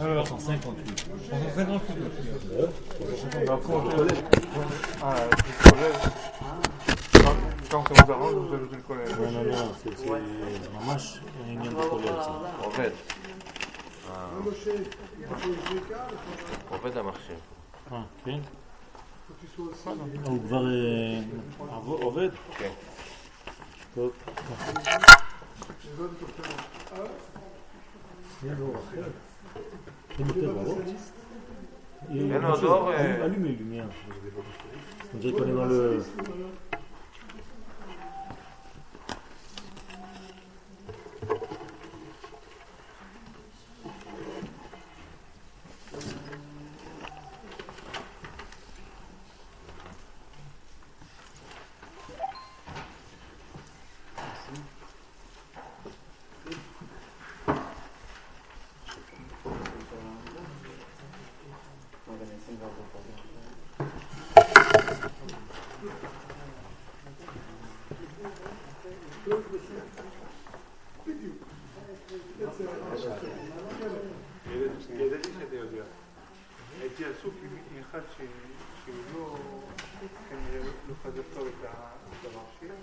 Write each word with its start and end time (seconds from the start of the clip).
Alors, 0.00 0.26
158. 0.26 1.06
158. 3.46 4.24
Ah, 5.02 5.14
quand 7.70 7.84
ça 7.94 8.04
vous 8.04 8.12
arrange, 8.12 8.34
vous 8.34 8.54
ajoutez 8.54 8.76
le 8.76 8.82
collège. 8.82 9.08
לא, 9.18 9.30
לא, 9.30 9.44
לא, 9.44 9.56
זה 9.84 9.90
זה 9.96 10.68
ממש 10.74 11.18
עניין 11.46 11.74
בכולל. 11.74 12.02
זה. 12.04 12.10
עובד. 12.64 12.90
עובד 16.70 16.96
המכשיר. 16.96 17.36
אה, 17.92 18.02
כן? 18.24 18.38
הוא 20.24 20.38
כבר 20.46 20.66
אה, 20.66 21.20
עבו- 21.76 21.98
עובד? 22.02 22.28
כן. 22.58 22.70
טוב. 23.94 24.12
יהיה 28.42 28.54
לו 28.58 28.66
אור 28.66 28.76
אחר. 28.76 29.02
אין 30.18 30.26
יותר 30.26 30.50
אורות? 30.50 30.78
אין 32.10 32.44
עוד 32.44 32.64
אור, 32.64 32.92
אה. 32.92 33.24
allume 33.26 33.44
les 33.44 33.56
lumières. 33.60 33.92
On 35.14 35.18
dirait 35.18 35.32
qu'on 35.32 35.48
est 35.48 35.52
dans 35.60 35.66
le... 35.66 36.02
ידעתי 74.90 75.28
שאתה 75.40 75.56
יודע. 75.56 75.82
הייתי 76.80 77.04
עסוק 77.04 77.34
עם 77.42 77.82
אחד 77.90 78.00
ש- 78.16 78.20
שהוא 78.84 78.96
לא, 79.14 79.36
כנראה 80.30 80.60
לא 80.88 80.94
חזק 81.02 81.22
טוב 81.34 81.46
את 81.48 81.64
ה- 81.64 81.68
את 82.20 82.26
המכשיר. 82.26 82.74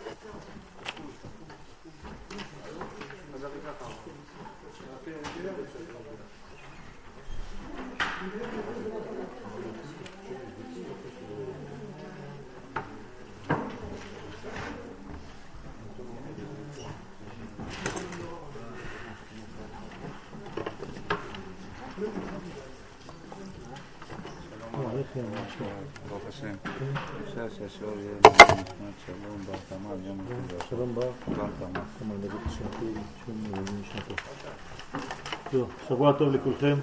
אז 3.36 3.46
אני 3.46 3.52
ככה 3.66 3.86
אמרתי. 3.86 4.10
אמרתי, 4.90 5.12
אני 5.12 5.48
יודע 5.48 5.64
שאתה 5.74 5.94
לא 5.94 6.00
יודע. 6.00 6.24
אה, 24.74 24.92
איך 25.00 25.08
היא 25.16 25.24
אמרה 25.24 25.42
שלו? 25.58 25.66
ברוך 26.24 26.36
השם. 26.36 26.54
אפשר 27.24 27.48
שהשיעור 27.58 27.94
יהיה 28.00 28.14
נשמת 28.20 28.94
שלום 29.06 29.42
בר 29.46 29.58
תמר, 29.70 30.08
יום 30.08 30.20
אחד 30.20 30.68
שלום 30.70 30.96
בר. 30.96 31.12
בר 31.28 31.48
תמר. 31.60 31.82
כמה 32.00 32.14
דוד 32.22 32.42
השם 32.46 32.64
שום 33.26 33.44
יום 33.46 33.64
משנתו. 33.82 34.14
טוב, 35.52 35.72
שבוע 35.88 36.14
טוב 36.14 36.34
לכולכם. 36.34 36.76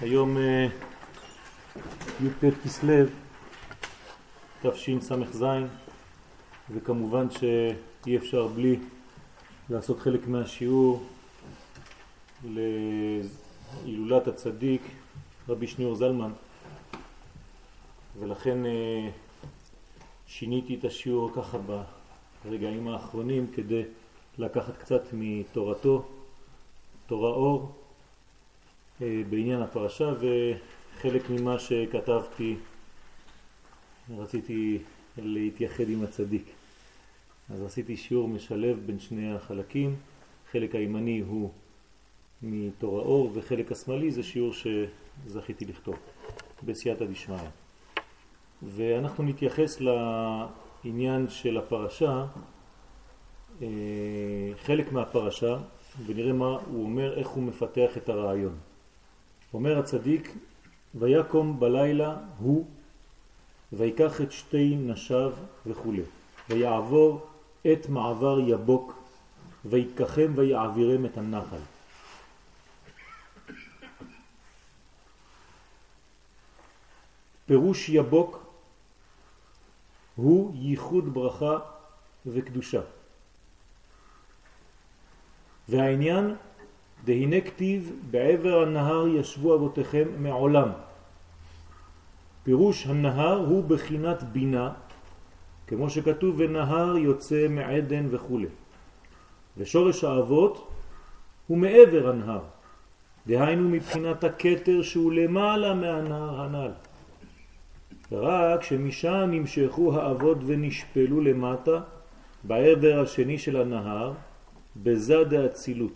היום 0.00 0.36
אה, 0.36 0.66
י"ט 2.20 2.44
כסלו, 2.64 3.04
תשס"ז, 4.62 5.44
וכמובן 6.70 7.26
שאי 7.30 8.16
אפשר 8.16 8.46
בלי 8.46 8.78
לעשות 9.70 10.00
חלק 10.00 10.26
מהשיעור 10.26 11.06
להילולת 12.44 14.28
הצדיק 14.28 14.82
רבי 15.48 15.66
שניאור 15.66 15.94
זלמן, 15.94 16.30
ולכן 18.18 18.66
אה, 18.66 19.10
שיניתי 20.26 20.74
את 20.74 20.84
השיעור 20.84 21.30
ככה 21.36 21.58
ברגעים 22.44 22.88
האחרונים 22.88 23.46
כדי 23.54 23.82
לקחת 24.38 24.76
קצת 24.76 25.02
מתורתו, 25.12 26.04
תורה 27.06 27.30
אור, 27.30 27.72
אה, 29.02 29.22
בעניין 29.30 29.62
הפרשה 29.62 30.12
וחלק 30.20 31.30
ממה 31.30 31.58
שכתבתי 31.58 32.56
רציתי 34.18 34.78
להתייחד 35.18 35.88
עם 35.88 36.04
הצדיק. 36.04 36.44
אז 37.50 37.62
עשיתי 37.62 37.96
שיעור 37.96 38.28
משלב 38.28 38.78
בין 38.86 39.00
שני 39.00 39.34
החלקים, 39.34 39.96
חלק 40.52 40.74
הימני 40.74 41.20
הוא 41.20 41.50
מתורה 42.42 43.02
אור 43.02 43.30
וחלק 43.34 43.72
השמאלי 43.72 44.10
זה 44.10 44.22
שיעור 44.22 44.52
שזכיתי 44.52 45.64
לכתוב 45.64 45.96
בסייעתא 46.64 47.04
דשמיא. 47.04 47.38
ואנחנו 48.62 49.24
נתייחס 49.24 49.78
לעניין 49.80 51.28
של 51.28 51.58
הפרשה, 51.58 52.24
אה, 53.62 53.66
חלק 54.62 54.92
מהפרשה, 54.92 55.56
ונראה 56.06 56.32
מה 56.32 56.58
הוא 56.70 56.84
אומר, 56.84 57.18
איך 57.18 57.28
הוא 57.28 57.42
מפתח 57.42 57.96
את 57.96 58.08
הרעיון. 58.08 58.56
אומר 59.54 59.78
הצדיק, 59.78 60.34
ויקום 60.94 61.60
בלילה 61.60 62.16
הוא, 62.38 62.66
ויקח 63.72 64.20
את 64.20 64.32
שתי 64.32 64.76
נשיו 64.76 65.32
וכו', 65.66 65.92
ויעבור 66.48 67.26
את 67.72 67.88
מעבר 67.88 68.40
יבוק, 68.40 68.94
ויקחם 69.64 70.32
ויעבירם 70.36 71.04
את 71.04 71.18
הנחל. 71.18 71.56
פירוש 77.46 77.88
יבוק 77.88 78.47
הוא 80.18 80.52
ייחוד 80.54 81.14
ברכה 81.14 81.58
וקדושה. 82.26 82.80
והעניין, 85.68 86.34
דהנה 87.04 87.40
כתיב 87.40 87.92
בעבר 88.10 88.62
הנהר 88.62 89.08
ישבו 89.08 89.54
אבותיכם 89.54 90.08
מעולם. 90.18 90.68
פירוש 92.42 92.86
הנהר 92.86 93.36
הוא 93.38 93.64
בחינת 93.64 94.22
בינה, 94.22 94.72
כמו 95.66 95.90
שכתוב 95.90 96.34
ונהר 96.38 96.96
יוצא 96.96 97.46
מעדן 97.48 98.06
וכו'. 98.10 98.40
ושורש 99.56 100.04
האבות 100.04 100.68
הוא 101.46 101.58
מעבר 101.58 102.10
הנהר, 102.10 102.42
דהיינו 103.26 103.68
מבחינת 103.68 104.24
הקטר 104.24 104.82
שהוא 104.82 105.12
למעלה 105.12 105.74
מהנהר 105.74 106.40
הנ"ל. 106.40 106.87
רק 108.12 108.62
שמשם 108.62 109.28
נמשכו 109.30 109.94
האבות 109.94 110.38
ונשפלו 110.46 111.20
למטה 111.20 111.80
בעבר 112.44 113.00
השני 113.02 113.38
של 113.38 113.56
הנהר 113.56 114.12
בזה 114.76 115.24
דאצילות. 115.24 115.92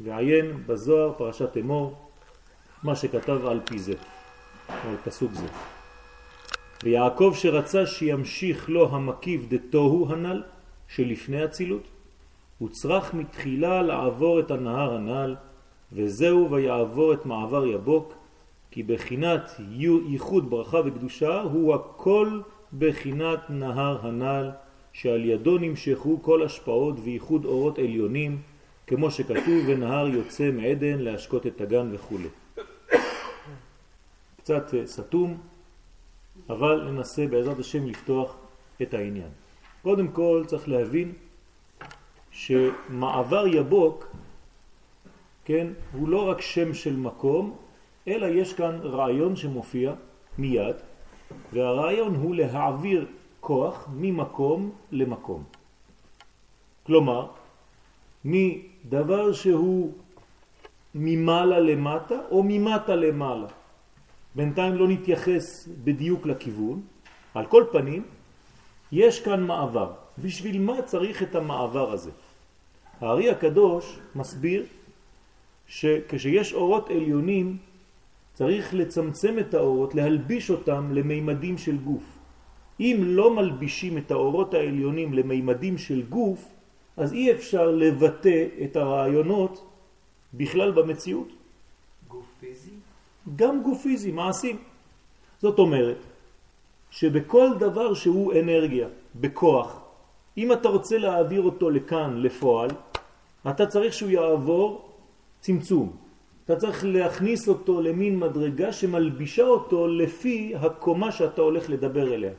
ועיין 0.00 0.62
בזוהר 0.66 1.12
פרשת 1.18 1.56
אמור 1.56 1.94
מה 2.82 2.96
שכתב 2.96 3.46
על 3.46 3.60
פי 3.64 3.78
זה, 3.78 3.94
על 4.68 4.96
פסוק 5.04 5.32
זה. 5.32 5.46
ויעקב 6.82 7.32
שרצה 7.36 7.86
שימשיך 7.86 8.68
לו 8.68 8.94
המקיף 8.94 9.42
דתוהו 9.48 10.12
הנ"ל 10.12 10.42
שלפני 10.88 11.44
אצילות, 11.44 11.82
הוא 12.58 12.68
צריך 12.68 13.14
מתחילה 13.14 13.82
לעבור 13.82 14.40
את 14.40 14.50
הנהר 14.50 14.94
הנ"ל, 14.94 15.36
וזהו 15.92 16.50
ויעבור 16.50 17.12
את 17.12 17.26
מעבר 17.26 17.66
יבוק, 17.66 18.14
כי 18.72 18.82
בחינת 18.82 19.60
ייחוד 20.08 20.50
ברכה 20.50 20.78
וקדושה 20.84 21.40
הוא 21.40 21.74
הכל 21.74 22.40
בחינת 22.78 23.40
נהר 23.50 24.06
הנ"ל, 24.06 24.50
שעל 24.92 25.24
ידו 25.24 25.58
נמשכו 25.58 26.18
כל 26.22 26.42
השפעות 26.42 26.96
וייחוד 27.04 27.44
אורות 27.44 27.78
עליונים, 27.78 28.42
כמו 28.86 29.10
שכתוב 29.10 29.64
ונהר 29.66 30.08
יוצא 30.08 30.50
מעדן 30.50 30.98
להשקות 30.98 31.46
את 31.46 31.60
הגן 31.60 31.88
וכו'. 31.92 32.18
קצת 34.36 34.74
אה, 34.74 34.86
סתום, 34.86 35.38
אבל 36.48 36.90
ננסה 36.90 37.26
בעזרת 37.26 37.58
השם 37.58 37.86
לפתוח 37.86 38.36
את 38.82 38.94
העניין. 38.94 39.28
קודם 39.82 40.08
כל 40.08 40.44
צריך 40.46 40.68
להבין 40.68 41.12
שמעבר 42.30 43.46
יבוק, 43.46 44.16
כן, 45.44 45.66
הוא 45.92 46.08
לא 46.08 46.28
רק 46.28 46.40
שם 46.40 46.74
של 46.74 46.96
מקום, 46.96 47.56
אלא 48.08 48.26
יש 48.26 48.52
כאן 48.52 48.78
רעיון 48.82 49.36
שמופיע 49.36 49.94
מיד, 50.38 50.76
והרעיון 51.52 52.14
הוא 52.14 52.34
להעביר 52.34 53.06
כוח 53.40 53.88
ממקום 53.92 54.70
למקום. 54.92 55.44
כלומר, 56.86 57.26
מדבר 58.24 59.32
שהוא 59.32 59.92
ממעלה 60.94 61.60
למטה 61.60 62.14
או 62.30 62.42
ממטה 62.42 62.94
למעלה. 62.94 63.46
בינתיים 64.34 64.74
לא 64.74 64.88
נתייחס 64.88 65.68
בדיוק 65.84 66.26
לכיוון. 66.26 66.80
על 67.34 67.46
כל 67.46 67.64
פנים, 67.72 68.02
יש 68.92 69.20
כאן 69.20 69.46
מעבר. 69.46 69.92
בשביל 70.18 70.60
מה 70.60 70.82
צריך 70.82 71.22
את 71.22 71.34
המעבר 71.34 71.92
הזה? 71.92 72.10
הארי 73.00 73.30
הקדוש 73.30 73.98
מסביר 74.14 74.66
שכשיש 75.68 76.52
אורות 76.52 76.90
עליונים 76.90 77.56
צריך 78.42 78.74
לצמצם 78.74 79.38
את 79.38 79.54
האורות, 79.54 79.94
להלביש 79.94 80.50
אותם 80.50 80.92
למימדים 80.92 81.58
של 81.58 81.76
גוף. 81.78 82.02
אם 82.80 82.96
לא 83.00 83.34
מלבישים 83.34 83.98
את 83.98 84.10
האורות 84.10 84.54
העליונים 84.54 85.14
למימדים 85.14 85.78
של 85.78 86.02
גוף, 86.10 86.42
אז 86.96 87.12
אי 87.12 87.32
אפשר 87.32 87.70
לבטא 87.70 88.46
את 88.64 88.76
הרעיונות 88.76 89.66
בכלל 90.34 90.70
במציאות. 90.74 91.28
גוף 92.08 92.26
פיזי? 92.40 92.74
גם 93.36 93.62
גוף 93.62 93.82
פיזי, 93.82 94.10
מעשים. 94.10 94.56
זאת 95.38 95.58
אומרת 95.58 95.98
שבכל 96.90 97.48
דבר 97.62 97.94
שהוא 97.94 98.32
אנרגיה, 98.34 98.88
בכוח, 99.20 99.80
אם 100.36 100.52
אתה 100.52 100.68
רוצה 100.68 100.98
להעביר 100.98 101.42
אותו 101.42 101.70
לכאן, 101.70 102.18
לפועל, 102.18 102.70
אתה 103.46 103.66
צריך 103.66 103.92
שהוא 103.94 104.10
יעבור 104.10 104.90
צמצום. 105.40 105.96
אתה 106.52 106.60
צריך 106.60 106.84
להכניס 106.84 107.48
אותו 107.48 107.80
למין 107.80 108.18
מדרגה 108.18 108.72
שמלבישה 108.72 109.42
אותו 109.42 109.88
לפי 109.88 110.52
הקומה 110.60 111.12
שאתה 111.12 111.42
הולך 111.42 111.70
לדבר 111.70 112.14
אליה. 112.14 112.32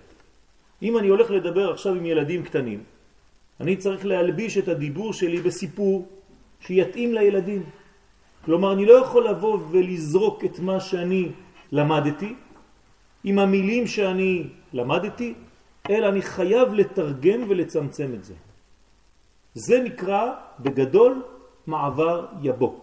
אם 0.82 0.98
אני 0.98 1.08
הולך 1.08 1.32
לדבר 1.32 1.72
עכשיו 1.74 1.96
עם 1.96 2.06
ילדים 2.06 2.44
קטנים, 2.44 2.84
אני 3.60 3.76
צריך 3.76 4.06
להלביש 4.06 4.58
את 4.58 4.68
הדיבור 4.68 5.14
שלי 5.14 5.42
בסיפור 5.42 6.08
שיתאים 6.62 7.14
לילדים. 7.14 7.64
כלומר, 8.46 8.74
אני 8.74 8.86
לא 8.86 8.94
יכול 8.94 9.28
לבוא 9.28 9.60
ולזרוק 9.72 10.46
את 10.46 10.60
מה 10.60 10.80
שאני 10.80 11.32
למדתי 11.72 12.36
עם 13.24 13.40
המילים 13.40 13.88
שאני 13.88 14.48
למדתי, 14.74 15.34
אלא 15.90 16.10
אני 16.10 16.22
חייב 16.22 16.74
לתרגם 16.74 17.40
ולצמצם 17.50 18.10
את 18.14 18.24
זה. 18.24 18.34
זה 19.54 19.80
נקרא 19.84 20.34
בגדול 20.60 21.22
מעבר 21.68 22.26
יבוק. 22.42 22.83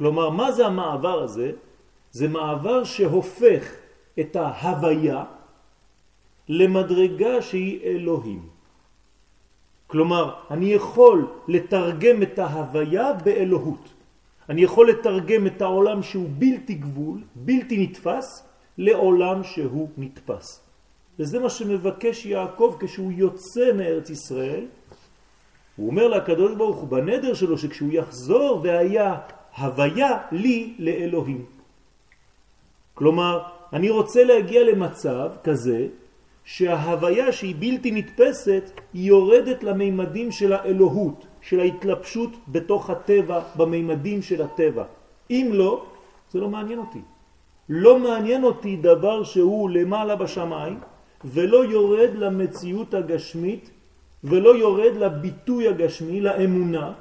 כלומר, 0.00 0.30
מה 0.30 0.52
זה 0.52 0.66
המעבר 0.66 1.22
הזה? 1.22 1.52
זה 2.10 2.28
מעבר 2.28 2.84
שהופך 2.84 3.62
את 4.20 4.36
ההוויה 4.36 5.24
למדרגה 6.48 7.42
שהיא 7.42 7.84
אלוהים. 7.84 8.48
כלומר, 9.86 10.34
אני 10.50 10.72
יכול 10.72 11.26
לתרגם 11.48 12.22
את 12.22 12.38
ההוויה 12.38 13.12
באלוהות. 13.12 13.84
אני 14.48 14.62
יכול 14.62 14.90
לתרגם 14.90 15.46
את 15.46 15.62
העולם 15.62 16.02
שהוא 16.02 16.28
בלתי 16.38 16.74
גבול, 16.74 17.20
בלתי 17.34 17.76
נתפס, 17.84 18.48
לעולם 18.78 19.44
שהוא 19.44 19.88
נתפס. 19.98 20.64
וזה 21.18 21.38
מה 21.38 21.50
שמבקש 21.50 22.26
יעקב 22.26 22.76
כשהוא 22.80 23.12
יוצא 23.12 23.72
מארץ 23.76 24.10
ישראל. 24.10 24.64
הוא 25.76 25.90
אומר 25.90 26.08
לקדוש 26.08 26.52
ברוך 26.56 26.76
הוא 26.76 26.88
בנדר 26.88 27.34
שלו 27.34 27.58
שכשהוא 27.58 27.92
יחזור 27.92 28.60
והיה 28.64 29.39
הוויה 29.60 30.18
לי 30.32 30.74
לאלוהים. 30.78 31.44
כלומר, 32.94 33.42
אני 33.72 33.90
רוצה 33.90 34.24
להגיע 34.24 34.64
למצב 34.64 35.30
כזה 35.44 35.86
שההוויה 36.44 37.32
שהיא 37.32 37.54
בלתי 37.58 37.90
נתפסת 37.90 38.70
היא 38.92 39.08
יורדת 39.08 39.62
למימדים 39.62 40.32
של 40.32 40.52
האלוהות, 40.52 41.26
של 41.42 41.60
ההתלבשות 41.60 42.30
בתוך 42.48 42.90
הטבע, 42.90 43.40
במימדים 43.56 44.22
של 44.22 44.42
הטבע. 44.42 44.84
אם 45.30 45.50
לא, 45.52 45.84
זה 46.30 46.40
לא 46.40 46.48
מעניין 46.48 46.78
אותי. 46.78 47.00
לא 47.68 47.98
מעניין 47.98 48.44
אותי 48.44 48.76
דבר 48.76 49.24
שהוא 49.24 49.70
למעלה 49.70 50.16
בשמיים 50.16 50.78
ולא 51.24 51.64
יורד 51.64 52.10
למציאות 52.14 52.94
הגשמית 52.94 53.70
ולא 54.24 54.56
יורד 54.56 54.94
לביטוי 54.96 55.68
הגשמי, 55.68 56.20
לאמונה, 56.20 56.92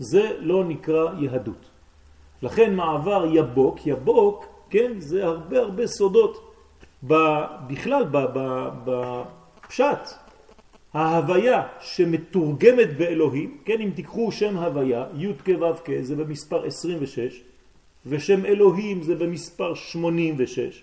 זה 0.00 0.36
לא 0.40 0.64
נקרא 0.64 1.20
יהדות. 1.20 1.64
לכן 2.42 2.74
מעבר 2.74 3.26
יבוק, 3.32 3.86
יבוק, 3.86 4.46
כן, 4.70 4.92
זה 4.98 5.24
הרבה 5.24 5.58
הרבה 5.58 5.86
סודות 5.86 6.54
בכלל, 7.68 8.04
בפשט, 8.84 10.08
ההוויה 10.94 11.62
שמתורגמת 11.80 12.96
באלוהים, 12.98 13.58
כן, 13.64 13.80
אם 13.80 13.90
תיקחו 13.94 14.32
שם 14.32 14.56
הוויה, 14.56 15.04
י' 15.16 15.32
כ' 15.44 15.48
ו' 15.60 15.84
כ', 15.84 15.90
זה 16.00 16.16
במספר 16.16 16.66
26, 16.66 17.42
ושם 18.06 18.46
אלוהים 18.46 19.02
זה 19.02 19.14
במספר 19.14 19.74
86, 19.74 20.82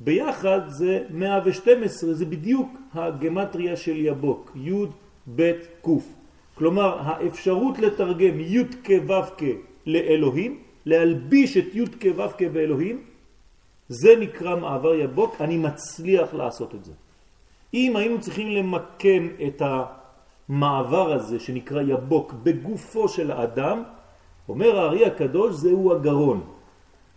ביחד 0.00 0.60
זה 0.68 1.04
112, 1.10 2.14
זה 2.14 2.24
בדיוק 2.24 2.68
הגמטריה 2.94 3.76
של 3.76 3.96
יבוק, 3.96 4.52
י' 4.56 4.84
ב' 5.36 5.52
ק'. 5.86 6.19
כלומר, 6.60 6.98
האפשרות 7.00 7.78
לתרגם 7.78 8.40
י' 8.40 8.64
כ' 8.84 8.90
ו' 9.08 9.30
כ' 9.38 9.44
לאלוהים, 9.86 10.58
להלביש 10.86 11.56
את 11.56 11.74
י' 11.74 11.84
כ' 12.00 12.06
ו' 12.16 12.36
כ' 12.38 12.42
באלוהים, 12.52 12.96
זה 13.88 14.16
נקרא 14.20 14.56
מעבר 14.56 14.94
יבוק, 14.94 15.40
אני 15.40 15.56
מצליח 15.56 16.34
לעשות 16.34 16.74
את 16.74 16.84
זה. 16.84 16.92
אם 17.74 17.96
היינו 17.96 18.20
צריכים 18.20 18.48
למקם 18.50 19.28
את 19.46 19.62
המעבר 19.64 21.12
הזה 21.12 21.40
שנקרא 21.40 21.82
יבוק 21.82 22.32
בגופו 22.42 23.08
של 23.08 23.30
האדם, 23.30 23.82
אומר 24.48 24.78
הארי 24.78 25.06
הקדוש 25.06 25.54
זהו 25.64 25.92
הגרון. 25.92 26.40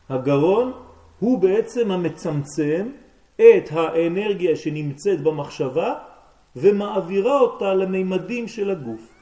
הגרון 0.10 0.72
הוא 1.20 1.40
בעצם 1.40 1.92
המצמצם 1.92 2.88
את 3.36 3.66
האנרגיה 3.72 4.56
שנמצאת 4.56 5.22
במחשבה 5.22 5.94
ומעבירה 6.56 7.40
אותה 7.40 7.74
למימדים 7.74 8.48
של 8.48 8.72
הגוף. 8.72 9.13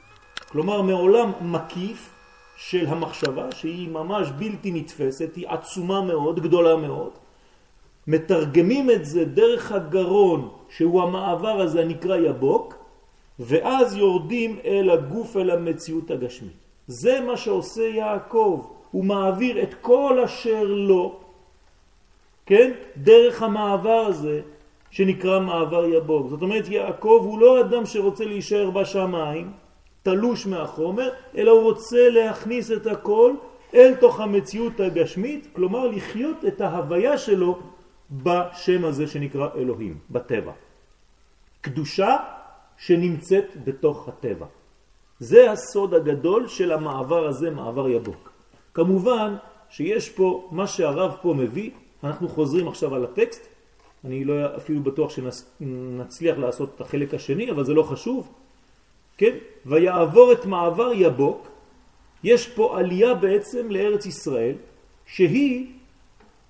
כלומר 0.52 0.82
מעולם 0.82 1.32
מקיף 1.40 2.10
של 2.56 2.86
המחשבה 2.86 3.52
שהיא 3.52 3.88
ממש 3.88 4.28
בלתי 4.38 4.70
נתפסת, 4.70 5.36
היא 5.36 5.48
עצומה 5.48 6.00
מאוד, 6.00 6.40
גדולה 6.40 6.76
מאוד, 6.76 7.10
מתרגמים 8.06 8.90
את 8.90 9.04
זה 9.04 9.24
דרך 9.24 9.72
הגרון 9.72 10.48
שהוא 10.68 11.02
המעבר 11.02 11.60
הזה 11.60 11.80
הנקרא 11.80 12.16
יבוק 12.16 12.74
ואז 13.38 13.96
יורדים 13.96 14.58
אל 14.64 14.90
הגוף, 14.90 15.36
אל 15.36 15.50
המציאות 15.50 16.10
הגשמית. 16.10 16.60
זה 16.86 17.20
מה 17.20 17.36
שעושה 17.36 17.82
יעקב, 17.82 18.66
הוא 18.90 19.04
מעביר 19.04 19.62
את 19.62 19.74
כל 19.80 20.20
אשר 20.24 20.64
לו, 20.64 21.20
כן, 22.46 22.70
דרך 22.96 23.42
המעבר 23.42 24.04
הזה 24.06 24.40
שנקרא 24.90 25.40
מעבר 25.40 25.84
יבוק. 25.84 26.28
זאת 26.28 26.42
אומרת 26.42 26.68
יעקב 26.68 27.20
הוא 27.24 27.38
לא 27.38 27.60
אדם 27.60 27.86
שרוצה 27.86 28.24
להישאר 28.24 28.70
בשמיים, 28.70 29.61
תלוש 30.02 30.46
מהחומר, 30.46 31.10
אלא 31.36 31.50
הוא 31.50 31.62
רוצה 31.62 32.10
להכניס 32.10 32.72
את 32.72 32.86
הכל 32.86 33.32
אל 33.74 33.94
תוך 33.94 34.20
המציאות 34.20 34.80
הגשמית, 34.80 35.48
כלומר 35.52 35.86
לחיות 35.86 36.44
את 36.44 36.60
ההוויה 36.60 37.18
שלו 37.18 37.58
בשם 38.10 38.84
הזה 38.84 39.06
שנקרא 39.06 39.48
אלוהים, 39.56 39.98
בטבע. 40.10 40.52
קדושה 41.60 42.16
שנמצאת 42.78 43.64
בתוך 43.64 44.08
הטבע. 44.08 44.46
זה 45.20 45.50
הסוד 45.50 45.94
הגדול 45.94 46.48
של 46.48 46.72
המעבר 46.72 47.26
הזה, 47.26 47.50
מעבר 47.50 47.88
יבוק. 47.88 48.32
כמובן 48.74 49.36
שיש 49.70 50.08
פה, 50.08 50.48
מה 50.50 50.66
שהרב 50.66 51.16
פה 51.22 51.34
מביא, 51.34 51.70
אנחנו 52.04 52.28
חוזרים 52.28 52.68
עכשיו 52.68 52.94
על 52.94 53.04
הטקסט, 53.04 53.46
אני 54.04 54.24
לא 54.24 54.56
אפילו 54.56 54.80
בטוח 54.80 55.10
שנצליח 55.10 56.38
לעשות 56.38 56.70
את 56.76 56.80
החלק 56.80 57.14
השני, 57.14 57.50
אבל 57.50 57.64
זה 57.64 57.74
לא 57.74 57.82
חשוב, 57.82 58.28
כן? 59.18 59.36
ויעבור 59.66 60.32
את 60.32 60.46
מעבר 60.46 60.92
יבוק, 60.94 61.48
יש 62.24 62.48
פה 62.48 62.78
עלייה 62.78 63.14
בעצם 63.14 63.70
לארץ 63.70 64.06
ישראל, 64.06 64.54
שהיא 65.06 65.66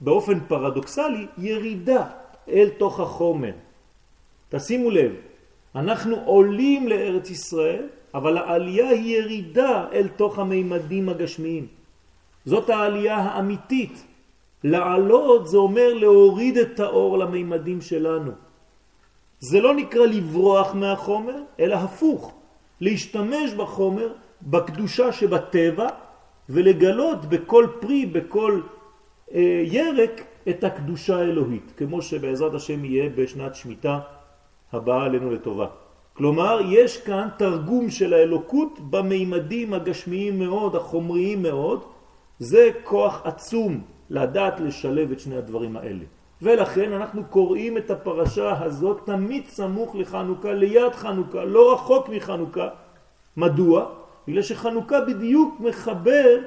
באופן 0.00 0.40
פרדוקסלי 0.49 1.26
ירידה 1.38 2.07
אל 2.49 2.69
תוך 2.78 3.00
החומר. 3.00 3.52
תשימו 4.49 4.90
לב, 4.90 5.12
אנחנו 5.75 6.16
עולים 6.25 6.88
לארץ 6.88 7.31
ישראל, 7.31 7.88
אבל 8.14 8.38
העלייה 8.38 8.88
היא 8.88 9.16
ירידה 9.16 9.87
אל 9.92 10.09
תוך 10.09 10.38
המימדים 10.38 11.09
הגשמיים. 11.09 11.66
זאת 12.45 12.71
העלייה 12.71 13.16
האמיתית. 13.16 14.04
לעלות 14.64 15.49
זה 15.49 15.57
אומר 15.57 15.95
להוריד 15.95 16.57
את 16.59 16.81
האור 16.81 17.19
למימדים 17.19 17.81
שלנו. 17.81 18.33
זה 19.40 19.61
לא 19.61 19.75
נקרא 19.75 20.07
לברוח 20.07 20.75
מהחומר, 20.75 21.37
אלא 21.61 21.75
הפוך, 21.75 22.35
להשתמש 22.82 23.52
בחומר, 23.56 24.08
בקדושה 24.42 25.12
שבטבע, 25.12 25.88
ולגלות 26.48 27.24
בכל 27.24 27.66
פרי, 27.80 28.06
בכל 28.06 28.60
אה, 29.34 29.62
ירק 29.64 30.24
את 30.48 30.64
הקדושה 30.64 31.16
האלוהית, 31.16 31.72
כמו 31.76 32.02
שבעזרת 32.02 32.54
השם 32.54 32.84
יהיה 32.84 33.08
בשנת 33.14 33.54
שמיטה 33.54 34.00
הבאה 34.72 35.04
עלינו 35.04 35.30
לטובה. 35.30 35.66
כלומר, 36.12 36.60
יש 36.68 36.96
כאן 36.96 37.28
תרגום 37.38 37.90
של 37.90 38.14
האלוקות 38.14 38.78
במימדים 38.90 39.74
הגשמיים 39.74 40.38
מאוד, 40.38 40.76
החומריים 40.76 41.42
מאוד. 41.42 41.84
זה 42.38 42.70
כוח 42.84 43.22
עצום 43.24 43.80
לדעת 44.10 44.60
לשלב 44.60 45.12
את 45.12 45.20
שני 45.20 45.36
הדברים 45.36 45.76
האלה. 45.76 46.04
ולכן 46.42 46.92
אנחנו 46.92 47.25
קוראים 47.25 47.78
את 47.78 47.90
הפרשה 47.90 48.64
הזאת 48.64 49.00
תמיד 49.04 49.46
סמוך 49.49 49.94
לחנוכה, 49.96 50.52
ליד 50.52 50.92
חנוכה, 50.92 51.44
לא 51.44 51.72
רחוק 51.75 52.08
מחנוכה. 52.08 52.68
מדוע? 53.37 53.87
בגלל 54.28 54.42
שחנוכה 54.42 55.00
בדיוק 55.00 55.61
מחבר, 55.61 56.38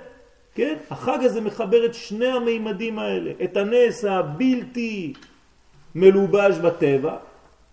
כן? 0.56 0.76
החג 0.90 1.18
הזה 1.22 1.42
מחבר 1.42 1.86
את 1.86 1.94
שני 1.94 2.28
המימדים 2.28 3.00
האלה, 3.00 3.32
את 3.44 3.58
הנס 3.58 4.06
הבלתי 4.06 5.14
מלובש 5.96 6.58
בטבע, 6.58 7.18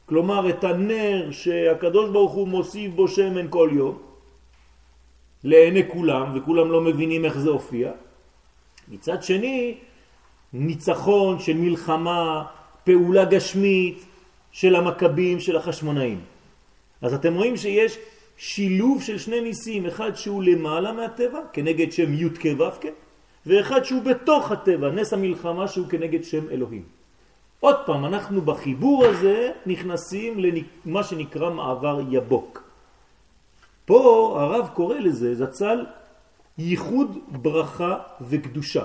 כלומר 0.06 0.50
את 0.50 0.64
הנר 0.64 1.30
שהקדוש 1.30 2.10
ברוך 2.10 2.32
הוא 2.32 2.48
מוסיף 2.48 2.92
בו 2.92 3.08
שמן 3.08 3.46
כל 3.50 3.70
יום, 3.72 3.98
לעיני 5.44 5.82
כולם, 5.88 6.32
וכולם 6.34 6.72
לא 6.72 6.80
מבינים 6.80 7.24
איך 7.24 7.38
זה 7.38 7.50
הופיע. 7.50 7.90
מצד 8.88 9.22
שני, 9.22 9.74
ניצחון 10.52 11.38
של 11.38 11.56
מלחמה, 11.56 12.44
פעולה 12.84 13.24
גשמית 13.24 14.04
של 14.52 14.76
המכבים, 14.76 15.40
של 15.40 15.56
החשמונאים. 15.56 16.20
אז 17.02 17.14
אתם 17.14 17.34
רואים 17.34 17.56
שיש 17.56 17.98
שילוב 18.36 19.02
של 19.02 19.18
שני 19.18 19.40
ניסים, 19.40 19.86
אחד 19.86 20.14
שהוא 20.14 20.42
למעלה 20.42 20.92
מהטבע, 20.92 21.40
כנגד 21.52 21.92
שם 21.92 22.14
י' 22.14 22.28
כו' 22.42 22.88
ואחד 23.46 23.84
שהוא 23.84 24.02
בתוך 24.02 24.52
הטבע, 24.52 24.90
נס 24.90 25.12
המלחמה 25.12 25.68
שהוא 25.68 25.88
כנגד 25.88 26.24
שם 26.24 26.48
אלוהים. 26.50 26.82
עוד 27.60 27.76
פעם, 27.86 28.04
אנחנו 28.04 28.42
בחיבור 28.42 29.04
הזה 29.04 29.50
נכנסים 29.66 30.38
למה 30.84 31.04
שנקרא 31.04 31.50
מעבר 31.50 32.00
יבוק. 32.10 32.62
פה 33.84 34.36
הרב 34.40 34.68
קורא 34.74 34.98
לזה, 34.98 35.34
זצ"ל, 35.34 35.86
ייחוד 36.58 37.18
ברכה 37.28 37.98
וקדושה. 38.20 38.84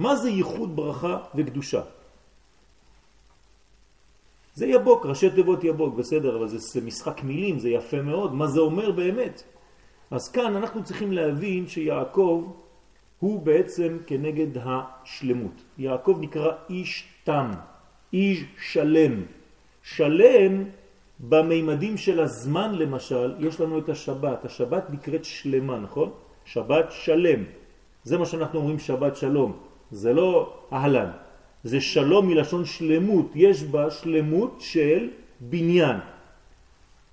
מה 0.00 0.16
זה 0.16 0.30
ייחוד 0.30 0.76
ברכה 0.76 1.18
וקדושה? 1.34 1.82
זה 4.54 4.66
יבוק, 4.66 5.06
ראשי 5.06 5.30
תיבות 5.30 5.64
יבוק, 5.64 5.94
בסדר, 5.94 6.36
אבל 6.36 6.48
זה 6.48 6.80
משחק 6.80 7.22
מילים, 7.22 7.58
זה 7.58 7.68
יפה 7.68 8.02
מאוד, 8.02 8.34
מה 8.34 8.46
זה 8.46 8.60
אומר 8.60 8.90
באמת? 8.90 9.42
אז 10.10 10.28
כאן 10.28 10.56
אנחנו 10.56 10.84
צריכים 10.84 11.12
להבין 11.12 11.68
שיעקב 11.68 12.52
הוא 13.20 13.42
בעצם 13.42 13.98
כנגד 14.06 14.56
השלמות. 14.64 15.56
יעקב 15.78 16.16
נקרא 16.20 16.52
איש 16.70 17.04
תם, 17.24 17.50
איש 18.12 18.44
שלם. 18.72 19.22
שלם 19.82 20.64
במימדים 21.20 21.96
של 21.96 22.20
הזמן 22.20 22.74
למשל, 22.74 23.34
יש 23.38 23.60
לנו 23.60 23.78
את 23.78 23.88
השבת. 23.88 24.44
השבת 24.44 24.90
נקראת 24.90 25.24
שלמה, 25.24 25.78
נכון? 25.78 26.10
שבת 26.44 26.86
שלם. 26.90 27.44
זה 28.04 28.18
מה 28.18 28.26
שאנחנו 28.26 28.58
אומרים 28.58 28.78
שבת 28.78 29.16
שלום. 29.16 29.69
זה 29.92 30.12
לא 30.12 30.52
אהלן. 30.72 31.10
זה 31.64 31.80
שלום 31.80 32.28
מלשון 32.28 32.64
שלמות. 32.64 33.32
יש 33.34 33.62
בה 33.62 33.90
שלמות 33.90 34.56
של 34.60 35.08
בניין. 35.40 35.96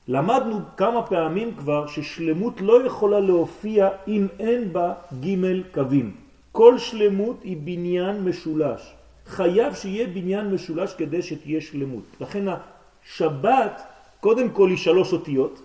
למדנו 0.08 0.60
כמה 0.78 1.02
פעמים 1.04 1.56
כבר 1.56 1.88
ששלמות 1.88 2.62
לא 2.62 2.86
יכולה 2.86 3.20
להופיע 3.20 3.90
אם 4.08 4.28
אין 4.40 4.74
בה 4.74 4.94
ג' 5.24 5.62
קווים. 5.74 6.16
כל 6.52 6.78
שלמות 6.78 7.38
היא 7.44 7.58
בניין 7.64 8.24
משולש. 8.24 8.82
חייב 9.28 9.74
שיהיה 9.74 10.08
בניין 10.08 10.54
משולש 10.54 10.94
כדי 10.94 11.22
שתהיה 11.22 11.62
שלמות. 11.62 12.04
לכן 12.22 12.46
השבת 12.48 13.82
קודם 14.20 14.50
כל 14.50 14.70
היא 14.70 14.78
שלוש 14.78 15.14
אותיות, 15.14 15.62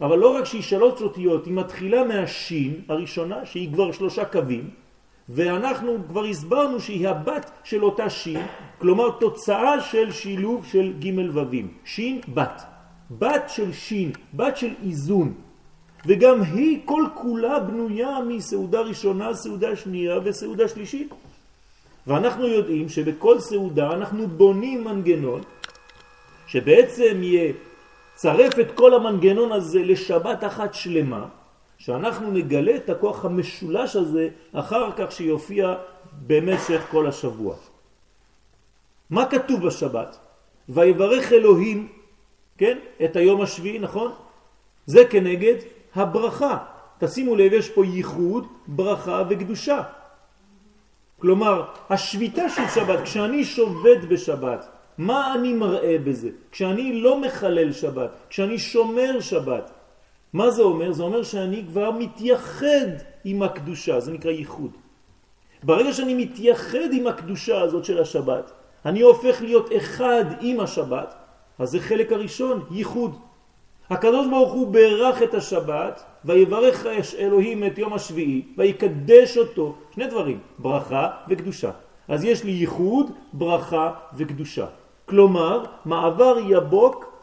אבל 0.00 0.18
לא 0.18 0.36
רק 0.36 0.44
שהיא 0.44 0.62
שלוש 0.62 1.02
אותיות, 1.02 1.46
היא 1.46 1.54
מתחילה 1.54 2.04
מהשין 2.04 2.80
הראשונה 2.88 3.46
שהיא 3.46 3.72
כבר 3.72 3.92
שלושה 3.92 4.24
קווים, 4.24 4.70
ואנחנו 5.28 5.98
כבר 6.08 6.24
הסברנו 6.24 6.80
שהיא 6.80 7.08
הבת 7.08 7.50
של 7.64 7.84
אותה 7.84 8.10
שין, 8.10 8.46
כלומר 8.78 9.10
תוצאה 9.10 9.80
של 9.80 10.12
שילוב 10.12 10.66
של 10.66 10.92
ג' 10.98 11.34
ווים. 11.34 11.68
שין 11.84 12.20
בת. 12.34 12.62
בת 13.10 13.44
של 13.48 13.72
שין, 13.72 14.12
בת 14.34 14.56
של 14.56 14.74
איזון. 14.86 15.34
וגם 16.06 16.42
היא 16.42 16.80
כל 16.84 17.04
כולה 17.14 17.60
בנויה 17.60 18.18
מסעודה 18.28 18.80
ראשונה, 18.80 19.34
סעודה 19.34 19.76
שנייה 19.76 20.18
וסעודה 20.24 20.68
שלישית. 20.68 21.14
ואנחנו 22.06 22.46
יודעים 22.46 22.88
שבכל 22.88 23.40
סעודה 23.40 23.92
אנחנו 23.92 24.26
בונים 24.28 24.84
מנגנון 24.84 25.40
שבעצם 26.46 27.20
יצרף 27.22 28.58
את 28.58 28.70
כל 28.74 28.94
המנגנון 28.94 29.52
הזה 29.52 29.82
לשבת 29.82 30.44
אחת 30.44 30.74
שלמה, 30.74 31.26
שאנחנו 31.78 32.30
נגלה 32.30 32.76
את 32.76 32.90
הכוח 32.90 33.24
המשולש 33.24 33.96
הזה 33.96 34.28
אחר 34.52 34.90
כך 34.96 35.12
שיופיע 35.12 35.74
במשך 36.26 36.80
כל 36.90 37.06
השבוע. 37.06 37.54
מה 39.10 39.26
כתוב 39.26 39.66
בשבת? 39.66 40.18
ויברך 40.68 41.32
אלוהים, 41.32 41.88
כן, 42.58 42.78
את 43.04 43.16
היום 43.16 43.40
השביעי, 43.40 43.78
נכון? 43.78 44.12
זה 44.86 45.04
כנגד 45.04 45.54
הברכה. 45.94 46.58
תשימו 46.98 47.36
לב, 47.36 47.52
יש 47.52 47.70
פה 47.70 47.86
ייחוד, 47.86 48.46
ברכה 48.66 49.22
וקדושה. 49.28 49.82
כלומר, 51.18 51.64
השביתה 51.90 52.48
של 52.48 52.62
שבת, 52.74 53.02
כשאני 53.04 53.44
שובת 53.44 54.04
בשבת, 54.08 54.66
מה 54.98 55.34
אני 55.34 55.52
מראה 55.52 55.96
בזה? 56.04 56.30
כשאני 56.52 57.00
לא 57.00 57.20
מחלל 57.20 57.72
שבת, 57.72 58.10
כשאני 58.28 58.58
שומר 58.58 59.20
שבת, 59.20 59.70
מה 60.36 60.50
זה 60.50 60.62
אומר? 60.62 60.92
זה 60.92 61.02
אומר 61.02 61.22
שאני 61.22 61.64
כבר 61.68 61.90
מתייחד 61.90 62.90
עם 63.24 63.42
הקדושה, 63.42 64.00
זה 64.00 64.12
נקרא 64.12 64.30
ייחוד. 64.30 64.70
ברגע 65.62 65.92
שאני 65.92 66.14
מתייחד 66.14 66.92
עם 66.92 67.06
הקדושה 67.06 67.60
הזאת 67.60 67.84
של 67.84 67.98
השבת, 68.02 68.52
אני 68.84 69.00
הופך 69.00 69.42
להיות 69.42 69.70
אחד 69.76 70.24
עם 70.40 70.60
השבת, 70.60 71.14
אז 71.58 71.70
זה 71.70 71.80
חלק 71.80 72.12
הראשון, 72.12 72.64
ייחוד. 72.70 73.16
הקדוש 73.90 74.26
ברוך 74.26 74.52
הוא 74.52 74.66
ברך 74.68 75.22
את 75.22 75.34
השבת, 75.34 76.04
ויברך 76.24 76.86
אלוהים 77.18 77.64
את 77.64 77.78
יום 77.78 77.92
השביעי, 77.92 78.42
ויקדש 78.58 79.38
אותו, 79.38 79.74
שני 79.94 80.06
דברים, 80.06 80.38
ברכה 80.58 81.10
וקדושה. 81.28 81.70
אז 82.08 82.24
יש 82.24 82.44
לי 82.44 82.50
ייחוד, 82.50 83.10
ברכה 83.32 83.92
וקדושה. 84.16 84.66
כלומר, 85.06 85.64
מעבר 85.84 86.36
יבוק 86.48 87.15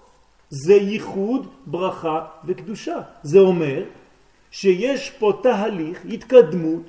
זה 0.53 0.74
ייחוד, 0.74 1.48
ברכה 1.65 2.25
וקדושה. 2.45 3.01
זה 3.24 3.39
אומר 3.39 3.83
שיש 4.51 5.10
פה 5.10 5.39
תהליך, 5.43 6.05
התקדמות, 6.05 6.83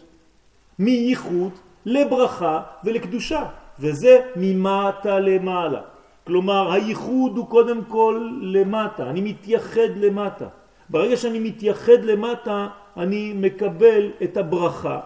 מייחוד 0.79 1.53
לברכה 1.87 2.63
ולקדושה, 2.85 3.45
וזה 3.81 4.21
ממטה 4.37 5.21
למעלה. 5.21 5.81
כלומר, 6.27 6.73
הייחוד 6.73 7.37
הוא 7.37 7.47
קודם 7.47 7.85
כל 7.89 8.31
למטה, 8.43 9.11
אני 9.11 9.21
מתייחד 9.21 9.97
למטה. 9.97 10.49
ברגע 10.89 11.17
שאני 11.17 11.39
מתייחד 11.39 12.05
למטה, 12.05 12.69
אני 12.97 13.33
מקבל 13.33 14.11
את 14.23 14.37
הברכה, 14.37 15.01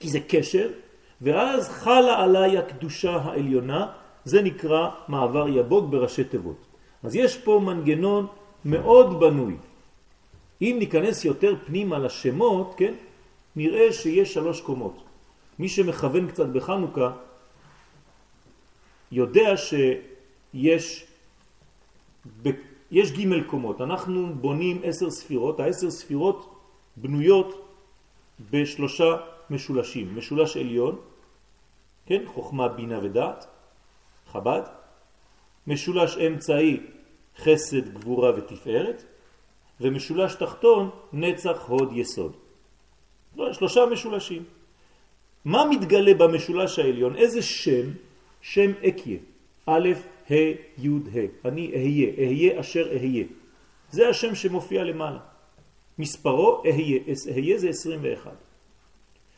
כי 0.00 0.08
זה 0.08 0.18
קשר, 0.28 0.68
ואז 1.22 1.68
חלה 1.68 2.22
עליי 2.22 2.58
הקדושה 2.58 3.16
העליונה, 3.16 3.86
זה 4.24 4.42
נקרא 4.42 4.88
מעבר 5.08 5.48
יבוג 5.48 5.90
בראשי 5.90 6.24
תיבות. 6.24 6.73
אז 7.04 7.14
יש 7.14 7.36
פה 7.38 7.60
מנגנון 7.64 8.26
מאוד 8.64 9.20
בנוי. 9.20 9.54
אם 10.62 10.76
ניכנס 10.78 11.24
יותר 11.24 11.54
פנימה 11.66 11.98
לשמות, 11.98 12.74
כן, 12.76 12.94
נראה 13.56 13.92
שיש 13.92 14.34
שלוש 14.34 14.60
קומות. 14.60 14.96
מי 15.58 15.68
שמכוון 15.68 16.28
קצת 16.28 16.46
בחנוכה 16.46 17.10
יודע 19.12 19.56
שיש 19.56 21.06
יש 22.90 23.12
ג' 23.12 23.42
קומות. 23.46 23.80
אנחנו 23.80 24.34
בונים 24.34 24.80
עשר 24.84 25.10
ספירות, 25.10 25.60
העשר 25.60 25.90
ספירות 25.90 26.54
בנויות 26.96 27.50
בשלושה 28.50 29.16
משולשים. 29.50 30.16
משולש 30.16 30.56
עליון, 30.56 30.96
כן, 32.06 32.22
חוכמה, 32.26 32.68
בינה 32.68 32.98
ודעת, 33.02 33.46
חב"ד. 34.32 34.62
משולש 35.66 36.18
אמצעי, 36.18 36.80
חסד, 37.38 37.94
גבורה 37.94 38.30
ותפארת. 38.36 39.04
ומשולש 39.80 40.34
תחתון, 40.34 40.90
נצח, 41.12 41.64
הוד, 41.66 41.92
יסוד. 41.92 42.32
לא, 43.36 43.52
שלושה 43.52 43.86
משולשים. 43.86 44.44
מה 45.44 45.64
מתגלה 45.64 46.14
במשולש 46.14 46.78
העליון? 46.78 47.16
איזה 47.16 47.42
שם? 47.42 47.90
שם 48.42 48.70
אקיה. 48.88 49.18
א', 49.66 49.88
ה', 50.30 50.34
י', 50.78 50.88
ה'. 50.88 51.48
אני 51.48 51.72
אהיה, 51.74 52.08
אהיה 52.18 52.60
אשר 52.60 52.88
אהיה. 52.92 53.24
זה 53.90 54.08
השם 54.08 54.34
שמופיע 54.34 54.84
למעלה. 54.84 55.18
מספרו 55.98 56.62
אהיה, 56.64 57.00
אהיה 57.34 57.58
זה 57.58 57.68
21. 57.68 58.30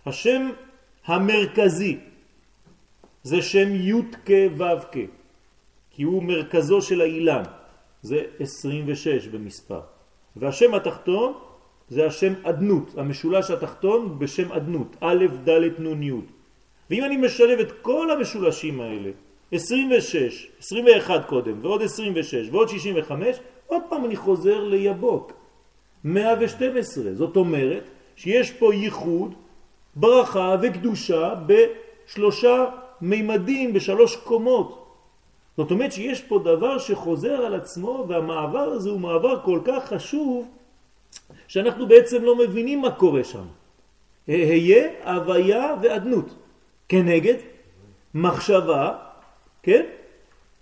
השם 0.06 0.50
המרכזי 1.04 1.96
זה 3.22 3.42
שם 3.42 3.74
י' 3.74 4.02
כ' 4.24 4.30
ו' 4.58 4.62
כ', 4.92 4.96
כי 5.90 6.02
הוא 6.02 6.22
מרכזו 6.22 6.82
של 6.82 7.00
האילן. 7.00 7.42
זה 8.02 8.22
26 8.40 9.26
במספר. 9.26 9.80
והשם 10.36 10.74
התחתון 10.74 11.32
זה 11.88 12.06
השם 12.06 12.32
אדנות, 12.42 12.94
המשולש 12.96 13.50
התחתון 13.50 14.18
בשם 14.18 14.52
אדנות, 14.52 14.96
א', 15.00 15.26
ד', 15.44 15.80
נ', 15.80 16.02
י'. 16.02 16.12
ואם 16.90 17.04
אני 17.04 17.16
משלב 17.16 17.58
את 17.58 17.72
כל 17.82 18.10
המשולשים 18.10 18.80
האלה, 18.80 19.10
26, 19.52 20.48
21 20.58 21.26
קודם, 21.26 21.58
ועוד 21.62 21.82
26, 21.82 22.48
ועוד 22.50 22.68
65, 22.68 23.36
עוד 23.66 23.82
פעם 23.88 24.04
אני 24.04 24.16
חוזר 24.16 24.64
ליבוק, 24.64 25.32
112. 26.04 27.14
זאת 27.14 27.36
אומרת 27.36 27.84
שיש 28.16 28.50
פה 28.50 28.74
ייחוד, 28.74 29.34
ברכה 29.96 30.56
וקדושה 30.62 31.34
בשלושה 31.46 32.64
מימדים, 33.00 33.72
בשלוש 33.72 34.16
קומות. 34.16 34.85
זאת 35.56 35.70
אומרת 35.70 35.92
שיש 35.92 36.20
פה 36.22 36.38
דבר 36.38 36.78
שחוזר 36.78 37.34
על 37.46 37.54
עצמו 37.54 38.04
והמעבר 38.08 38.58
הזה 38.58 38.90
הוא 38.90 39.00
מעבר 39.00 39.40
כל 39.42 39.60
כך 39.64 39.88
חשוב 39.88 40.48
שאנחנו 41.48 41.86
בעצם 41.86 42.24
לא 42.24 42.38
מבינים 42.38 42.80
מה 42.80 42.90
קורה 42.90 43.24
שם. 43.24 43.44
היה, 44.26 44.88
הוויה 45.04 45.74
ואדנות. 45.82 46.34
כנגד 46.88 47.34
מחשבה, 48.14 48.96
כן? 49.62 49.86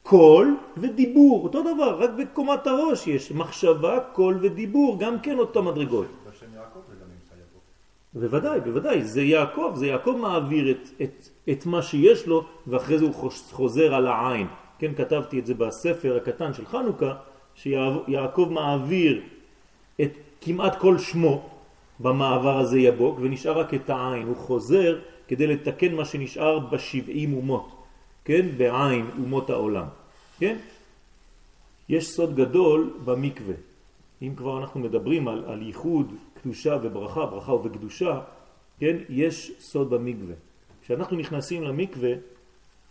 קול 0.02 0.56
ודיבור, 0.76 1.44
אותו 1.44 1.62
דבר, 1.62 1.98
רק 2.00 2.10
בקומת 2.10 2.66
הראש 2.66 3.06
יש 3.06 3.32
מחשבה, 3.32 4.00
קול 4.12 4.38
ודיבור, 4.42 4.98
גם 4.98 5.20
כן 5.20 5.38
אותו 5.38 5.62
מדרגות. 5.62 6.06
בוודאי, 8.14 8.60
בוודאי, 8.60 9.04
זה 9.04 9.22
יעקב, 9.22 9.72
זה 9.74 9.86
יעקב 9.86 10.16
מעביר 10.20 10.70
את, 10.70 10.88
את, 11.02 11.28
את 11.50 11.66
מה 11.66 11.82
שיש 11.82 12.26
לו 12.26 12.44
ואחרי 12.66 12.98
זה 12.98 13.04
הוא 13.04 13.30
חוזר 13.52 13.94
על 13.94 14.06
העין. 14.06 14.46
כן, 14.84 14.94
כתבתי 14.94 15.38
את 15.38 15.46
זה 15.46 15.54
בספר 15.54 16.16
הקטן 16.16 16.54
של 16.54 16.66
חנוכה, 16.66 17.14
שיעקב 17.54 18.48
מעביר 18.50 19.22
את 20.00 20.10
כמעט 20.40 20.78
כל 20.78 20.98
שמו 20.98 21.48
במעבר 22.00 22.58
הזה 22.58 22.78
יבוק 22.78 23.18
ונשאר 23.20 23.58
רק 23.58 23.74
את 23.74 23.90
העין, 23.90 24.26
הוא 24.26 24.36
חוזר 24.36 24.98
כדי 25.28 25.46
לתקן 25.46 25.94
מה 25.94 26.04
שנשאר 26.04 26.58
בשבעים 26.58 27.34
אומות, 27.34 27.68
כן, 28.24 28.46
בעין 28.56 29.10
אומות 29.18 29.50
העולם, 29.50 29.86
כן? 30.38 30.56
יש 31.88 32.08
סוד 32.08 32.36
גדול 32.36 32.90
במקווה. 33.04 33.54
אם 34.22 34.34
כבר 34.36 34.60
אנחנו 34.60 34.80
מדברים 34.80 35.28
על, 35.28 35.44
על 35.46 35.62
ייחוד, 35.62 36.12
קדושה 36.42 36.76
וברכה, 36.82 37.26
ברכה 37.26 37.52
ובקדושה, 37.52 38.20
כן, 38.80 38.96
יש 39.08 39.52
סוד 39.60 39.90
במקווה. 39.90 40.34
כשאנחנו 40.84 41.16
נכנסים 41.16 41.62
למקווה, 41.62 42.12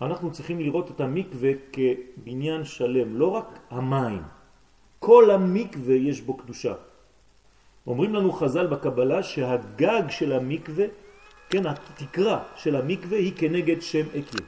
אנחנו 0.01 0.31
צריכים 0.31 0.59
לראות 0.59 0.91
את 0.91 1.01
המקווה 1.01 1.51
כבניין 1.71 2.63
שלם, 2.63 3.15
לא 3.15 3.27
רק 3.27 3.59
המים. 3.69 4.21
כל 4.99 5.31
המקווה 5.31 5.95
יש 5.95 6.21
בו 6.21 6.37
קדושה. 6.37 6.73
אומרים 7.87 8.15
לנו 8.15 8.31
חז"ל 8.31 8.67
בקבלה 8.67 9.23
שהגג 9.23 10.03
של 10.09 10.33
המקווה, 10.33 10.85
כן, 11.49 11.65
התקרה 11.67 12.43
של 12.55 12.75
המקווה 12.75 13.17
היא 13.17 13.33
כנגד 13.35 13.81
שם 13.81 14.05
אקיה. 14.09 14.45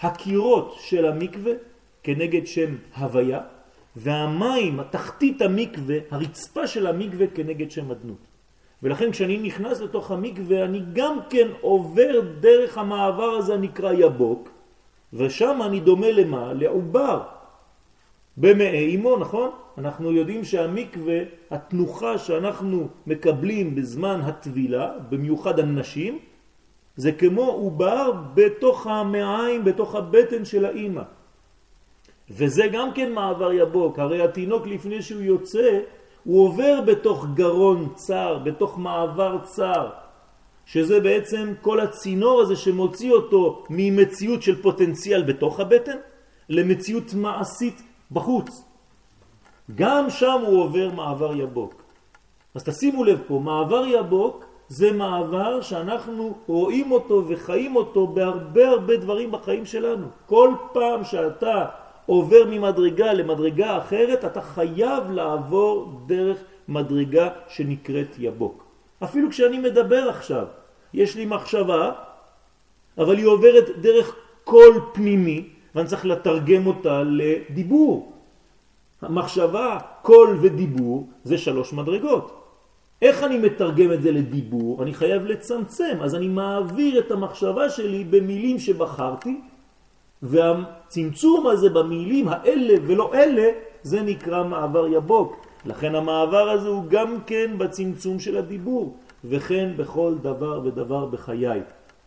הקירות 0.00 0.76
של 0.80 1.06
המקווה 1.06 1.52
כנגד 2.02 2.46
שם 2.46 2.74
הוויה, 2.96 3.40
והמים, 3.96 4.80
התחתית 4.80 5.42
המקווה, 5.42 5.96
הרצפה 6.10 6.66
של 6.66 6.86
המקווה 6.86 7.26
כנגד 7.26 7.70
שם 7.70 7.90
אדנות. 7.90 8.33
ולכן 8.82 9.10
כשאני 9.10 9.38
נכנס 9.38 9.80
לתוך 9.80 10.10
המקווה 10.10 10.64
אני 10.64 10.82
גם 10.92 11.18
כן 11.30 11.48
עובר 11.60 12.20
דרך 12.40 12.78
המעבר 12.78 13.30
הזה 13.30 13.54
הנקרא 13.54 13.92
יבוק, 13.92 14.48
ושם 15.12 15.60
אני 15.64 15.80
דומה 15.80 16.10
למה? 16.10 16.52
לעובר. 16.52 17.22
במעי 18.36 18.96
אמו, 18.96 19.16
נכון? 19.16 19.50
אנחנו 19.78 20.12
יודעים 20.12 20.44
שהמקווה, 20.44 21.18
התנוחה 21.50 22.18
שאנחנו 22.18 22.88
מקבלים 23.06 23.74
בזמן 23.74 24.20
הטבילה, 24.24 24.92
במיוחד 25.08 25.58
הנשים, 25.58 26.18
זה 26.96 27.12
כמו 27.12 27.42
עובר 27.42 28.12
בתוך 28.34 28.86
המעיים, 28.86 29.64
בתוך 29.64 29.94
הבטן 29.94 30.44
של 30.44 30.64
האימא. 30.64 31.02
וזה 32.30 32.66
גם 32.72 32.92
כן 32.94 33.12
מעבר 33.12 33.52
יבוק, 33.52 33.98
הרי 33.98 34.22
התינוק 34.22 34.66
לפני 34.66 35.02
שהוא 35.02 35.22
יוצא, 35.22 35.80
הוא 36.24 36.46
עובר 36.46 36.80
בתוך 36.86 37.26
גרון 37.34 37.88
צר, 37.94 38.38
בתוך 38.44 38.78
מעבר 38.78 39.38
צר, 39.42 39.90
שזה 40.66 41.00
בעצם 41.00 41.52
כל 41.60 41.80
הצינור 41.80 42.40
הזה 42.40 42.56
שמוציא 42.56 43.12
אותו 43.12 43.64
ממציאות 43.70 44.42
של 44.42 44.62
פוטנציאל 44.62 45.22
בתוך 45.22 45.60
הבטן 45.60 45.96
למציאות 46.48 47.14
מעשית 47.14 47.82
בחוץ. 48.12 48.64
גם 49.74 50.10
שם 50.10 50.40
הוא 50.46 50.62
עובר 50.62 50.90
מעבר 50.90 51.36
יבוק. 51.36 51.82
אז 52.54 52.64
תשימו 52.64 53.04
לב 53.04 53.20
פה, 53.26 53.40
מעבר 53.44 53.84
יבוק 53.86 54.44
זה 54.68 54.92
מעבר 54.92 55.60
שאנחנו 55.60 56.34
רואים 56.46 56.92
אותו 56.92 57.24
וחיים 57.28 57.76
אותו 57.76 58.06
בהרבה 58.06 58.68
הרבה 58.68 58.96
דברים 58.96 59.30
בחיים 59.30 59.66
שלנו. 59.66 60.06
כל 60.26 60.54
פעם 60.72 61.04
שאתה 61.04 61.64
עובר 62.06 62.44
ממדרגה 62.50 63.12
למדרגה 63.12 63.78
אחרת, 63.78 64.24
אתה 64.24 64.40
חייב 64.40 65.10
לעבור 65.10 66.00
דרך 66.06 66.38
מדרגה 66.68 67.28
שנקראת 67.48 68.16
יבוק. 68.18 68.64
אפילו 69.04 69.30
כשאני 69.30 69.58
מדבר 69.58 70.08
עכשיו, 70.08 70.46
יש 70.94 71.16
לי 71.16 71.24
מחשבה, 71.24 71.92
אבל 72.98 73.16
היא 73.16 73.26
עוברת 73.26 73.64
דרך 73.80 74.16
קול 74.44 74.80
פנימי, 74.92 75.48
ואני 75.74 75.88
צריך 75.88 76.06
לתרגם 76.06 76.66
אותה 76.66 77.02
לדיבור. 77.02 78.12
המחשבה, 79.02 79.78
קול 80.02 80.38
ודיבור 80.40 81.08
זה 81.24 81.38
שלוש 81.38 81.72
מדרגות. 81.72 82.40
איך 83.02 83.22
אני 83.22 83.38
מתרגם 83.38 83.92
את 83.92 84.02
זה 84.02 84.12
לדיבור? 84.12 84.82
אני 84.82 84.94
חייב 84.94 85.26
לצמצם, 85.26 85.98
אז 86.02 86.14
אני 86.14 86.28
מעביר 86.28 86.98
את 86.98 87.10
המחשבה 87.10 87.70
שלי 87.70 88.04
במילים 88.04 88.58
שבחרתי, 88.58 89.40
והצמצום 90.24 91.46
הזה 91.46 91.70
במילים 91.70 92.28
האלה 92.28 92.74
ולא 92.86 93.14
אלה, 93.14 93.48
זה 93.82 94.02
נקרא 94.02 94.44
מעבר 94.44 94.86
יבוק. 94.86 95.46
לכן 95.66 95.94
המעבר 95.94 96.50
הזה 96.50 96.68
הוא 96.68 96.84
גם 96.88 97.18
כן 97.26 97.58
בצמצום 97.58 98.20
של 98.20 98.36
הדיבור, 98.36 98.96
וכן 99.24 99.72
בכל 99.76 100.14
דבר 100.22 100.60
ודבר 100.64 101.06
בחיי. 101.06 101.60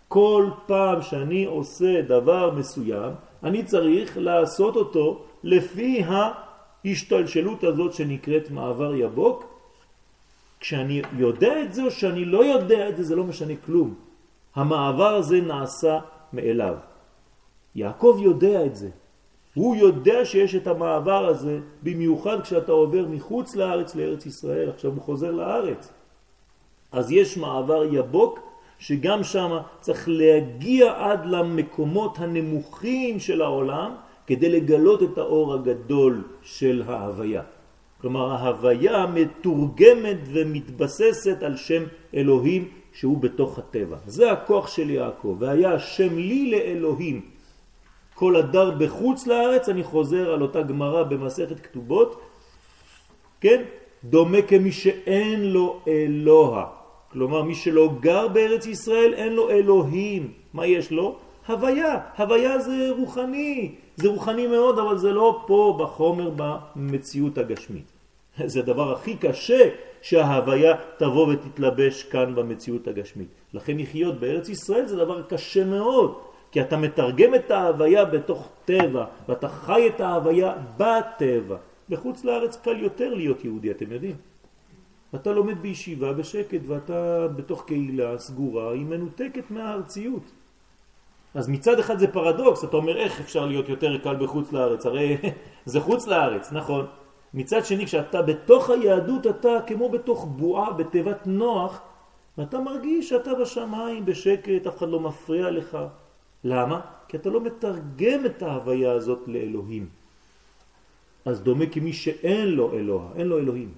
כל 0.07 0.45
פעם 0.65 1.01
שאני 1.01 1.45
עושה 1.45 2.01
דבר 2.01 2.51
מסוים, 2.51 3.11
אני 3.43 3.63
צריך 3.63 4.17
לעשות 4.17 4.75
אותו 4.75 5.21
לפי 5.43 6.03
ההשתלשלות 6.85 7.63
הזאת 7.63 7.93
שנקראת 7.93 8.51
מעבר 8.51 8.95
יבוק. 8.95 9.43
כשאני 10.59 11.01
יודע 11.17 11.61
את 11.61 11.73
זה 11.73 11.83
או 11.83 11.91
שאני 11.91 12.25
לא 12.25 12.45
יודע 12.45 12.89
את 12.89 12.97
זה, 12.97 13.03
זה 13.03 13.15
לא 13.15 13.23
משנה 13.23 13.53
כלום. 13.65 13.93
המעבר 14.55 15.15
הזה 15.15 15.41
נעשה 15.41 15.99
מאליו. 16.33 16.75
יעקב 17.77 18.17
יודע 18.21 18.65
את 18.65 18.75
זה. 18.75 18.89
הוא 19.53 19.75
יודע 19.75 20.25
שיש 20.25 20.55
את 20.55 20.67
המעבר 20.67 21.25
הזה, 21.25 21.59
במיוחד 21.83 22.41
כשאתה 22.41 22.71
עובר 22.71 23.05
מחוץ 23.09 23.55
לארץ 23.55 23.95
לארץ 23.95 24.25
ישראל, 24.25 24.69
עכשיו 24.69 24.91
הוא 24.91 25.01
חוזר 25.01 25.31
לארץ. 25.31 25.91
אז 26.91 27.11
יש 27.11 27.37
מעבר 27.37 27.83
יבוק, 27.93 28.39
שגם 28.79 29.23
שם 29.23 29.57
צריך 29.79 30.09
להגיע 30.09 30.93
עד 30.97 31.25
למקומות 31.25 32.19
הנמוכים 32.19 33.19
של 33.19 33.41
העולם, 33.41 33.91
כדי 34.27 34.49
לגלות 34.49 35.03
את 35.03 35.17
האור 35.17 35.53
הגדול 35.53 36.23
של 36.43 36.83
ההוויה. 36.87 37.41
כלומר 38.01 38.31
ההוויה 38.31 39.05
מתורגמת 39.05 40.17
ומתבססת 40.33 41.43
על 41.43 41.57
שם 41.57 41.83
אלוהים 42.13 42.67
שהוא 42.93 43.17
בתוך 43.17 43.59
הטבע. 43.59 43.97
זה 44.05 44.31
הכוח 44.31 44.67
של 44.67 44.89
יעקב, 44.89 45.35
והיה 45.39 45.79
שם 45.79 46.17
לי 46.17 46.51
לאלוהים. 46.51 47.36
כל 48.17 48.35
הדר 48.35 48.71
בחוץ 48.77 49.27
לארץ, 49.27 49.69
אני 49.69 49.83
חוזר 49.83 50.33
על 50.33 50.41
אותה 50.41 50.61
גמרא 50.61 51.03
במסכת 51.03 51.59
כתובות, 51.59 52.21
כן? 53.41 53.63
דומה 54.03 54.41
כמי 54.41 54.71
שאין 54.71 55.53
לו 55.53 55.79
אלוה. 55.87 56.65
כלומר, 57.11 57.43
מי 57.43 57.55
שלא 57.55 57.89
גר 57.99 58.27
בארץ 58.27 58.65
ישראל, 58.65 59.13
אין 59.13 59.33
לו 59.33 59.49
אלוהים. 59.49 60.33
מה 60.53 60.65
יש 60.65 60.91
לו? 60.91 61.17
הוויה. 61.47 61.99
הוויה 62.17 62.59
זה 62.59 62.89
רוחני. 62.97 63.75
זה 63.95 64.07
רוחני 64.09 64.47
מאוד, 64.47 64.79
אבל 64.79 64.97
זה 64.97 65.11
לא 65.11 65.43
פה 65.47 65.77
בחומר, 65.79 66.29
במציאות 66.35 67.37
הגשמית. 67.37 67.85
זה 68.51 68.59
הדבר 68.59 68.93
הכי 68.93 69.15
קשה 69.15 69.69
שההוויה 70.01 70.73
תבוא 70.97 71.27
ותתלבש 71.33 72.03
כאן 72.03 72.35
במציאות 72.35 72.87
הגשמית. 72.87 73.27
לכן 73.53 73.77
לחיות 73.77 74.19
בארץ 74.19 74.49
ישראל 74.49 74.85
זה 74.85 74.95
דבר 74.95 75.21
קשה 75.21 75.65
מאוד. 75.65 76.26
כי 76.51 76.61
אתה 76.61 76.77
מתרגם 76.77 77.35
את 77.35 77.51
ההוויה 77.51 78.05
בתוך 78.05 78.49
טבע, 78.65 79.05
ואתה 79.27 79.49
חי 79.49 79.87
את 79.87 80.01
ההוויה 80.01 80.53
בטבע. 80.77 81.57
בחוץ 81.89 82.23
לארץ 82.23 82.57
קל 82.57 82.79
יותר 82.79 83.13
להיות 83.13 83.45
יהודי, 83.45 83.71
אתם 83.71 83.91
יודעים. 83.91 84.15
אתה 85.15 85.31
לומד 85.31 85.61
בישיבה 85.61 86.13
בשקט 86.13 86.59
ואתה 86.67 87.27
בתוך 87.27 87.63
קהילה 87.65 88.17
סגורה, 88.17 88.71
היא 88.71 88.85
מנותקת 88.85 89.51
מהארציות. 89.51 90.23
אז 91.33 91.49
מצד 91.49 91.79
אחד 91.79 91.99
זה 91.99 92.07
פרדוקס, 92.07 92.63
אתה 92.63 92.77
אומר 92.77 92.97
איך 92.97 93.19
אפשר 93.19 93.45
להיות 93.45 93.69
יותר 93.69 93.97
קל 93.97 94.15
בחוץ 94.15 94.51
לארץ, 94.53 94.85
הרי 94.85 95.17
זה 95.65 95.79
חוץ 95.79 96.07
לארץ, 96.07 96.51
נכון. 96.51 96.85
מצד 97.33 97.65
שני 97.65 97.85
כשאתה 97.85 98.21
בתוך 98.21 98.69
היהדות 98.69 99.27
אתה 99.27 99.57
כמו 99.67 99.89
בתוך 99.89 100.25
בועה, 100.25 100.73
בתיבת 100.73 101.27
נוח, 101.27 101.81
ואתה 102.37 102.59
מרגיש 102.59 103.09
שאתה 103.09 103.33
בשמיים 103.33 104.05
בשקט, 104.05 104.67
אף 104.67 104.77
אחד 104.77 104.89
לא 104.89 104.99
מפריע 104.99 105.51
לך. 105.51 105.77
למה? 106.47 106.79
כי 107.07 107.17
אתה 107.17 107.29
לא 107.29 107.41
מתרגם 107.41 108.25
את 108.25 108.43
ההוויה 108.43 108.91
הזאת 108.91 109.19
לאלוהים. 109.27 109.85
אז 111.25 111.41
דומה 111.41 111.65
כמי 111.65 111.93
שאין 111.93 112.47
לו 112.47 112.73
אלוה, 112.73 113.03
אין 113.15 113.27
לו 113.27 113.39
אלוהים. 113.39 113.71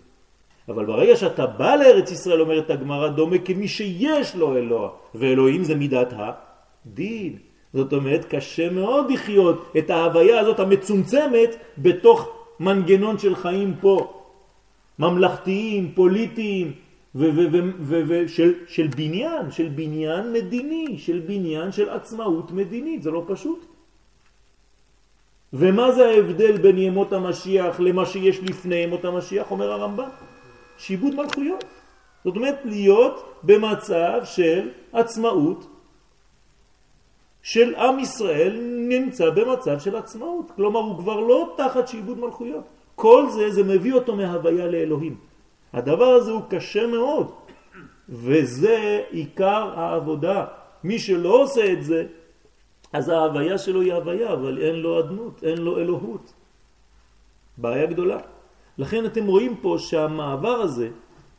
אבל 0.70 0.86
ברגע 0.86 1.16
שאתה 1.16 1.46
בא 1.46 1.76
לארץ 1.76 2.12
ישראל, 2.12 2.42
אומרת 2.42 2.70
הגמרא, 2.70 3.08
דומה 3.08 3.38
כמי 3.38 3.68
שיש 3.68 4.36
לו 4.36 4.58
אלוה, 4.58 4.90
ואלוהים 5.16 5.64
זה 5.64 5.76
מידת 5.76 6.14
הדין. 6.14 7.38
זאת 7.74 7.94
אומרת, 7.94 8.26
קשה 8.26 8.70
מאוד 8.70 9.12
לחיות 9.12 9.74
את 9.78 9.90
ההוויה 9.90 10.40
הזאת 10.40 10.60
המצומצמת 10.60 11.56
בתוך 11.78 12.18
מנגנון 12.60 13.18
של 13.18 13.36
חיים 13.36 13.82
פה, 13.82 14.14
ממלכתיים, 15.00 15.92
פוליטיים, 15.96 16.68
של, 18.28 18.54
של 18.68 18.88
בניין, 18.88 19.52
של 19.52 19.70
בניין 19.76 20.34
מדיני, 20.34 20.98
של 20.98 21.20
בניין 21.26 21.72
של 21.72 21.90
עצמאות 21.90 22.52
מדינית, 22.52 23.04
זה 23.04 23.12
לא 23.12 23.24
פשוט. 23.28 23.66
ומה 25.54 25.92
זה 25.92 26.06
ההבדל 26.06 26.58
בין 26.58 26.78
ימות 26.78 27.14
המשיח 27.14 27.80
למה 27.80 28.06
שיש 28.06 28.40
לפני 28.40 28.76
ימות 28.76 29.06
המשיח, 29.06 29.52
אומר 29.52 29.72
הרמב"ם? 29.72 30.10
שיבוד 30.78 31.16
מלכויות. 31.16 31.64
זאת 32.24 32.36
אומרת 32.36 32.60
להיות 32.66 33.34
במצב 33.44 34.22
של 34.24 34.70
עצמאות, 34.94 35.68
של 37.42 37.76
עם 37.76 38.00
ישראל 38.00 38.60
נמצא 38.90 39.30
במצב 39.30 39.80
של 39.80 39.96
עצמאות. 39.96 40.52
כלומר 40.56 40.80
הוא 40.80 40.98
כבר 40.98 41.20
לא 41.20 41.54
תחת 41.58 41.88
שיבוד 41.88 42.20
מלכויות. 42.20 42.64
כל 42.96 43.30
זה, 43.30 43.52
זה 43.52 43.64
מביא 43.64 43.94
אותו 43.94 44.16
מהוויה 44.16 44.68
לאלוהים. 44.68 45.29
הדבר 45.74 46.06
הזה 46.06 46.32
הוא 46.32 46.42
קשה 46.50 46.88
מאוד, 46.88 47.32
וזה 48.10 49.04
עיקר 49.10 49.72
העבודה. 49.76 50.46
מי 50.84 51.00
שלא 51.00 51.44
עושה 51.44 51.74
את 51.74 51.84
זה, 51.84 52.06
אז 52.94 53.10
ההוויה 53.10 53.58
שלו 53.58 53.82
היא 53.82 53.94
הוויה, 53.94 54.34
אבל 54.34 54.58
אין 54.62 54.76
לו 54.76 55.00
אדנות, 55.00 55.44
אין 55.44 55.58
לו 55.58 55.78
אלוהות. 55.78 56.34
בעיה 57.58 57.86
גדולה. 57.86 58.20
לכן 58.78 59.06
אתם 59.06 59.26
רואים 59.26 59.56
פה 59.62 59.76
שהמעבר 59.80 60.58
הזה, 60.62 60.90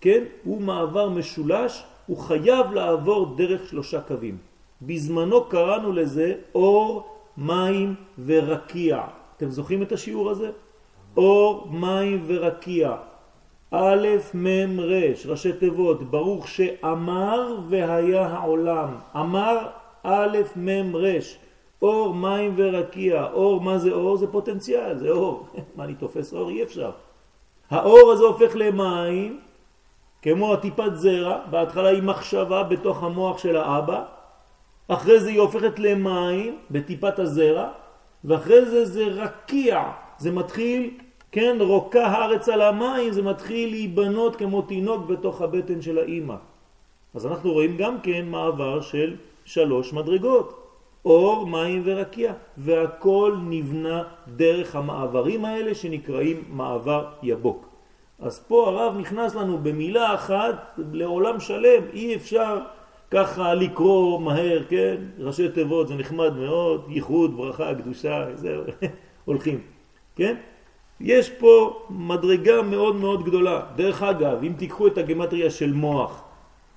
כן, 0.00 0.24
הוא 0.44 0.60
מעבר 0.60 1.08
משולש, 1.08 1.82
הוא 2.06 2.18
חייב 2.18 2.72
לעבור 2.72 3.34
דרך 3.36 3.68
שלושה 3.68 4.00
קווים. 4.00 4.36
בזמנו 4.82 5.44
קראנו 5.44 5.92
לזה 5.92 6.34
אור, 6.54 7.16
מים 7.36 7.94
ורקיע. 8.24 9.00
אתם 9.36 9.50
זוכרים 9.50 9.82
את 9.82 9.92
השיעור 9.92 10.30
הזה? 10.30 10.50
אור, 11.16 11.68
מים 11.70 12.24
ורקיע. 12.26 12.96
א', 13.72 14.06
מ', 14.34 14.80
ר', 14.80 15.12
ראשי 15.26 15.52
תיבות, 15.52 16.02
ברוך 16.02 16.48
שאמר 16.48 17.56
והיה 17.68 18.26
העולם. 18.26 18.88
אמר 19.16 19.66
א', 20.02 20.38
מ', 20.56 20.96
ר', 20.96 21.18
אור, 21.82 22.14
מים 22.14 22.54
ורקיע. 22.56 23.26
אור, 23.32 23.60
מה 23.60 23.78
זה 23.78 23.90
אור? 23.90 24.16
זה 24.16 24.26
פוטנציאל, 24.26 24.98
זה 24.98 25.10
אור. 25.10 25.46
מה 25.76 25.84
אני 25.84 25.94
תופס 25.94 26.32
אור? 26.32 26.48
אי 26.48 26.62
אפשר. 26.62 26.90
האור 27.70 28.12
הזה 28.12 28.24
הופך 28.24 28.56
למים, 28.56 29.40
כמו 30.22 30.54
הטיפת 30.54 30.94
זרע, 30.94 31.38
בהתחלה 31.50 31.88
היא 31.88 32.02
מחשבה 32.02 32.62
בתוך 32.62 33.02
המוח 33.02 33.38
של 33.38 33.56
האבא, 33.56 34.04
אחרי 34.88 35.20
זה 35.20 35.28
היא 35.28 35.40
הופכת 35.40 35.78
למים 35.78 36.58
בטיפת 36.70 37.18
הזרע, 37.18 37.68
ואחרי 38.24 38.64
זה 38.64 38.84
זה 38.84 39.04
רקיע, 39.04 39.82
זה 40.18 40.32
מתחיל 40.32 40.90
כן, 41.32 41.56
רוקה 41.60 42.06
הארץ 42.06 42.48
על 42.48 42.62
המים, 42.62 43.12
זה 43.12 43.22
מתחיל 43.22 43.70
להיבנות 43.70 44.36
כמו 44.36 44.62
תינוק 44.62 45.06
בתוך 45.06 45.42
הבטן 45.42 45.82
של 45.82 45.98
האימא. 45.98 46.34
אז 47.14 47.26
אנחנו 47.26 47.52
רואים 47.52 47.76
גם 47.76 48.00
כן 48.00 48.26
מעבר 48.28 48.80
של 48.80 49.16
שלוש 49.44 49.92
מדרגות, 49.92 50.66
אור, 51.04 51.46
מים 51.46 51.82
ורקיע, 51.84 52.32
והכל 52.56 53.36
נבנה 53.48 54.02
דרך 54.36 54.76
המעברים 54.76 55.44
האלה 55.44 55.74
שנקראים 55.74 56.44
מעבר 56.50 57.06
יבוק. 57.22 57.68
אז 58.18 58.44
פה 58.48 58.68
הרב 58.68 58.96
נכנס 58.98 59.34
לנו 59.34 59.58
במילה 59.58 60.14
אחת 60.14 60.78
לעולם 60.92 61.40
שלם, 61.40 61.82
אי 61.92 62.14
אפשר 62.14 62.58
ככה 63.10 63.54
לקרוא 63.54 64.20
מהר, 64.20 64.64
כן? 64.68 64.96
ראשי 65.18 65.48
תיבות 65.48 65.88
זה 65.88 65.94
נחמד 65.94 66.36
מאוד, 66.36 66.84
ייחוד, 66.88 67.36
ברכה, 67.36 67.74
קדושה, 67.74 68.26
זהו, 68.34 68.62
הולכים, 69.24 69.60
כן? 70.16 70.36
יש 71.00 71.30
פה 71.30 71.86
מדרגה 71.90 72.62
מאוד 72.62 72.96
מאוד 72.96 73.24
גדולה. 73.24 73.66
דרך 73.76 74.02
אגב, 74.02 74.42
אם 74.42 74.52
תיקחו 74.58 74.86
את 74.86 74.98
הגמטריה 74.98 75.50
של 75.50 75.72
מוח, 75.72 76.22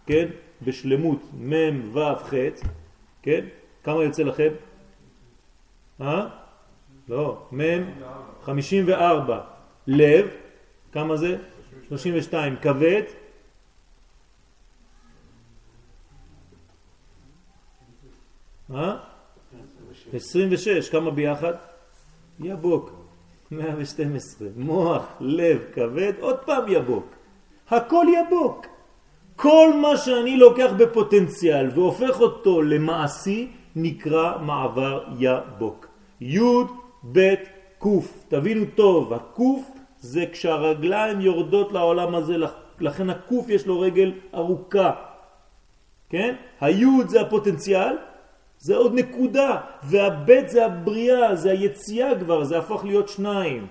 כן, 0.06 0.28
בשלמות 0.62 1.20
מ' 1.34 1.94
ו' 1.94 2.16
ח', 2.16 2.34
כן, 3.22 3.46
כמה 3.84 4.04
יוצא 4.04 4.24
לכם? 4.24 4.50
אה? 6.02 6.28
לא, 7.10 7.48
מ' 7.52 7.84
54. 8.44 9.42
לב, 9.88 10.28
כמה 10.92 11.18
זה? 11.18 11.38
32. 11.88 12.56
כבד? 12.62 13.04
אה? 18.74 18.98
26. 20.14 20.90
כמה 20.90 21.12
ביחד? 21.12 21.54
יבוק. 22.40 23.03
112, 23.58 24.48
מוח, 24.56 25.06
לב, 25.20 25.60
כבד, 25.74 26.14
עוד 26.20 26.38
פעם 26.46 26.64
יבוק. 26.68 27.06
הכל 27.70 28.06
יבוק. 28.20 28.66
כל 29.36 29.74
מה 29.82 29.98
שאני 29.98 30.38
לוקח 30.38 30.72
בפוטנציאל 30.78 31.70
והופך 31.74 32.20
אותו 32.20 32.62
למעשי 32.62 33.48
נקרא 33.76 34.38
מעבר 34.42 35.04
יבוק. 35.20 35.88
י' 36.22 36.40
ב' 37.12 37.34
ק', 37.80 37.88
תבינו 38.28 38.66
טוב, 38.76 39.14
הק' 39.14 39.40
זה 40.00 40.26
כשהרגליים 40.32 41.22
יורדות 41.22 41.72
לעולם 41.72 42.16
הזה, 42.16 42.36
לכן 42.80 43.10
הק' 43.10 43.32
יש 43.48 43.68
לו 43.68 43.80
רגל 43.80 44.12
ארוכה, 44.34 44.92
כן? 46.10 46.36
הי' 46.62 46.86
זה 47.08 47.22
הפוטנציאל, 47.22 47.96
זה 48.64 48.76
עוד 48.76 48.94
נקודה, 48.94 49.60
והבית 49.84 50.50
זה 50.50 50.66
הבריאה, 50.66 51.36
זה 51.36 51.52
היציאה 51.52 52.20
כבר, 52.20 52.44
זה 52.44 52.60
הפך 52.60 52.82
להיות 52.84 53.10
שניים. 53.10 53.68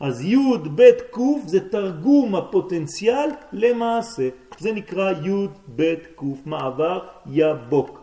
אז 0.00 0.24
י' 0.24 0.36
ב' 0.74 0.90
ק' 1.12 1.18
זה 1.46 1.70
תרגום 1.70 2.34
הפוטנציאל 2.34 3.30
למעשה, 3.52 4.28
זה 4.58 4.72
נקרא 4.72 5.10
י' 5.10 5.46
ב' 5.76 5.94
ק', 5.94 6.46
מעבר 6.46 6.98
יבוק. 7.26 8.00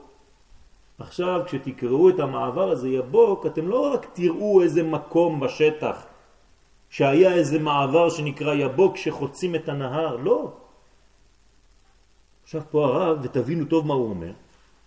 עכשיו 1.00 1.42
כשתקראו 1.46 2.10
את 2.10 2.20
המעבר 2.20 2.72
הזה 2.72 2.90
יבוק, 2.90 3.46
אתם 3.46 3.68
לא 3.68 3.94
רק 3.94 4.06
תראו 4.14 4.62
איזה 4.62 4.84
מקום 4.84 5.40
בשטח, 5.40 6.06
שהיה 6.90 7.34
איזה 7.34 7.60
מעבר 7.60 8.10
שנקרא 8.10 8.54
יבוק 8.54 8.98
שחוצים 8.98 9.56
את 9.56 9.70
הנהר, 9.70 10.16
לא. 10.16 10.52
עכשיו 12.44 12.62
פה 12.72 12.86
הרב, 12.86 13.18
ותבינו 13.22 13.66
טוב 13.66 13.88
מה 13.88 13.94
הוא 13.94 14.10
אומר, 14.10 14.32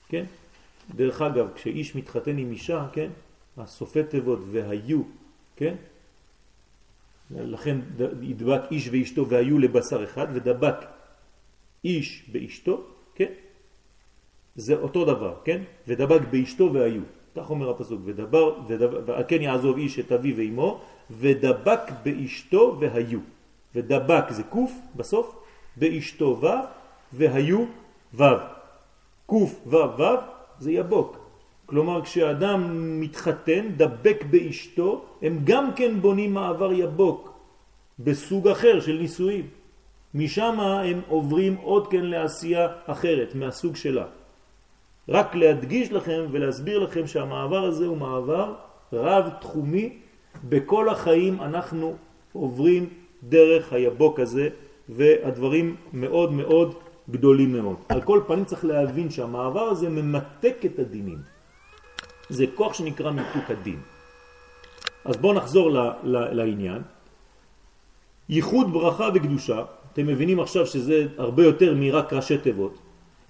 כן? 0.09 0.25
דרך 0.95 1.23
אגב, 1.23 1.49
כשאיש 1.55 1.97
מתחתן 1.97 2.39
עם 2.39 2.51
אישה, 2.51 2.87
כן, 2.93 3.11
הסופי 3.57 4.03
תיבות 4.03 4.39
והיו, 4.51 5.03
כן, 5.57 5.75
לכן 7.31 7.79
ידבק 8.23 8.61
איש 8.71 8.89
ואשתו 8.93 9.29
והיו 9.29 9.59
לבשר 9.59 10.05
אחד, 10.05 10.27
ודבק 10.33 10.77
איש 11.85 12.29
באשתו, 12.33 12.85
כן, 13.15 13.33
זה 14.57 14.75
אותו 14.75 15.05
דבר, 15.05 15.35
כן, 15.45 15.63
ודבק 15.89 16.21
באשתו 16.31 16.73
והיו, 16.73 17.03
כך 17.37 17.51
אומר 17.51 17.71
הפסוק, 17.71 18.01
ודבר, 18.05 18.59
ודבר, 18.69 19.21
וכן 19.21 19.43
יעזוב 19.43 19.77
איש 19.77 19.99
את 19.99 20.13
אבי 20.13 20.33
ואמו, 20.33 20.81
ודבק 21.11 21.81
באשתו 22.03 22.77
והיו, 22.81 23.21
ודבק 23.75 24.25
זה 24.31 24.43
קוף 24.43 24.73
בסוף, 24.97 25.37
באשתו 25.77 26.39
ו' 26.41 26.47
והיו 27.13 27.65
ו', 28.15 28.25
קוף 29.27 29.67
ו' 29.67 29.77
ו' 29.99 30.40
זה 30.61 30.73
יבוק. 30.73 31.17
כלומר 31.67 32.03
כשאדם 32.05 32.61
מתחתן, 33.01 33.69
דבק 33.77 34.25
באשתו, 34.31 35.05
הם 35.23 35.39
גם 35.45 35.75
כן 35.77 36.01
בונים 36.01 36.35
מעבר 36.35 36.73
יבוק 36.73 37.33
בסוג 37.99 38.49
אחר 38.49 38.81
של 38.81 38.93
נישואים. 38.93 39.47
משם 40.15 40.61
הם 40.61 41.01
עוברים 41.09 41.57
עוד 41.63 41.87
כן 41.87 42.05
לעשייה 42.05 42.69
אחרת, 42.87 43.35
מהסוג 43.35 43.77
שלה. 43.77 44.07
רק 45.09 45.35
להדגיש 45.35 45.93
לכם 45.93 46.27
ולהסביר 46.31 46.79
לכם 46.79 47.07
שהמעבר 47.07 47.65
הזה 47.65 47.87
הוא 47.87 47.97
מעבר 47.97 48.55
רב 48.93 49.29
תחומי, 49.41 49.99
בכל 50.49 50.89
החיים 50.89 51.41
אנחנו 51.41 51.95
עוברים 52.33 52.89
דרך 53.23 53.73
היבוק 53.73 54.21
הזה 54.21 54.49
והדברים 54.89 55.77
מאוד 55.93 56.33
מאוד 56.33 56.75
גדולים 57.11 57.53
מאוד. 57.53 57.77
על 57.89 58.01
כל 58.01 58.21
פנים 58.27 58.45
צריך 58.45 58.65
להבין 58.65 59.11
שהמעבר 59.11 59.63
הזה 59.63 59.89
ממתק 59.89 60.57
את 60.65 60.79
הדינים. 60.79 61.19
זה 62.29 62.45
כוח 62.55 62.75
שנקרא 62.75 63.11
מיתוק 63.11 63.51
הדין. 63.51 63.81
אז 65.05 65.17
בואו 65.17 65.33
נחזור 65.33 65.71
ל, 65.71 65.79
ל, 66.03 66.17
לעניין. 66.35 66.83
ייחוד 68.29 68.73
ברכה 68.73 69.09
וקדושה, 69.15 69.63
אתם 69.93 70.07
מבינים 70.07 70.41
עכשיו 70.41 70.67
שזה 70.67 71.07
הרבה 71.19 71.45
יותר 71.45 71.75
מרק 71.75 72.13
ראשי 72.13 72.39
תיבות. 72.39 72.79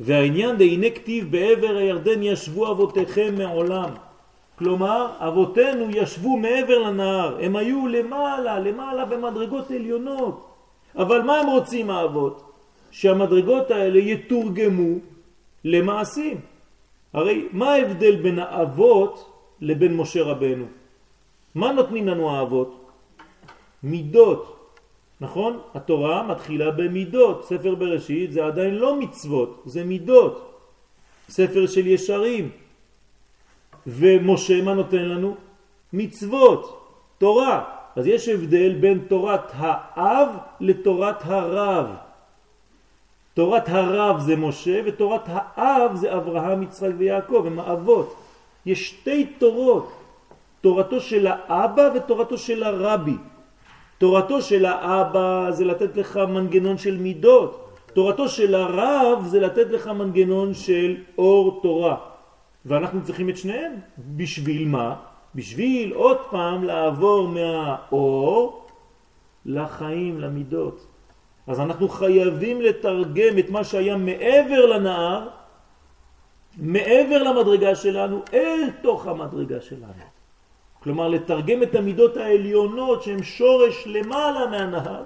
והעניין 0.00 0.56
דהנה 0.58 0.90
כתיב 0.90 1.30
בעבר 1.30 1.76
הירדן 1.76 2.22
ישבו 2.22 2.72
אבותיכם 2.72 3.34
מעולם. 3.38 3.90
כלומר, 4.58 5.06
אבותינו 5.18 5.86
ישבו 5.90 6.36
מעבר 6.36 6.78
לנהר, 6.78 7.38
הם 7.40 7.56
היו 7.56 7.88
למעלה, 7.88 8.58
למעלה 8.58 9.04
במדרגות 9.04 9.70
עליונות. 9.70 10.46
אבל 10.96 11.22
מה 11.22 11.40
הם 11.40 11.46
רוצים 11.46 11.90
האבות? 11.90 12.49
שהמדרגות 12.90 13.70
האלה 13.70 13.98
יתורגמו 13.98 14.98
למעשים. 15.64 16.40
הרי 17.12 17.48
מה 17.52 17.72
ההבדל 17.72 18.16
בין 18.22 18.38
האבות 18.38 19.14
לבין 19.60 19.96
משה 19.96 20.22
רבנו? 20.22 20.66
מה 21.54 21.72
נותנים 21.72 22.08
לנו 22.08 22.30
האבות? 22.30 22.90
מידות. 23.82 24.56
נכון? 25.20 25.60
התורה 25.74 26.22
מתחילה 26.22 26.70
במידות. 26.70 27.44
ספר 27.44 27.74
בראשית 27.74 28.32
זה 28.32 28.46
עדיין 28.46 28.74
לא 28.74 29.00
מצוות, 29.00 29.62
זה 29.66 29.84
מידות. 29.84 30.34
ספר 31.28 31.66
של 31.66 31.86
ישרים. 31.86 32.50
ומשה 33.86 34.62
מה 34.62 34.74
נותן 34.74 35.04
לנו? 35.04 35.36
מצוות, 35.92 36.62
תורה. 37.18 37.64
אז 37.96 38.06
יש 38.06 38.28
הבדל 38.28 38.72
בין 38.80 38.98
תורת 39.08 39.50
האב 39.54 40.28
לתורת 40.60 41.16
הרב. 41.24 41.86
תורת 43.40 43.68
הרב 43.68 44.20
זה 44.20 44.36
משה 44.36 44.80
ותורת 44.84 45.20
האב 45.26 45.94
זה 45.94 46.16
אברהם, 46.16 46.62
יצחק 46.62 46.90
ויעקב, 46.98 47.42
הם 47.46 47.58
האבות. 47.58 48.14
יש 48.66 48.88
שתי 48.88 49.24
תורות, 49.24 49.92
תורתו 50.60 51.00
של 51.00 51.26
האבא 51.26 51.90
ותורתו 51.94 52.38
של 52.38 52.62
הרבי. 52.62 53.16
תורתו 53.98 54.42
של 54.42 54.64
האבא 54.64 55.50
זה 55.50 55.64
לתת 55.64 55.96
לך 55.96 56.16
מנגנון 56.16 56.78
של 56.78 56.96
מידות, 57.00 57.68
תורתו 57.94 58.28
של 58.28 58.54
הרב 58.54 59.24
זה 59.24 59.40
לתת 59.40 59.70
לך 59.70 59.86
מנגנון 59.88 60.54
של 60.54 60.96
אור 61.18 61.60
תורה. 61.62 61.96
ואנחנו 62.66 63.00
צריכים 63.04 63.28
את 63.28 63.36
שניהם. 63.36 63.72
בשביל 64.16 64.68
מה? 64.68 64.94
בשביל 65.34 65.92
עוד 65.92 66.18
פעם 66.30 66.64
לעבור 66.64 67.28
מהאור 67.28 68.66
לחיים, 69.46 70.20
למידות. 70.20 70.89
אז 71.46 71.60
אנחנו 71.60 71.88
חייבים 71.88 72.62
לתרגם 72.62 73.38
את 73.38 73.50
מה 73.50 73.64
שהיה 73.64 73.96
מעבר 73.96 74.66
לנהר, 74.66 75.28
מעבר 76.58 77.22
למדרגה 77.22 77.74
שלנו, 77.74 78.22
אל 78.34 78.70
תוך 78.82 79.06
המדרגה 79.06 79.60
שלנו. 79.60 80.04
כלומר, 80.82 81.08
לתרגם 81.08 81.62
את 81.62 81.74
המידות 81.74 82.16
העליונות 82.16 83.02
שהן 83.02 83.22
שורש 83.22 83.86
למעלה 83.86 84.46
מהנהר, 84.46 85.02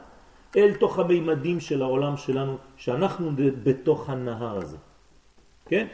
אל 0.56 0.74
תוך 0.74 0.98
המימדים 0.98 1.60
של 1.60 1.82
העולם 1.82 2.16
שלנו, 2.16 2.56
שאנחנו 2.76 3.30
בתוך 3.36 4.10
הנהר 4.10 4.58
הזה. 4.58 4.76
כן? 5.66 5.86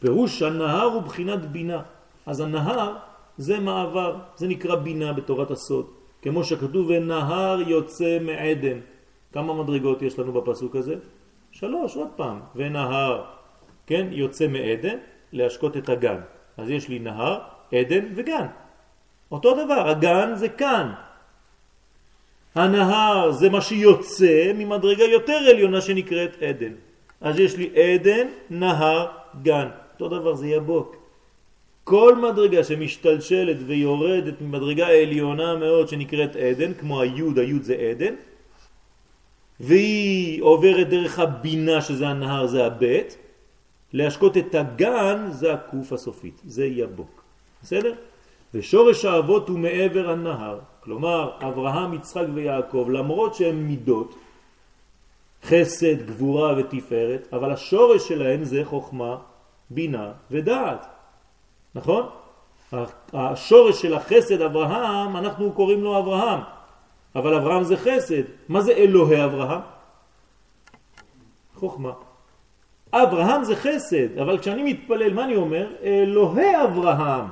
פירוש 0.00 0.42
הנהר 0.42 0.84
הוא 0.84 1.02
בחינת 1.02 1.40
בינה. 1.40 1.82
אז 2.26 2.40
הנהר 2.40 2.96
זה 3.38 3.60
מעבר, 3.60 4.16
זה 4.36 4.48
נקרא 4.48 4.74
בינה 4.76 5.12
בתורת 5.12 5.50
הסוד. 5.50 5.86
כמו 6.22 6.44
שכתוב, 6.44 6.86
ונהר 6.88 7.60
יוצא 7.66 8.18
מעדן. 8.20 8.78
כמה 9.34 9.54
מדרגות 9.54 10.02
יש 10.02 10.18
לנו 10.18 10.32
בפסוק 10.32 10.76
הזה? 10.76 10.94
שלוש, 11.52 11.96
עוד 11.96 12.08
פעם. 12.16 12.40
ונהר, 12.54 13.24
כן, 13.86 14.06
יוצא 14.10 14.46
מעדן 14.46 14.96
להשקות 15.32 15.76
את 15.76 15.88
הגן. 15.88 16.20
אז 16.56 16.70
יש 16.70 16.88
לי 16.88 16.98
נהר, 16.98 17.38
עדן 17.74 18.04
וגן. 18.14 18.46
אותו 19.30 19.64
דבר, 19.64 19.88
הגן 19.88 20.34
זה 20.34 20.48
כאן. 20.48 20.92
הנהר 22.54 23.30
זה 23.30 23.50
מה 23.50 23.60
שיוצא 23.60 24.52
ממדרגה 24.54 25.04
יותר 25.04 25.40
עליונה 25.50 25.80
שנקראת 25.80 26.42
עדן. 26.42 26.72
אז 27.20 27.38
יש 27.38 27.56
לי 27.56 27.70
עדן, 27.74 28.26
נהר, 28.50 29.06
גן. 29.42 29.68
אותו 29.94 30.08
דבר 30.08 30.34
זה 30.34 30.46
יבוק. 30.46 30.96
כל 31.84 32.16
מדרגה 32.16 32.64
שמשתלשלת 32.64 33.56
ויורדת 33.66 34.40
ממדרגה 34.40 34.86
עליונה 34.88 35.56
מאוד 35.56 35.88
שנקראת 35.88 36.36
עדן, 36.36 36.74
כמו 36.74 37.00
היוד, 37.00 37.38
היוד 37.38 37.62
זה 37.62 37.74
עדן, 37.74 38.14
והיא 39.60 40.42
עוברת 40.42 40.88
דרך 40.88 41.18
הבינה 41.18 41.82
שזה 41.82 42.08
הנהר, 42.08 42.46
זה 42.46 42.66
הבית, 42.66 43.16
להשקות 43.92 44.36
את 44.36 44.54
הגן 44.54 45.26
זה 45.30 45.52
הקוף 45.52 45.92
הסופית, 45.92 46.40
זה 46.44 46.66
יבוק. 46.66 47.22
בסדר? 47.62 47.94
ושורש 48.54 49.04
האבות 49.04 49.48
הוא 49.48 49.58
מעבר 49.58 50.10
הנהר, 50.10 50.58
כלומר 50.80 51.30
אברהם, 51.40 51.94
יצחק 51.94 52.26
ויעקב, 52.34 52.88
למרות 52.92 53.34
שהם 53.34 53.66
מידות, 53.66 54.14
חסד, 55.44 56.06
גבורה 56.06 56.54
ותפארת, 56.58 57.28
אבל 57.32 57.52
השורש 57.52 58.08
שלהם 58.08 58.44
זה 58.44 58.64
חוכמה, 58.64 59.16
בינה 59.70 60.12
ודעת. 60.30 60.86
נכון? 61.74 62.06
השורש 63.12 63.82
של 63.82 63.94
החסד 63.94 64.40
אברהם, 64.40 65.16
אנחנו 65.16 65.52
קוראים 65.52 65.84
לו 65.84 65.98
אברהם, 65.98 66.40
אבל 67.16 67.34
אברהם 67.34 67.64
זה 67.64 67.76
חסד. 67.76 68.22
מה 68.48 68.60
זה 68.60 68.72
אלוהי 68.72 69.24
אברהם? 69.24 69.60
חוכמה. 71.54 71.92
אברהם 72.92 73.44
זה 73.44 73.56
חסד, 73.56 74.18
אבל 74.18 74.38
כשאני 74.38 74.62
מתפלל, 74.62 75.14
מה 75.14 75.24
אני 75.24 75.36
אומר? 75.36 75.66
אלוהי 75.82 76.64
אברהם. 76.64 77.24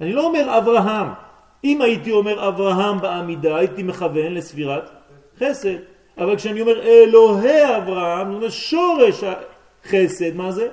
אני 0.00 0.12
לא 0.12 0.26
אומר 0.26 0.58
אברהם. 0.58 1.08
אם 1.64 1.82
הייתי 1.82 2.12
אומר 2.12 2.48
אברהם 2.48 3.00
בעמידה, 3.00 3.56
הייתי 3.56 3.82
מכוון 3.82 4.34
לספירת 4.34 4.90
חסד. 5.40 5.76
אבל 6.18 6.36
כשאני 6.36 6.60
אומר 6.60 6.82
אלוהי 6.82 7.76
אברהם, 7.76 8.34
אומרת 8.34 8.52
שורש 8.52 9.24
החסד, 9.84 10.36
מה 10.36 10.52
זה? 10.52 10.68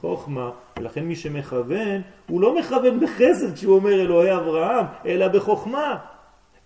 חוכמה. 0.00 0.50
ולכן 0.78 1.04
מי 1.04 1.16
שמכוון, 1.16 2.00
הוא 2.28 2.40
לא 2.40 2.58
מכוון 2.58 3.00
בחסד 3.00 3.54
כשהוא 3.54 3.76
אומר 3.76 3.92
אלוהי 3.92 4.36
אברהם, 4.36 4.84
אלא 5.06 5.28
בחוכמה. 5.28 5.96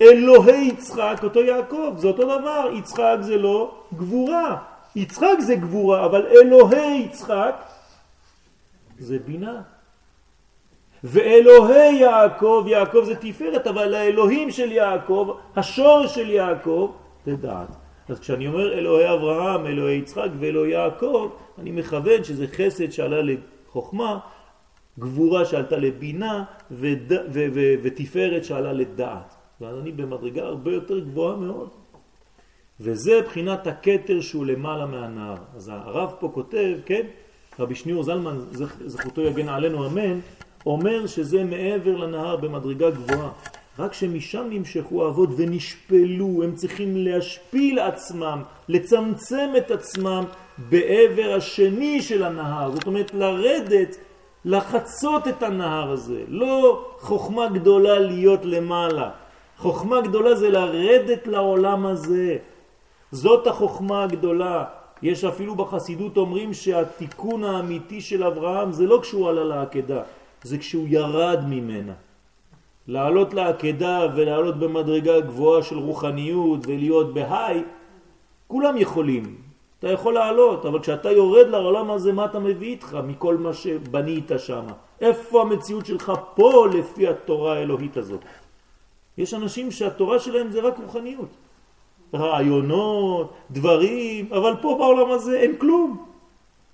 אלוהי 0.01 0.69
יצחק, 0.69 1.21
אותו 1.23 1.41
יעקב, 1.41 1.95
זה 1.97 2.09
אותו 2.09 2.23
דבר, 2.23 2.71
יצחק 2.75 3.17
זה 3.21 3.37
לא 3.37 3.75
גבורה. 3.95 4.57
יצחק 4.97 5.37
זה 5.41 5.55
גבורה, 5.55 6.05
אבל 6.05 6.27
אלוהי 6.27 6.97
יצחק 6.97 7.55
זה 8.99 9.19
בינה. 9.19 9.61
ואלוהי 11.05 11.95
יעקב, 11.95 12.65
יעקב 12.69 13.03
זה 13.05 13.15
תפארת, 13.17 13.67
אבל 13.67 13.95
האלוהים 13.95 14.51
של 14.51 14.73
יעקב, 14.73 15.37
השור 15.57 16.07
של 16.07 16.31
יעקב, 16.31 16.93
זה 17.27 17.37
דעת. 17.37 17.69
אז 18.09 18.21
כשאני 18.21 18.47
אומר 18.47 18.73
אלוהי 18.73 19.13
אברהם, 19.13 19.67
אלוהי 19.67 19.97
יצחק 19.97 20.29
ואלוהי 20.39 20.73
יעקב, 20.73 21.31
אני 21.59 21.71
מכוון 21.71 22.25
שזה 22.25 22.47
חסד 22.47 22.91
שעלה 22.91 23.21
לחוכמה, 23.23 24.19
גבורה 24.99 25.45
שעלתה 25.45 25.77
לבינה. 25.77 26.45
ותפארת 27.83 28.45
שעלה 28.45 28.73
לדעת. 28.73 29.35
ואז 29.61 29.79
אני 29.79 29.93
במדרגה 29.93 30.43
הרבה 30.43 30.73
יותר 30.73 30.99
גבוהה 30.99 31.37
מאוד. 31.37 31.69
וזה 32.81 33.21
בחינת 33.27 33.67
הקטר 33.67 34.21
שהוא 34.21 34.47
למעלה 34.47 34.87
מהנהר. 34.87 35.37
אז 35.57 35.69
הרב 35.69 36.13
פה 36.21 36.31
כותב, 36.35 36.77
כן, 36.87 37.07
רבי 37.59 37.75
שניאור 37.75 38.03
זלמן, 38.03 38.39
זכותו 38.87 39.21
יגן 39.23 39.49
עלינו 39.49 39.87
אמן, 39.87 40.21
אומר 40.67 41.07
שזה 41.07 41.45
מעבר 41.45 41.97
לנהר 41.97 42.37
במדרגה 42.37 42.91
גבוהה. 42.91 43.31
רק 43.79 43.93
שמשם 43.93 44.47
נמשכו 44.51 45.05
האבות 45.05 45.29
ונשפלו, 45.37 46.43
הם 46.43 46.55
צריכים 46.55 46.97
להשפיל 46.97 47.79
עצמם, 47.79 48.43
לצמצם 48.69 49.51
את 49.57 49.71
עצמם 49.71 50.25
בעבר 50.59 51.35
השני 51.37 52.03
של 52.03 52.25
הנהר. 52.25 52.71
זאת 52.71 52.87
אומרת, 52.87 53.15
לרדת, 53.15 53.97
לחצות 54.45 55.29
את 55.29 55.43
הנהר 55.43 55.91
הזה. 55.91 56.23
לא 56.29 56.85
חוכמה 56.99 57.49
גדולה 57.49 57.99
להיות 57.99 58.45
למעלה. 58.45 59.11
חוכמה 59.59 60.01
גדולה 60.01 60.35
זה 60.35 60.51
לרדת 60.51 61.27
לעולם 61.27 61.87
הזה. 61.87 62.37
זאת 63.13 63.47
החוכמה 63.47 64.05
הגדולה. 64.05 64.65
יש 65.03 65.25
אפילו 65.25 65.55
בחסידות 65.55 66.17
אומרים 66.17 66.55
שהתיקון 66.55 67.45
האמיתי 67.45 68.01
של 68.01 68.25
אברהם 68.25 68.73
זה 68.73 68.87
לא 68.87 68.99
כשהוא 69.03 69.29
עלה 69.29 69.45
לעקדה, 69.45 70.03
זה 70.43 70.59
כשהוא 70.59 70.87
ירד 70.89 71.41
ממנה. 71.49 71.93
לעלות 72.89 73.35
לעקדה 73.35 74.07
ולעלות 74.17 74.59
במדרגה 74.59 75.21
גבוהה 75.21 75.63
של 75.63 75.79
רוחניות 75.79 76.67
ולהיות 76.67 77.15
בהיי, 77.15 77.63
כולם 78.47 78.77
יכולים. 78.77 79.37
אתה 79.79 79.93
יכול 79.93 80.15
לעלות, 80.15 80.67
אבל 80.67 80.81
כשאתה 80.81 81.11
יורד 81.11 81.47
לעולם 81.47 81.91
הזה, 81.91 82.13
מה 82.13 82.25
אתה 82.25 82.39
מביא 82.39 82.69
איתך 82.69 82.99
מכל 83.07 83.37
מה 83.37 83.53
שבנית 83.53 84.31
שם? 84.39 84.65
איפה 85.01 85.43
המציאות 85.43 85.87
שלך 85.87 86.13
פה 86.35 86.67
לפי 86.75 87.09
התורה 87.09 87.57
האלוהית 87.57 87.97
הזאת? 87.97 88.21
יש 89.19 89.35
אנשים 89.35 89.71
שהתורה 89.71 90.19
שלהם 90.19 90.51
זה 90.51 90.61
רק 90.61 90.75
רוחניות. 90.79 91.29
רעיונות, 92.15 93.35
דברים, 93.51 94.33
אבל 94.33 94.55
פה 94.63 94.77
בעולם 94.79 95.11
הזה 95.11 95.39
אין 95.39 95.57
כלום. 95.59 96.07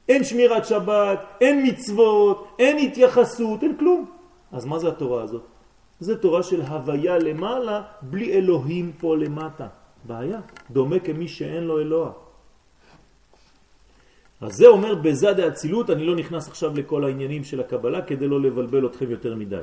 אין 0.08 0.24
שמירת 0.24 0.66
שבת, 0.66 1.18
אין 1.40 1.66
מצוות, 1.66 2.46
אין 2.58 2.76
התייחסות, 2.78 3.62
אין 3.62 3.76
כלום. 3.78 4.10
אז 4.52 4.64
מה 4.64 4.78
זה 4.78 4.88
התורה 4.88 5.22
הזאת? 5.22 5.42
זה 6.00 6.18
תורה 6.18 6.42
של 6.42 6.62
הוויה 6.62 7.18
למעלה, 7.18 7.82
בלי 8.02 8.32
אלוהים 8.32 8.92
פה 8.98 9.16
למטה. 9.16 9.68
בעיה, 10.04 10.40
דומה 10.70 10.98
כמי 10.98 11.28
שאין 11.28 11.64
לו 11.64 11.80
אלוה. 11.80 12.12
אז 14.40 14.52
זה 14.56 14.66
אומר 14.66 14.94
בזד 14.94 15.40
האצילות, 15.40 15.90
אני 15.90 16.04
לא 16.04 16.16
נכנס 16.16 16.48
עכשיו 16.48 16.76
לכל 16.76 17.04
העניינים 17.04 17.44
של 17.44 17.60
הקבלה 17.60 18.02
כדי 18.02 18.28
לא 18.28 18.40
לבלבל 18.40 18.86
אתכם 18.86 19.10
יותר 19.10 19.34
מדי. 19.34 19.62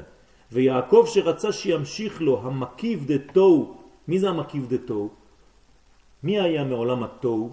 ויעקב 0.52 1.06
שרצה 1.08 1.52
שימשיך 1.52 2.22
לו 2.22 2.42
המקיף 2.44 3.00
דתו, 3.06 3.76
מי 4.08 4.20
זה 4.20 4.30
המקיף 4.30 4.68
דתו? 4.68 5.10
מי 6.24 6.40
היה 6.40 6.64
מעולם 6.64 7.04
התו? 7.04 7.50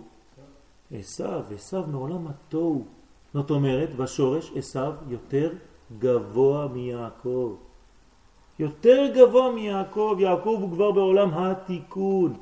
עשיו, 0.99 1.43
עשיו 1.55 1.85
מעולם 1.87 2.27
התו. 2.29 2.83
זאת 3.35 3.51
אומרת, 3.51 3.97
בשורש 3.97 4.53
עשיו 4.57 4.93
יותר 5.09 5.53
גבוה 5.99 6.69
מיעקב. 6.69 7.57
יותר 8.59 9.07
גבוה 9.15 9.53
מיעקב, 9.53 10.17
יעקב 10.21 10.59
הוא 10.61 10.71
כבר 10.71 10.93
בעולם 10.93 11.31
התיקון. 11.35 12.35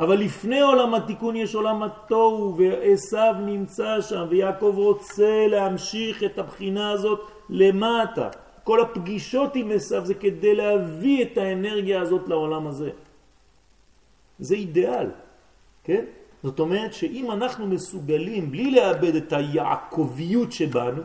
אבל 0.00 0.18
לפני 0.18 0.60
עולם 0.60 0.94
התיקון 0.94 1.36
יש 1.36 1.54
עולם 1.54 1.82
התוהו 1.82 2.56
ועשיו 2.56 3.34
נמצא 3.40 4.00
שם 4.00 4.26
ויעקב 4.28 4.74
רוצה 4.76 5.46
להמשיך 5.46 6.22
את 6.22 6.38
הבחינה 6.38 6.90
הזאת 6.90 7.20
למטה. 7.50 8.28
כל 8.64 8.80
הפגישות 8.80 9.56
עם 9.56 9.70
עשיו 9.70 10.06
זה 10.06 10.14
כדי 10.14 10.54
להביא 10.54 11.22
את 11.22 11.38
האנרגיה 11.38 12.00
הזאת 12.00 12.28
לעולם 12.28 12.66
הזה. 12.66 12.90
זה 14.38 14.54
אידיאל, 14.54 15.10
כן? 15.84 16.04
זאת 16.42 16.58
אומרת 16.58 16.94
שאם 16.94 17.30
אנחנו 17.30 17.66
מסוגלים, 17.66 18.50
בלי 18.50 18.70
לאבד 18.70 19.14
את 19.14 19.32
היעקוביות 19.32 20.52
שבנו, 20.52 21.02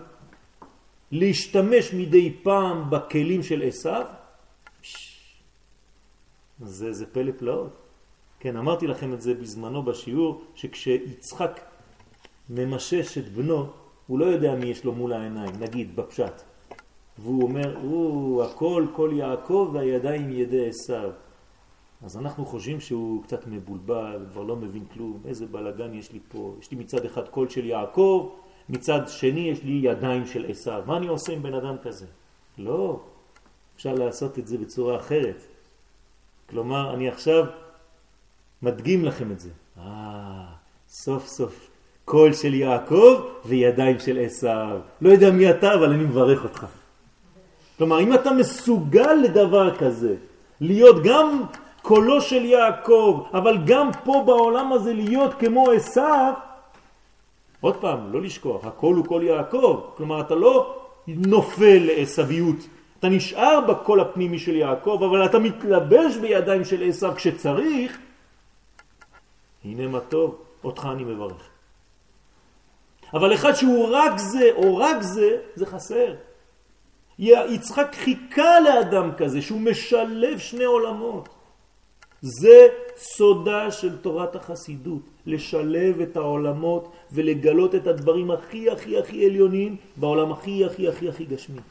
להשתמש 1.12 1.94
מדי 1.94 2.36
פעם 2.44 2.90
בכלים 2.90 3.44
של 3.44 3.64
עשיו, 3.68 4.06
זה, 6.60 6.94
זה 6.94 7.06
פלא 7.06 7.32
פלאות. 7.38 7.74
כן, 8.40 8.58
אמרתי 8.58 8.88
לכם 8.88 9.14
את 9.14 9.22
זה 9.22 9.34
בזמנו 9.34 9.84
בשיעור, 9.84 10.42
שכשיצחק 10.56 11.60
ממשש 12.50 13.18
את 13.18 13.28
בנו, 13.28 13.70
הוא 14.08 14.20
לא 14.20 14.26
יודע 14.26 14.56
מי 14.56 14.66
יש 14.66 14.84
לו 14.84 14.92
מול 14.94 15.14
העיניים, 15.14 15.56
נגיד, 15.60 15.96
בפשט. 15.96 16.47
והוא 17.20 17.44
אומר, 17.44 17.78
הוא, 17.82 18.44
הכל, 18.44 18.86
כל 18.96 19.10
יעקב 19.14 19.70
והידיים 19.74 20.32
ידי 20.32 20.70
עשיו. 20.70 21.10
אז 22.06 22.18
אנחנו 22.18 22.46
חושבים 22.46 22.80
שהוא 22.80 23.24
קצת 23.24 23.48
מבולבל, 23.48 24.26
כבר 24.32 24.44
לא 24.44 24.56
מבין 24.56 24.86
כלום, 24.94 25.20
איזה 25.26 25.46
בלגן 25.46 25.94
יש 25.94 26.12
לי 26.12 26.20
פה. 26.30 26.56
יש 26.60 26.72
לי 26.72 26.78
מצד 26.78 27.06
אחד 27.06 27.28
קול 27.28 27.50
של 27.50 27.66
יעקב, 27.66 28.30
מצד 28.70 29.08
שני 29.08 29.40
יש 29.40 29.64
לי 29.64 29.80
ידיים 29.84 30.26
של 30.26 30.46
עשיו. 30.50 30.84
מה 30.86 30.98
אני 30.98 31.08
עושה 31.08 31.34
עם 31.34 31.44
בן 31.44 31.54
אדם 31.54 31.76
כזה? 31.84 32.06
לא, 32.58 33.00
אפשר 33.76 33.94
לעשות 33.94 34.40
את 34.40 34.48
זה 34.48 34.58
בצורה 34.58 34.98
אחרת. 34.98 35.42
כלומר, 36.50 36.94
אני 36.94 37.10
עכשיו 37.10 37.46
מדגים 38.62 39.06
לכם 39.06 39.32
את 39.32 39.40
זה. 39.40 39.50
אה, 39.78 40.46
סוף 40.90 41.28
סוף 41.28 41.70
קול 42.06 42.34
של 42.34 42.54
יעקב 42.54 43.22
וידיים 43.46 44.00
של 44.00 44.20
עשיו. 44.26 44.80
לא 45.02 45.10
יודע 45.10 45.32
מי 45.32 45.50
אתה, 45.50 45.74
אבל 45.74 45.90
אני 45.90 46.04
מברך 46.04 46.44
אותך. 46.44 46.66
כלומר, 47.78 48.00
אם 48.00 48.14
אתה 48.14 48.32
מסוגל 48.32 49.14
לדבר 49.14 49.76
כזה, 49.78 50.16
להיות 50.62 51.04
גם 51.04 51.44
קולו 51.82 52.22
של 52.22 52.46
יעקב, 52.46 53.24
אבל 53.34 53.58
גם 53.66 53.90
פה 54.04 54.24
בעולם 54.26 54.74
הזה 54.74 54.94
להיות 54.94 55.34
כמו 55.34 55.72
עשיו, 55.72 56.34
עוד 57.62 57.76
פעם, 57.76 58.14
לא 58.14 58.22
לשכוח, 58.22 58.66
הקול 58.66 58.96
הוא 58.96 59.06
קול 59.06 59.24
יעקב, 59.24 59.82
כלומר 59.98 60.22
אתה 60.22 60.36
לא 60.36 60.76
נופל 61.08 61.80
לעשוויות, 61.80 62.56
אתה 63.00 63.10
נשאר 63.10 63.60
בקול 63.68 64.00
הפנימי 64.00 64.40
של 64.40 64.56
יעקב, 64.56 65.02
אבל 65.10 65.26
אתה 65.26 65.40
מתלבש 65.40 66.16
בידיים 66.18 66.66
של 66.66 66.90
עשיו 66.90 67.14
כשצריך, 67.16 67.98
הנה 69.66 69.88
מה 69.88 70.00
טוב, 70.00 70.36
אותך 70.64 70.88
אני 70.92 71.04
מברך. 71.04 71.50
אבל 73.14 73.34
אחד 73.34 73.54
שהוא 73.54 73.90
רק 73.92 74.18
זה 74.18 74.50
או 74.56 74.78
רק 74.78 75.02
זה, 75.02 75.38
זה 75.56 75.66
חסר. 75.66 76.14
יצחק 77.20 77.96
חיכה 77.96 78.60
לאדם 78.60 79.12
כזה 79.18 79.42
שהוא 79.42 79.62
משלב 79.62 80.38
שני 80.40 80.64
עולמות. 80.64 81.30
זה 82.22 82.68
סודה 82.98 83.72
של 83.72 83.98
תורת 83.98 84.36
החסידות, 84.36 85.02
לשלב 85.26 86.02
את 86.02 86.18
העולמות 86.18 86.92
ולגלות 87.12 87.76
את 87.76 87.88
הדברים 87.88 88.32
הכי 88.32 88.70
הכי 88.70 88.98
הכי 88.98 89.26
עליונים 89.26 89.76
בעולם 89.98 90.32
הכי 90.32 90.66
הכי 90.66 90.88
הכי 90.88 91.10
הכי 91.10 91.26
גשמי. 91.26 91.62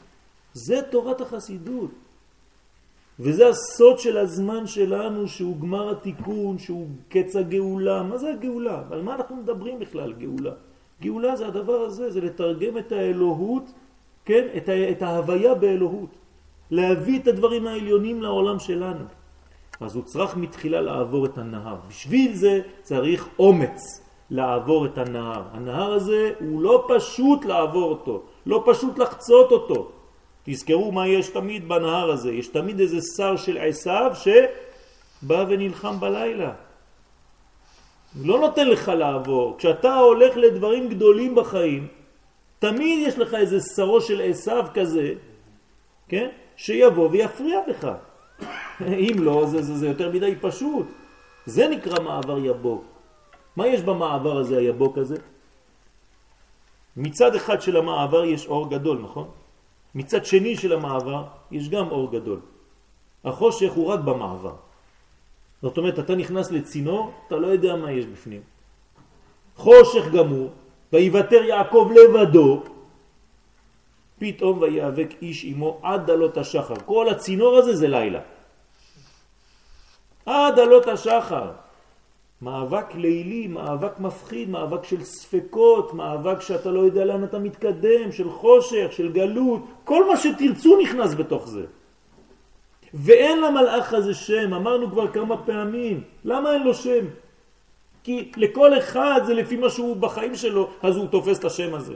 זה 0.53 0.81
תורת 0.81 1.21
החסידות. 1.21 1.91
וזה 3.19 3.47
הסוד 3.47 3.99
של 3.99 4.17
הזמן 4.17 4.67
שלנו 4.67 5.27
שהוא 5.27 5.57
גמר 5.59 5.91
התיקון, 5.91 6.59
שהוא 6.59 6.87
קץ 7.09 7.35
הגאולה. 7.35 8.03
מה 8.03 8.17
זה 8.17 8.29
הגאולה? 8.29 8.83
על 8.91 9.01
מה 9.01 9.15
אנחנו 9.15 9.35
מדברים 9.35 9.79
בכלל 9.79 10.13
גאולה? 10.13 10.53
גאולה 11.01 11.35
זה 11.35 11.47
הדבר 11.47 11.81
הזה, 11.81 12.11
זה 12.11 12.21
לתרגם 12.21 12.77
את 12.77 12.91
האלוהות, 12.91 13.63
כן? 14.27 14.47
את, 14.57 14.69
את 14.69 15.01
ההוויה 15.01 15.55
באלוהות. 15.55 16.09
להביא 16.71 17.19
את 17.19 17.27
הדברים 17.27 17.67
העליונים 17.67 18.21
לעולם 18.21 18.59
שלנו. 18.59 19.05
אז 19.79 19.95
הוא 19.95 20.03
צריך 20.03 20.35
מתחילה 20.35 20.81
לעבור 20.81 21.25
את 21.25 21.37
הנהר. 21.37 21.75
בשביל 21.87 22.35
זה 22.35 22.61
צריך 22.83 23.27
אומץ 23.39 23.81
לעבור 24.29 24.85
את 24.85 24.97
הנהר. 24.97 25.43
הנהר 25.53 25.93
הזה 25.93 26.31
הוא 26.39 26.61
לא 26.61 26.87
פשוט 26.87 27.45
לעבור 27.45 27.89
אותו, 27.89 28.23
לא 28.45 28.63
פשוט 28.65 28.99
לחצות 28.99 29.51
אותו. 29.51 29.91
תזכרו 30.43 30.91
מה 30.91 31.07
יש 31.07 31.29
תמיד 31.29 31.67
בנהר 31.67 32.11
הזה, 32.11 32.31
יש 32.31 32.47
תמיד 32.47 32.79
איזה 32.79 32.97
שר 33.17 33.35
של 33.35 33.57
עשיו 33.57 34.11
שבא 34.15 35.45
ונלחם 35.47 35.99
בלילה. 35.99 36.51
לא 38.23 38.39
נותן 38.39 38.67
לך 38.67 38.87
לעבור. 38.87 39.55
כשאתה 39.57 39.95
הולך 39.95 40.37
לדברים 40.37 40.89
גדולים 40.89 41.35
בחיים, 41.35 41.87
תמיד 42.59 43.07
יש 43.07 43.17
לך 43.17 43.33
איזה 43.33 43.57
שרו 43.75 44.01
של 44.01 44.21
עשיו 44.21 44.65
כזה, 44.73 45.13
כן? 46.07 46.29
שיבוא 46.55 47.09
ויפריע 47.11 47.59
לך. 47.67 47.87
אם 48.81 49.15
לא, 49.19 49.45
זה, 49.45 49.61
זה, 49.61 49.77
זה 49.77 49.87
יותר 49.87 50.11
מדי 50.11 50.35
פשוט. 50.41 50.85
זה 51.45 51.67
נקרא 51.67 52.03
מעבר 52.03 52.37
יבוק. 52.45 52.83
מה 53.55 53.67
יש 53.67 53.81
במעבר 53.81 54.37
הזה, 54.37 54.57
היבוק 54.57 54.97
הזה? 54.97 55.17
מצד 56.97 57.35
אחד 57.35 57.61
של 57.61 57.77
המעבר 57.77 58.25
יש 58.25 58.47
אור 58.47 58.69
גדול, 58.69 58.97
נכון? 59.03 59.27
מצד 59.95 60.25
שני 60.25 60.57
של 60.57 60.73
המעבר 60.73 61.23
יש 61.51 61.69
גם 61.69 61.87
אור 61.89 62.11
גדול. 62.11 62.39
החושך 63.23 63.71
הוא 63.71 63.87
רק 63.87 63.99
במעבר. 63.99 64.55
זאת 65.61 65.77
אומרת, 65.77 65.99
אתה 65.99 66.15
נכנס 66.15 66.51
לצינור, 66.51 67.11
אתה 67.27 67.35
לא 67.35 67.47
יודע 67.47 67.75
מה 67.75 67.91
יש 67.91 68.05
בפנים. 68.05 68.41
חושך 69.55 70.05
גמור, 70.13 70.49
ויוותר 70.93 71.43
יעקב 71.43 71.91
לבדו, 71.95 72.63
פתאום 74.19 74.61
ויאבק 74.61 75.09
איש 75.21 75.45
עמו 75.45 75.79
עד 75.83 76.09
עלות 76.09 76.37
השחר. 76.37 76.75
כל 76.85 77.09
הצינור 77.09 77.57
הזה 77.57 77.75
זה 77.75 77.87
לילה. 77.87 78.19
עד 80.25 80.59
עלות 80.59 80.87
השחר. 80.87 81.51
מאבק 82.41 82.95
לילי, 82.95 83.47
מאבק 83.47 83.99
מפחיד, 83.99 84.49
מאבק 84.49 84.83
של 84.83 85.03
ספקות, 85.03 85.93
מאבק 85.93 86.41
שאתה 86.41 86.71
לא 86.71 86.79
יודע 86.79 87.05
לאן 87.05 87.23
אתה 87.23 87.39
מתקדם, 87.39 88.11
של 88.11 88.29
חושך, 88.29 88.87
של 88.91 89.11
גלות, 89.11 89.61
כל 89.83 90.07
מה 90.07 90.17
שתרצו 90.17 90.81
נכנס 90.81 91.13
בתוך 91.13 91.47
זה. 91.47 91.65
ואין 92.93 93.41
למלאך 93.41 93.93
הזה 93.93 94.13
שם, 94.13 94.53
אמרנו 94.53 94.91
כבר 94.91 95.11
כמה 95.11 95.37
פעמים, 95.45 96.03
למה 96.25 96.53
אין 96.53 96.63
לו 96.63 96.73
שם? 96.73 97.05
כי 98.07 98.31
לכל 98.37 98.77
אחד 98.77 99.21
זה 99.25 99.33
לפי 99.33 99.55
מה 99.55 99.69
שהוא 99.69 99.95
בחיים 99.95 100.35
שלו, 100.35 100.69
אז 100.81 100.95
הוא 100.95 101.07
תופס 101.07 101.39
את 101.39 101.45
השם 101.45 101.73
הזה. 101.75 101.93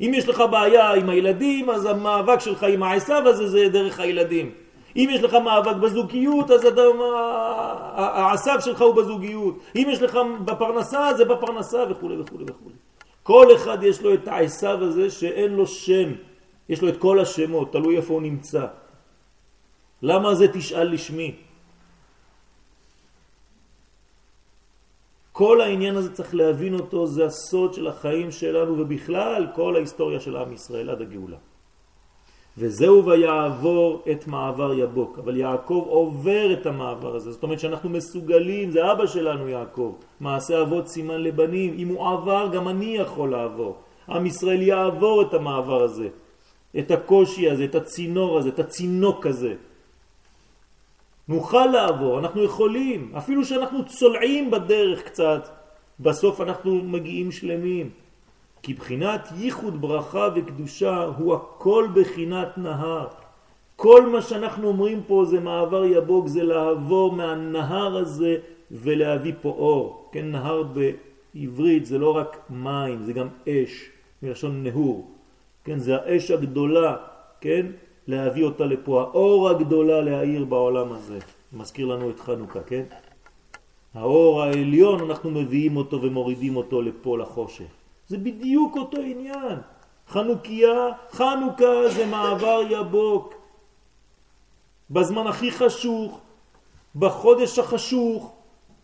אם 0.00 0.12
יש 0.14 0.28
לך 0.28 0.42
בעיה 0.50 0.92
עם 0.92 1.08
הילדים, 1.08 1.70
אז 1.70 1.84
המאבק 1.84 2.40
שלך 2.40 2.62
עם 2.62 2.82
העשב 2.82 3.22
הזה 3.26 3.46
זה 3.46 3.68
דרך 3.68 4.00
הילדים. 4.00 4.50
אם 4.96 5.08
יש 5.12 5.22
לך 5.22 5.34
מאבק 5.34 5.76
בזוגיות, 5.76 6.50
אז 6.50 6.66
אתה, 6.66 6.82
העשב 7.94 8.60
שלך 8.60 8.82
הוא 8.82 8.94
בזוגיות. 8.94 9.54
אם 9.76 9.86
יש 9.90 10.02
לך 10.02 10.18
בפרנסה, 10.44 11.14
זה 11.16 11.24
בפרנסה 11.24 11.84
וכו' 11.90 12.10
וכו' 12.20 12.38
וכו'. 12.46 12.70
כל 13.22 13.46
אחד 13.56 13.82
יש 13.82 14.02
לו 14.02 14.14
את 14.14 14.28
העשב 14.28 14.78
הזה 14.80 15.10
שאין 15.10 15.52
לו 15.52 15.66
שם. 15.66 16.12
יש 16.68 16.82
לו 16.82 16.88
את 16.88 16.96
כל 16.96 17.20
השמות, 17.20 17.72
תלוי 17.72 17.96
איפה 17.96 18.14
הוא 18.14 18.22
נמצא. 18.22 18.66
למה 20.02 20.34
זה 20.34 20.48
תשאל 20.52 20.92
לשמי? 20.92 21.47
כל 25.38 25.60
העניין 25.60 25.96
הזה 25.96 26.12
צריך 26.12 26.34
להבין 26.34 26.74
אותו, 26.74 27.06
זה 27.06 27.26
הסוד 27.26 27.74
של 27.74 27.86
החיים 27.86 28.30
שלנו 28.30 28.78
ובכלל 28.78 29.46
כל 29.54 29.76
ההיסטוריה 29.76 30.20
של 30.20 30.36
עם 30.36 30.52
ישראל 30.52 30.90
עד 30.90 31.00
הגאולה. 31.00 31.36
וזהו 32.58 33.06
ויעבור 33.06 34.02
את 34.10 34.26
מעבר 34.26 34.72
יבוק. 34.74 35.18
אבל 35.18 35.36
יעקב 35.36 35.84
עובר 35.86 36.52
את 36.52 36.66
המעבר 36.66 37.16
הזה. 37.16 37.32
זאת 37.32 37.42
אומרת 37.42 37.60
שאנחנו 37.60 37.88
מסוגלים, 37.90 38.70
זה 38.70 38.92
אבא 38.92 39.06
שלנו 39.06 39.48
יעקב. 39.48 39.94
מעשה 40.20 40.62
אבות 40.62 40.88
סימן 40.88 41.20
לבנים. 41.22 41.74
אם 41.78 41.88
הוא 41.88 42.08
עבר, 42.08 42.48
גם 42.52 42.68
אני 42.68 42.96
יכול 42.96 43.30
לעבור. 43.30 43.76
עם 44.08 44.26
ישראל 44.26 44.62
יעבור 44.62 45.22
את 45.22 45.34
המעבר 45.34 45.82
הזה. 45.82 46.08
את 46.78 46.90
הקושי 46.90 47.50
הזה, 47.50 47.64
את 47.64 47.74
הצינור 47.74 48.38
הזה, 48.38 48.48
את 48.48 48.58
הצינוק 48.58 49.26
הזה. 49.26 49.54
נוכל 51.28 51.66
לעבור, 51.66 52.18
אנחנו 52.18 52.44
יכולים, 52.44 53.12
אפילו 53.18 53.44
שאנחנו 53.44 53.84
צולעים 53.84 54.50
בדרך 54.50 55.02
קצת, 55.02 55.48
בסוף 56.00 56.40
אנחנו 56.40 56.74
מגיעים 56.74 57.32
שלמים. 57.32 57.90
כי 58.62 58.74
בחינת 58.74 59.28
ייחוד 59.36 59.80
ברכה 59.80 60.28
וקדושה 60.36 61.04
הוא 61.04 61.34
הכל 61.34 61.88
בחינת 61.94 62.58
נהר. 62.58 63.06
כל 63.76 64.06
מה 64.06 64.22
שאנחנו 64.22 64.68
אומרים 64.68 65.02
פה 65.06 65.24
זה 65.24 65.40
מעבר 65.40 65.84
יבוג, 65.84 66.26
זה 66.26 66.42
לעבור 66.42 67.12
מהנהר 67.12 67.96
הזה 67.96 68.36
ולהביא 68.70 69.32
פה 69.42 69.48
אור. 69.48 70.08
כן, 70.12 70.30
נהר 70.30 70.62
בעברית 70.62 71.86
זה 71.86 71.98
לא 71.98 72.16
רק 72.16 72.38
מים, 72.50 73.02
זה 73.02 73.12
גם 73.12 73.28
אש, 73.48 73.90
מלשון 74.22 74.62
נהור. 74.62 75.10
כן, 75.64 75.78
זה 75.78 75.96
האש 75.96 76.30
הגדולה, 76.30 76.96
כן, 77.40 77.66
להביא 78.08 78.44
אותה 78.44 78.64
לפה, 78.64 79.00
האור 79.00 79.48
הגדולה 79.48 80.00
להאיר 80.00 80.44
בעולם 80.44 80.92
הזה. 80.92 81.18
מזכיר 81.52 81.86
לנו 81.86 82.10
את 82.10 82.20
חנוכה, 82.20 82.60
כן? 82.60 82.82
האור 83.94 84.42
העליון, 84.42 85.10
אנחנו 85.10 85.30
מביאים 85.30 85.76
אותו 85.76 86.02
ומורידים 86.02 86.56
אותו 86.56 86.82
לפה 86.82 87.18
לחושך. 87.18 87.64
זה 88.08 88.18
בדיוק 88.18 88.76
אותו 88.76 89.00
עניין. 89.00 89.58
חנוכיה, 90.08 90.88
חנוכה 91.10 91.88
זה 91.88 92.06
מעבר 92.06 92.60
יבוק. 92.70 93.34
בזמן 94.90 95.26
הכי 95.26 95.50
חשוך, 95.50 96.20
בחודש 96.96 97.58
החשוך, 97.58 98.32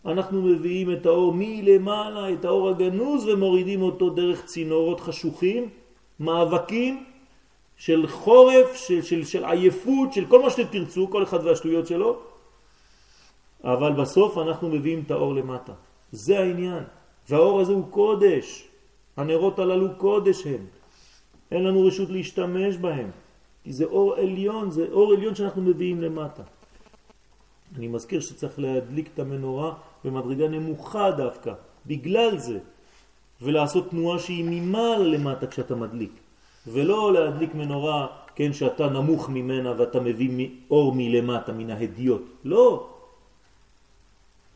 אנחנו 0.05 0.41
מביאים 0.41 0.91
את 0.91 1.05
האור 1.05 1.33
מלמעלה, 1.35 2.33
את 2.33 2.45
האור 2.45 2.69
הגנוז, 2.69 3.27
ומורידים 3.27 3.81
אותו 3.81 4.09
דרך 4.09 4.45
צינורות 4.45 4.99
חשוכים, 4.99 5.69
מאבקים 6.19 7.03
של 7.77 8.07
חורף, 8.07 8.75
של, 8.75 9.01
של, 9.01 9.25
של 9.25 9.45
עייפות, 9.45 10.13
של 10.13 10.25
כל 10.25 10.41
מה 10.41 10.49
שתרצו, 10.49 11.07
כל 11.11 11.23
אחד 11.23 11.45
והשטויות 11.45 11.87
שלו, 11.87 12.19
אבל 13.63 13.93
בסוף 13.93 14.37
אנחנו 14.37 14.69
מביאים 14.69 15.03
את 15.05 15.11
האור 15.11 15.35
למטה. 15.35 15.73
זה 16.11 16.39
העניין. 16.39 16.83
והאור 17.29 17.61
הזה 17.61 17.73
הוא 17.73 17.87
קודש. 17.89 18.67
הנרות 19.17 19.59
הללו 19.59 19.95
קודש 19.97 20.47
הם. 20.47 20.65
אין 21.51 21.63
לנו 21.63 21.85
רשות 21.85 22.09
להשתמש 22.09 22.77
בהם. 22.77 23.09
כי 23.63 23.73
זה 23.73 23.85
אור 23.85 24.15
עליון, 24.15 24.71
זה 24.71 24.85
אור 24.91 25.13
עליון 25.13 25.35
שאנחנו 25.35 25.61
מביאים 25.61 26.01
למטה. 26.01 26.43
אני 27.77 27.87
מזכיר 27.87 28.19
שצריך 28.19 28.59
להדליק 28.59 29.09
את 29.13 29.19
המנורה 29.19 29.73
במדרגה 30.03 30.47
נמוכה 30.47 31.11
דווקא, 31.11 31.53
בגלל 31.85 32.37
זה, 32.37 32.59
ולעשות 33.41 33.89
תנועה 33.89 34.19
שהיא 34.19 34.45
ממעל 34.47 35.01
למטה 35.01 35.47
כשאתה 35.47 35.75
מדליק, 35.75 36.11
ולא 36.67 37.13
להדליק 37.13 37.55
מנורה, 37.55 38.07
כן, 38.35 38.53
שאתה 38.53 38.89
נמוך 38.89 39.29
ממנה 39.29 39.73
ואתה 39.77 39.99
מביא 39.99 40.49
אור 40.71 40.93
מלמטה, 40.95 41.51
מן 41.51 41.69
ההדיות. 41.69 42.21
לא, 42.43 42.87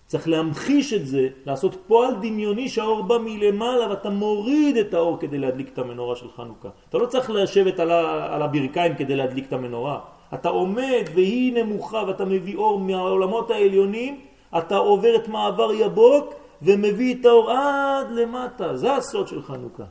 צריך 0.09 0.27
להמחיש 0.27 0.93
את 0.93 1.07
זה, 1.07 1.27
לעשות 1.45 1.75
פועל 1.87 2.15
דמיוני 2.21 2.69
שהאור 2.69 3.03
בא 3.03 3.17
מלמעלה 3.17 3.89
ואתה 3.89 4.09
מוריד 4.09 4.77
את 4.77 4.93
האור 4.93 5.17
כדי 5.19 5.37
להדליק 5.37 5.69
את 5.73 5.77
המנורה 5.77 6.15
של 6.15 6.31
חנוכה. 6.35 6.69
אתה 6.89 6.97
לא 6.97 7.05
צריך 7.05 7.29
לשבת 7.29 7.79
על, 7.79 7.91
על 8.31 8.41
הברכיים 8.41 8.95
כדי 8.95 9.15
להדליק 9.15 9.47
את 9.47 9.53
המנורה. 9.53 9.99
אתה 10.33 10.49
עומד 10.49 11.03
והיא 11.13 11.53
נמוכה 11.53 12.03
ואתה 12.07 12.25
מביא 12.25 12.55
אור 12.55 12.79
מהעולמות 12.79 13.51
העליונים, 13.51 14.19
אתה 14.57 14.77
עובר 14.77 15.15
את 15.15 15.27
מעבר 15.27 15.73
יבוק 15.73 16.33
ומביא 16.61 17.15
את 17.21 17.25
האור 17.25 17.51
עד 17.51 18.11
למטה. 18.11 18.77
זה 18.77 18.95
הסוד 18.95 19.27
של 19.27 19.41
חנוכה. 19.41 19.83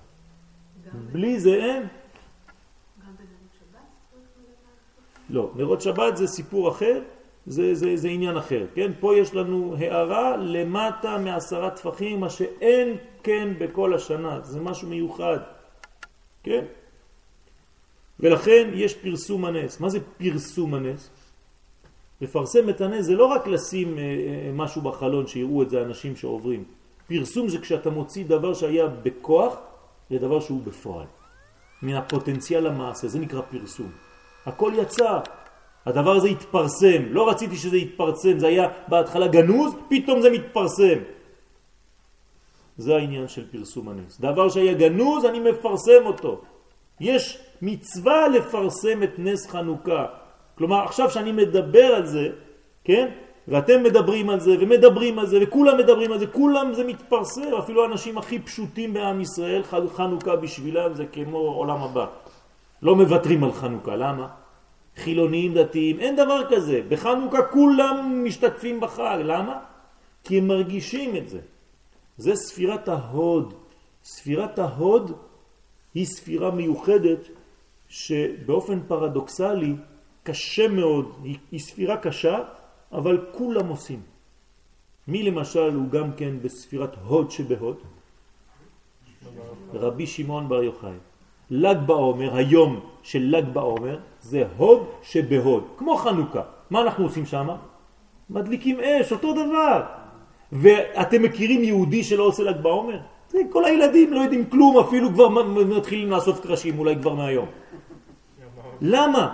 בלי 1.12 1.40
זה 1.40 1.54
אין. 1.54 1.82
לא, 5.30 5.50
נרות 5.56 5.80
שבת 5.80 6.16
זה 6.16 6.26
סיפור 6.26 6.68
אחר. 6.68 7.02
זה, 7.48 7.74
זה, 7.74 7.96
זה 7.96 8.08
עניין 8.08 8.36
אחר, 8.36 8.66
כן? 8.74 8.92
פה 9.00 9.16
יש 9.16 9.34
לנו 9.34 9.76
הערה 9.78 10.36
למטה 10.36 11.18
מעשרה 11.18 11.70
טפחים, 11.70 12.20
מה 12.20 12.30
שאין 12.30 12.96
כן 13.22 13.48
בכל 13.58 13.94
השנה, 13.94 14.40
זה 14.42 14.60
משהו 14.60 14.88
מיוחד, 14.88 15.38
כן? 16.42 16.64
ולכן 18.20 18.70
יש 18.74 18.94
פרסום 18.94 19.44
הנס. 19.44 19.80
מה 19.80 19.88
זה 19.88 19.98
פרסום 20.18 20.74
הנס? 20.74 21.10
לפרסם 22.20 22.68
את 22.68 22.80
הנס 22.80 23.04
זה 23.04 23.14
לא 23.14 23.26
רק 23.26 23.46
לשים 23.46 23.98
אה, 23.98 24.02
אה, 24.02 24.50
משהו 24.52 24.82
בחלון 24.82 25.26
שיראו 25.26 25.62
את 25.62 25.70
זה 25.70 25.82
אנשים 25.82 26.16
שעוברים. 26.16 26.64
פרסום 27.06 27.48
זה 27.48 27.58
כשאתה 27.58 27.90
מוציא 27.90 28.24
דבר 28.24 28.54
שהיה 28.54 28.86
בכוח 28.86 29.56
לדבר 30.10 30.40
שהוא 30.40 30.62
בפועל. 30.64 31.06
מן 31.82 31.94
הפוטנציאל 31.94 32.66
המעשה, 32.66 33.08
זה 33.08 33.18
נקרא 33.18 33.40
פרסום. 33.40 34.07
הכל 34.48 34.72
יצא, 34.76 35.18
הדבר 35.86 36.16
הזה 36.16 36.28
התפרסם, 36.28 37.02
לא 37.10 37.28
רציתי 37.30 37.56
שזה 37.56 37.76
יתפרסם, 37.76 38.38
זה 38.38 38.46
היה 38.46 38.68
בהתחלה 38.88 39.26
גנוז, 39.28 39.74
פתאום 39.88 40.20
זה 40.20 40.30
מתפרסם. 40.30 40.98
זה 42.78 42.96
העניין 42.96 43.28
של 43.28 43.44
פרסום 43.50 43.88
הנס. 43.88 44.20
דבר 44.20 44.48
שהיה 44.48 44.74
גנוז, 44.74 45.24
אני 45.24 45.40
מפרסם 45.40 46.06
אותו. 46.06 46.40
יש 47.00 47.38
מצווה 47.62 48.28
לפרסם 48.28 49.02
את 49.02 49.18
נס 49.18 49.46
חנוכה. 49.46 50.06
כלומר, 50.58 50.84
עכשיו 50.84 51.10
שאני 51.10 51.32
מדבר 51.32 51.84
על 51.84 52.06
זה, 52.06 52.28
כן? 52.84 53.08
ואתם 53.48 53.82
מדברים 53.82 54.30
על 54.30 54.40
זה, 54.40 54.56
ומדברים 54.60 55.18
על 55.18 55.26
זה, 55.26 55.38
וכולם 55.42 55.78
מדברים 55.78 56.12
על 56.12 56.18
זה, 56.18 56.26
כולם 56.26 56.74
זה 56.74 56.84
מתפרסם, 56.84 57.54
אפילו 57.58 57.82
האנשים 57.82 58.18
הכי 58.18 58.38
פשוטים 58.38 58.94
בעם 58.94 59.20
ישראל, 59.20 59.62
חנוכה 59.96 60.36
בשבילם 60.36 60.94
זה 60.94 61.06
כמו 61.06 61.38
עולם 61.38 61.82
הבא. 61.82 62.06
לא 62.82 62.96
מוותרים 62.96 63.44
על 63.44 63.52
חנוכה, 63.52 63.96
למה? 63.96 64.26
חילוניים 64.98 65.54
דתיים, 65.54 66.00
אין 66.00 66.16
דבר 66.16 66.42
כזה. 66.50 66.82
בחנוכה 66.88 67.42
כולם 67.42 68.24
משתתפים 68.24 68.80
בחג. 68.80 69.18
למה? 69.24 69.58
כי 70.24 70.38
הם 70.38 70.48
מרגישים 70.48 71.16
את 71.16 71.28
זה. 71.28 71.40
זה 72.18 72.36
ספירת 72.36 72.88
ההוד. 72.88 73.54
ספירת 74.04 74.58
ההוד 74.58 75.12
היא 75.94 76.06
ספירה 76.06 76.50
מיוחדת 76.50 77.28
שבאופן 77.88 78.80
פרדוקסלי 78.88 79.74
קשה 80.22 80.68
מאוד, 80.68 81.12
היא, 81.22 81.38
היא 81.52 81.60
ספירה 81.60 81.96
קשה, 81.96 82.38
אבל 82.92 83.26
כולם 83.32 83.68
עושים. 83.68 84.00
מי 85.08 85.22
למשל 85.22 85.74
הוא 85.74 85.88
גם 85.90 86.12
כן 86.12 86.42
בספירת 86.42 86.94
הוד 87.06 87.30
שבהוד? 87.30 87.76
רבי 89.74 90.06
שמעון 90.06 90.48
בר 90.48 90.62
יוחאי. 90.62 90.98
לג 91.50 91.78
בעומר, 91.86 92.36
היום 92.36 92.80
של 93.02 93.22
לג 93.22 93.44
בעומר, 93.52 93.98
זה 94.20 94.44
הוד 94.56 94.86
שבהוד, 95.02 95.64
כמו 95.76 95.96
חנוכה. 95.96 96.42
מה 96.70 96.80
אנחנו 96.80 97.04
עושים 97.04 97.26
שם? 97.26 97.48
מדליקים 98.30 98.80
אש, 98.80 99.12
אותו 99.12 99.32
דבר. 99.32 99.82
ואתם 100.52 101.22
מכירים 101.22 101.64
יהודי 101.64 102.04
שלא 102.04 102.22
עושה 102.22 102.42
לג 102.42 102.60
בעומר? 102.62 102.98
זה 103.28 103.38
כל 103.50 103.64
הילדים 103.64 104.12
לא 104.12 104.20
יודעים 104.20 104.44
כלום, 104.50 104.78
אפילו 104.78 105.12
כבר 105.12 105.28
מתחילים 105.64 106.10
לאסוף 106.10 106.40
קרשים, 106.40 106.78
אולי 106.78 106.96
כבר 106.96 107.14
מהיום. 107.14 107.48
למה? 108.80 109.32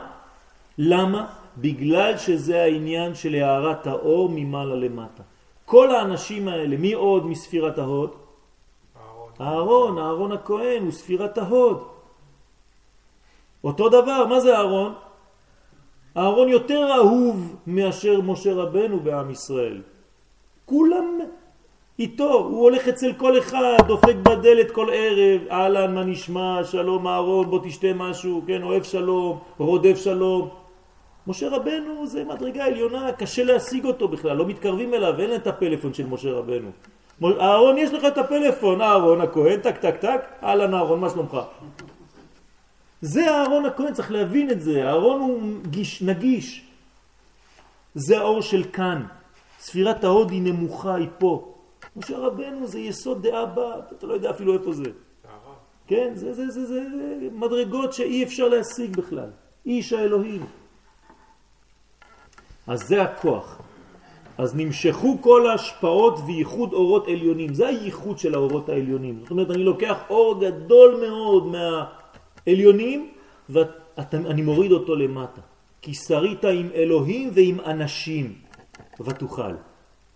למה? 0.79 1.27
בגלל 1.59 2.17
שזה 2.17 2.63
העניין 2.63 3.15
של 3.15 3.35
הערת 3.35 3.87
האור 3.87 4.29
ממעלה 4.33 4.75
למטה. 4.75 5.23
כל 5.65 5.95
האנשים 5.95 6.49
האלה, 6.49 6.77
מי 6.77 6.93
עוד 6.93 7.27
מספירת 7.27 7.79
ההוד? 7.79 8.11
אהרון, 9.41 9.99
אהרון 9.99 10.33
הכהן 10.33 10.83
הוא 10.83 10.93
ספירת 10.93 11.39
ההוד. 11.39 11.94
אותו 13.65 13.89
דבר, 13.89 14.27
מה 14.27 14.41
זה 14.41 14.57
אהרון? 14.57 14.93
אהרון 16.17 16.49
יותר 16.49 16.93
אהוב 16.93 17.57
מאשר 17.67 18.21
משה 18.21 18.53
רבנו 18.55 19.01
בעם 19.01 19.31
ישראל. 19.31 19.83
כולם 20.67 21.19
איתו, 21.99 22.33
הוא 22.33 22.63
הולך 22.63 22.89
אצל 22.89 23.13
כל 23.13 23.39
אחד, 23.39 23.77
דופק 23.87 24.15
בדלת 24.23 24.71
כל 24.71 24.89
ערב, 24.93 25.41
אהלן, 25.51 25.95
מה 25.95 26.05
נשמע, 26.05 26.65
שלום 26.65 27.07
אהרון, 27.07 27.51
בוא 27.51 27.61
תשתה 27.65 27.93
משהו, 27.95 28.43
כן, 28.47 28.63
אוהב 28.63 28.83
שלום, 28.83 29.39
רודף 29.59 29.97
שלום. 29.97 30.49
משה 31.27 31.49
רבנו 31.49 32.07
זה 32.07 32.25
מדרגה 32.25 32.65
עליונה, 32.65 33.13
קשה 33.13 33.45
להשיג 33.45 33.85
אותו 33.85 34.09
בכלל, 34.09 34.37
לא 34.37 34.47
מתקרבים 34.47 34.95
אליו, 34.95 35.21
אין 35.21 35.35
את 35.35 35.47
הפלאפון 35.47 35.95
של 35.95 36.07
משה 36.07 36.33
רבנו. 36.33 36.69
אהרון, 37.41 37.79
יש 37.79 37.93
לך 37.93 38.05
את 38.05 38.19
הפלאפון, 38.19 38.81
אהרון 38.81 39.21
הכהן, 39.21 39.61
טק 39.61 39.77
טק 39.77 39.97
טק, 39.97 40.21
אהלן 40.43 40.75
אהרון, 40.75 41.01
מה 41.01 41.11
שלומך? 41.11 41.39
זה 43.05 43.31
אהרון 43.31 43.67
הכהן, 43.67 43.93
צריך 43.93 44.11
להבין 44.11 44.51
את 44.51 44.61
זה. 44.61 44.83
אהרון 44.87 45.21
הוא 45.21 45.41
גיש, 45.71 46.03
נגיש. 46.03 46.65
זה 47.95 48.19
האור 48.19 48.43
של 48.43 48.65
כאן. 48.73 49.07
ספירת 49.61 50.05
ההוד 50.05 50.31
היא 50.31 50.43
נמוכה, 50.43 50.95
היא 50.95 51.09
פה. 51.19 51.55
משה 51.97 52.19
רבנו 52.19 52.67
זה 52.67 52.81
יסוד 52.81 53.23
דעה 53.27 53.47
בה, 53.47 53.73
אתה 53.93 54.07
לא 54.07 54.15
יודע 54.15 54.31
אפילו 54.31 54.55
איפה 54.55 54.73
זה. 54.73 54.91
כן, 55.87 56.13
זה, 56.15 56.33
זה, 56.33 56.51
זה, 56.51 56.67
זה, 56.67 56.81
זה 56.91 57.29
מדרגות 57.33 57.93
שאי 57.93 58.25
אפשר 58.25 58.49
להשיג 58.49 58.97
בכלל. 58.97 59.31
איש 59.67 59.93
האלוהים. 59.93 60.47
אז 62.67 62.81
זה 62.89 63.03
הכוח. 63.03 63.59
אז 64.39 64.55
נמשכו 64.57 65.19
כל 65.21 65.51
ההשפעות 65.51 66.19
וייחוד 66.27 66.73
אורות 66.73 67.09
עליונים. 67.09 67.55
זה 67.55 67.69
הייחוד 67.69 68.19
של 68.19 68.35
האורות 68.35 68.69
העליונים. 68.69 69.21
זאת 69.23 69.31
אומרת, 69.31 69.51
אני 69.51 69.65
לוקח 69.65 69.99
אור 70.11 70.41
גדול 70.41 71.05
מאוד 71.09 71.47
מה... 71.47 72.04
עליונים 72.49 73.11
אתה, 74.01 74.17
אני 74.17 74.43
מוריד 74.43 74.73
אותו 74.73 74.97
למטה. 74.97 75.41
כי 75.83 75.95
שרית 75.95 76.45
עם 76.45 76.69
אלוהים 76.75 77.31
ועם 77.35 77.61
אנשים 77.61 78.35
ותוכל. 79.01 79.55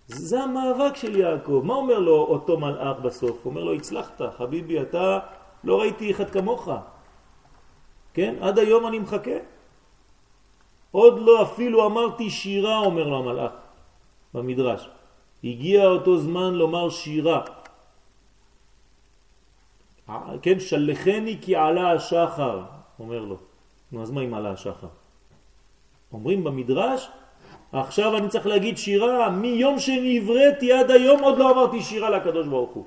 זה 0.06 0.42
המאבק 0.42 0.96
של 0.96 1.16
יעקב. 1.16 1.62
מה 1.64 1.74
אומר 1.74 1.98
לו 1.98 2.16
אותו 2.16 2.58
מלאך 2.58 2.98
בסוף? 2.98 3.46
אומר 3.46 3.64
לו, 3.64 3.72
הצלחת, 3.74 4.22
חביבי, 4.38 4.80
אתה 4.80 5.18
לא 5.64 5.80
ראיתי 5.80 6.10
אחד 6.10 6.30
כמוך. 6.30 6.68
כן? 8.14 8.34
עד 8.40 8.58
היום 8.58 8.86
אני 8.86 8.98
מחכה. 8.98 9.38
עוד 10.90 11.18
לא 11.18 11.42
אפילו 11.42 11.86
אמרתי 11.86 12.30
שירה, 12.30 12.78
אומר 12.78 13.08
לו 13.08 13.16
המלאך 13.18 13.52
במדרש. 14.34 14.88
הגיע 15.44 15.86
אותו 15.86 16.18
זמן 16.18 16.54
לומר 16.54 16.90
שירה. 16.90 17.40
כן, 20.42 20.60
שלחני 20.60 21.38
כי 21.40 21.56
עלה 21.56 21.92
השחר, 21.92 22.62
אומר 22.98 23.24
לו. 23.24 23.36
נו, 23.92 24.02
אז 24.02 24.10
מה 24.10 24.20
אם 24.20 24.34
עלה 24.34 24.50
השחר? 24.50 24.88
אומרים 26.12 26.44
במדרש, 26.44 27.10
עכשיו 27.72 28.16
אני 28.16 28.28
צריך 28.28 28.46
להגיד 28.46 28.78
שירה, 28.78 29.30
מיום 29.30 29.78
שנבראתי 29.78 30.72
עד 30.72 30.90
היום 30.90 31.20
עוד 31.20 31.38
לא 31.38 31.50
עברתי 31.50 31.82
שירה 31.82 32.10
לקדוש 32.10 32.46
ברוך 32.46 32.70
הוא. 32.70 32.84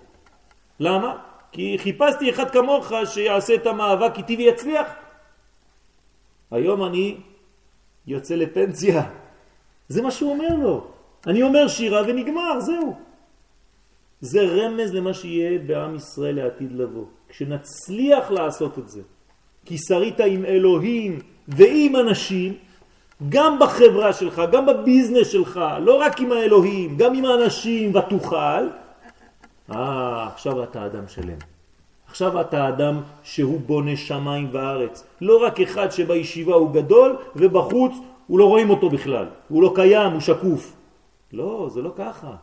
למה? 0.79 1.17
כי 1.51 1.77
חיפשתי 1.79 2.29
אחד 2.29 2.49
כמוך 2.51 2.91
שיעשה 3.05 3.55
את 3.55 3.65
המאבק 3.65 4.17
איתי 4.17 4.35
ויצליח. 4.35 4.87
היום 6.51 6.83
אני 6.83 7.17
יוצא 8.07 8.35
לפנסיה. 8.35 9.03
זה 9.87 10.01
מה 10.01 10.11
שהוא 10.11 10.31
אומר 10.31 10.55
לו. 10.55 10.87
אני 11.27 11.43
אומר 11.43 11.67
שירה 11.67 12.01
ונגמר, 12.07 12.59
זהו. 12.59 13.10
זה 14.21 14.41
רמז 14.41 14.93
למה 14.93 15.13
שיהיה 15.13 15.59
בעם 15.59 15.95
ישראל 15.95 16.35
לעתיד 16.35 16.71
לבוא. 16.71 17.05
כשנצליח 17.29 18.31
לעשות 18.31 18.79
את 18.79 18.89
זה, 18.89 19.01
כי 19.65 19.77
שרית 19.77 20.19
עם 20.19 20.45
אלוהים 20.45 21.19
ועם 21.47 21.95
אנשים, 21.95 22.53
גם 23.29 23.59
בחברה 23.59 24.13
שלך, 24.13 24.41
גם 24.51 24.65
בביזנס 24.65 25.27
שלך, 25.27 25.59
לא 25.81 26.01
רק 26.01 26.19
עם 26.19 26.31
האלוהים, 26.31 26.97
גם 26.97 27.15
עם 27.15 27.25
האנשים, 27.25 27.95
ותוכל, 27.95 28.67
אה, 29.71 30.27
עכשיו 30.27 30.63
אתה 30.63 30.85
אדם 30.85 31.07
שלם. 31.07 31.37
עכשיו 32.07 32.41
אתה 32.41 32.69
אדם 32.69 33.01
שהוא 33.23 33.59
בונה 33.65 33.95
שמיים 33.95 34.49
וארץ. 34.51 35.03
לא 35.21 35.43
רק 35.43 35.59
אחד 35.59 35.91
שבישיבה 35.91 36.53
הוא 36.53 36.71
גדול 36.73 37.15
ובחוץ 37.35 37.93
הוא 38.27 38.39
לא 38.39 38.45
רואים 38.45 38.69
אותו 38.69 38.89
בכלל. 38.89 39.25
הוא 39.49 39.63
לא 39.63 39.71
קיים, 39.75 40.11
הוא 40.11 40.21
שקוף. 40.21 40.75
לא, 41.33 41.69
זה 41.71 41.81
לא 41.81 41.91
ככה. 41.95 42.35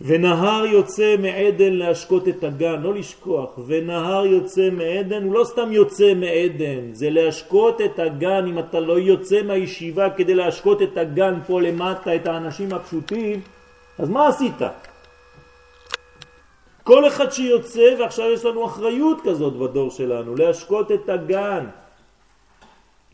ונהר 0.00 0.66
יוצא 0.66 1.16
מעדן 1.16 1.72
להשקות 1.72 2.28
את 2.28 2.44
הגן, 2.44 2.80
לא 2.82 2.94
לשכוח, 2.94 3.58
ונהר 3.66 4.26
יוצא 4.26 4.70
מעדן, 4.70 5.22
הוא 5.22 5.34
לא 5.34 5.44
סתם 5.44 5.72
יוצא 5.72 6.14
מעדן, 6.14 6.92
זה 6.92 7.10
להשקות 7.10 7.80
את 7.80 7.98
הגן, 7.98 8.46
אם 8.46 8.58
אתה 8.58 8.80
לא 8.80 8.98
יוצא 8.98 9.42
מהישיבה 9.42 10.10
כדי 10.10 10.34
להשקות 10.34 10.82
את 10.82 10.96
הגן 10.96 11.34
פה 11.46 11.60
למטה, 11.60 12.14
את 12.14 12.26
האנשים 12.26 12.72
הפשוטים, 12.72 13.40
אז 13.98 14.08
מה 14.08 14.28
עשית? 14.28 14.60
כל 16.84 17.08
אחד 17.08 17.32
שיוצא, 17.32 17.94
ועכשיו 17.98 18.26
יש 18.30 18.44
לנו 18.44 18.66
אחריות 18.66 19.20
כזאת 19.24 19.56
בדור 19.56 19.90
שלנו, 19.90 20.36
להשקות 20.36 20.92
את 20.92 21.08
הגן, 21.08 21.66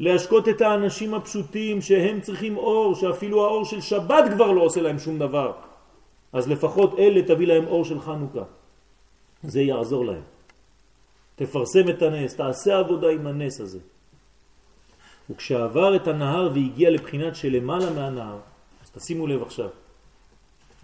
להשקות 0.01 0.49
את 0.49 0.61
האנשים 0.61 1.15
הפשוטים 1.15 1.81
שהם 1.81 2.21
צריכים 2.21 2.57
אור, 2.57 2.95
שאפילו 2.95 3.45
האור 3.45 3.65
של 3.65 3.81
שבת 3.81 4.25
כבר 4.35 4.53
לא 4.53 4.61
עושה 4.63 4.81
להם 4.83 4.99
שום 4.99 5.19
דבר. 5.19 5.72
אז 6.33 6.49
לפחות 6.49 6.99
אלה 6.99 7.23
תביא 7.23 7.47
להם 7.47 7.67
אור 7.67 7.85
של 7.85 8.01
חנוכה. 8.01 8.45
זה 9.43 9.61
יעזור 9.61 10.05
להם. 10.05 10.23
תפרסם 11.37 11.89
את 11.89 12.03
הנס, 12.03 12.37
תעשה 12.37 12.79
עבודה 12.79 13.11
עם 13.11 13.27
הנס 13.27 13.61
הזה. 13.61 13.79
וכשעבר 15.31 15.97
את 15.97 16.09
הנהר 16.09 16.51
והגיע 16.55 16.91
לבחינת 16.91 17.37
שלמעלה 17.37 17.91
מהנהר, 17.91 18.39
אז 18.85 18.91
תשימו 18.91 19.27
לב 19.27 19.43
עכשיו, 19.43 19.69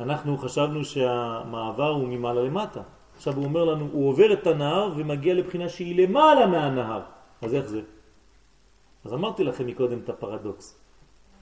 אנחנו 0.00 0.38
חשבנו 0.38 0.84
שהמעבר 0.84 1.88
הוא 1.88 2.08
ממעלה 2.08 2.42
למטה. 2.42 2.82
עכשיו 3.16 3.36
הוא 3.36 3.44
אומר 3.44 3.64
לנו, 3.64 3.88
הוא 3.92 4.08
עובר 4.08 4.32
את 4.32 4.46
הנהר 4.46 4.92
ומגיע 4.96 5.34
לבחינה 5.34 5.68
שהיא 5.68 6.02
למעלה 6.02 6.46
מהנהר. 6.46 7.00
אז 7.42 7.54
איך 7.54 7.66
זה? 7.66 7.80
אז 9.04 9.14
אמרתי 9.14 9.44
לכם 9.44 9.66
מקודם 9.66 9.98
את 10.04 10.08
הפרדוקס. 10.08 10.78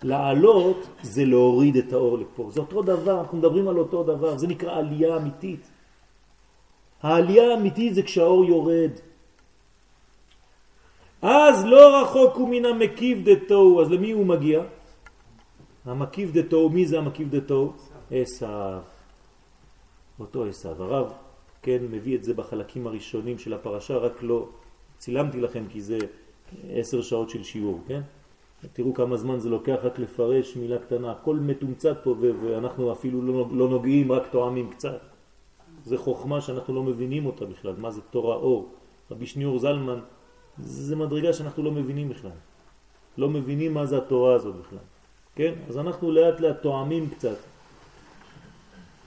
לעלות 0.03 0.87
זה 1.03 1.25
להוריד 1.25 1.77
את 1.77 1.93
האור 1.93 2.19
לפה. 2.19 2.49
זה 2.53 2.61
אותו 2.61 2.83
דבר, 2.83 3.21
אנחנו 3.21 3.39
מדברים 3.39 3.69
על 3.69 3.79
אותו 3.79 4.03
דבר, 4.03 4.39
זה 4.39 4.47
נקרא 4.47 4.79
עלייה 4.79 5.17
אמיתית. 5.17 5.71
העלייה 7.03 7.51
האמיתית 7.51 7.95
זה 7.95 8.03
כשהאור 8.03 8.45
יורד. 8.45 8.91
אז 11.23 11.65
לא 11.65 12.03
רחוק 12.03 12.37
הוא 12.37 12.49
מן 12.49 12.65
המקיף 12.65 13.19
דתו, 13.25 13.83
אז 13.83 13.91
למי 13.91 14.11
הוא 14.11 14.27
מגיע? 14.27 14.63
המקיף 15.85 16.31
דתו, 16.33 16.69
מי 16.69 16.87
זה 16.87 16.99
המקיף 16.99 17.29
דתו? 17.29 17.73
עשיו. 18.11 18.81
אותו 20.21 20.45
עשיו. 20.45 20.83
הרב, 20.83 21.13
כן, 21.63 21.79
מביא 21.91 22.17
את 22.17 22.25
זה 22.25 22.35
בחלקים 22.35 22.87
הראשונים 22.87 23.39
של 23.39 23.55
הפרשה, 23.55 23.97
רק 23.97 24.23
לא 24.23 24.49
צילמתי 24.99 25.41
לכם 25.41 25.65
כי 25.69 25.81
זה 25.81 25.99
עשר 26.71 27.03
שעות 27.03 27.31
של 27.31 27.43
שיעור, 27.43 27.81
כן? 27.89 28.01
תראו 28.73 28.95
כמה 28.95 29.17
זמן 29.17 29.39
זה 29.39 29.49
לוקח 29.49 29.77
רק 29.83 29.99
לפרש 29.99 30.57
מילה 30.57 30.79
קטנה, 30.79 31.13
הכל 31.13 31.37
מתומצת 31.37 31.97
פה 32.03 32.15
ואנחנו 32.21 32.93
אפילו 32.93 33.23
לא, 33.23 33.49
לא 33.53 33.69
נוגעים, 33.69 34.13
רק 34.13 34.27
תואמים 34.31 34.71
קצת. 34.71 35.01
זה 35.85 35.99
חוכמה 35.99 36.41
שאנחנו 36.41 36.75
לא 36.75 36.83
מבינים 36.83 37.27
אותה 37.27 37.45
בכלל, 37.45 37.75
מה 37.79 37.91
זה 37.91 38.01
תורה 38.11 38.37
אור. 38.37 38.69
רבי 39.11 39.27
שניאור 39.27 39.59
זלמן, 39.59 39.99
זה 40.59 40.97
מדרגה 40.97 41.33
שאנחנו 41.33 41.63
לא 41.63 41.71
מבינים 41.71 42.09
בכלל. 42.09 42.31
לא 43.19 43.29
מבינים 43.29 43.75
מה 43.75 43.87
זה 43.87 43.97
התורה 43.99 44.35
הזאת 44.35 44.55
בכלל. 44.55 44.85
כן? 45.35 45.55
אז 45.69 45.79
אנחנו 45.79 46.11
לאט 46.11 46.41
לאט 46.41 46.63
תואמים 46.63 47.09
קצת. 47.11 47.37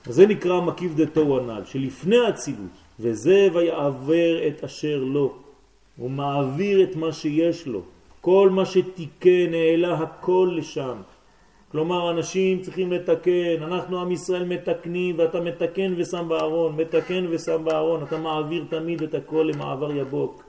אז 0.08 0.16
זה 0.16 0.28
נקרא 0.28 0.62
מקיף 0.62 0.92
דתו 0.96 1.38
הנ"ל, 1.38 1.66
שלפני 1.66 2.20
הצילות, 2.28 2.76
וזה 3.00 3.48
ויעבר 3.54 4.48
את 4.48 4.64
אשר 4.64 4.98
לו. 5.04 5.36
הוא 5.98 6.10
מעביר 6.10 6.84
את 6.84 6.96
מה 6.96 7.12
שיש 7.12 7.68
לו. 7.68 7.82
כל 8.22 8.50
מה 8.52 8.66
שתיקן 8.66 9.54
העלה 9.54 9.94
הכל 9.94 10.56
לשם. 10.58 11.02
כלומר, 11.72 12.12
אנשים 12.12 12.62
צריכים 12.62 12.92
לתקן, 12.92 13.64
אנחנו 13.64 14.02
עם 14.02 14.12
ישראל 14.12 14.46
מתקנים 14.46 15.20
ואתה 15.20 15.40
מתקן 15.42 15.94
ושם 15.98 16.30
בארון, 16.30 16.76
מתקן 16.76 17.26
ושם 17.30 17.66
בארון, 17.66 18.04
אתה 18.04 18.18
מעביר 18.18 18.66
תמיד 18.70 19.02
את 19.02 19.14
הכל 19.14 19.50
למעבר 19.54 19.92
יבוק. 19.92 20.44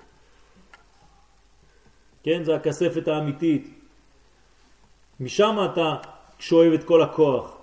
כן, 2.22 2.44
זה 2.44 2.56
הכספת 2.56 3.08
האמיתית. 3.08 3.68
משם 5.20 5.56
אתה 5.72 5.96
שואב 6.38 6.72
את 6.72 6.84
כל 6.84 7.02
הכוח. 7.02 7.56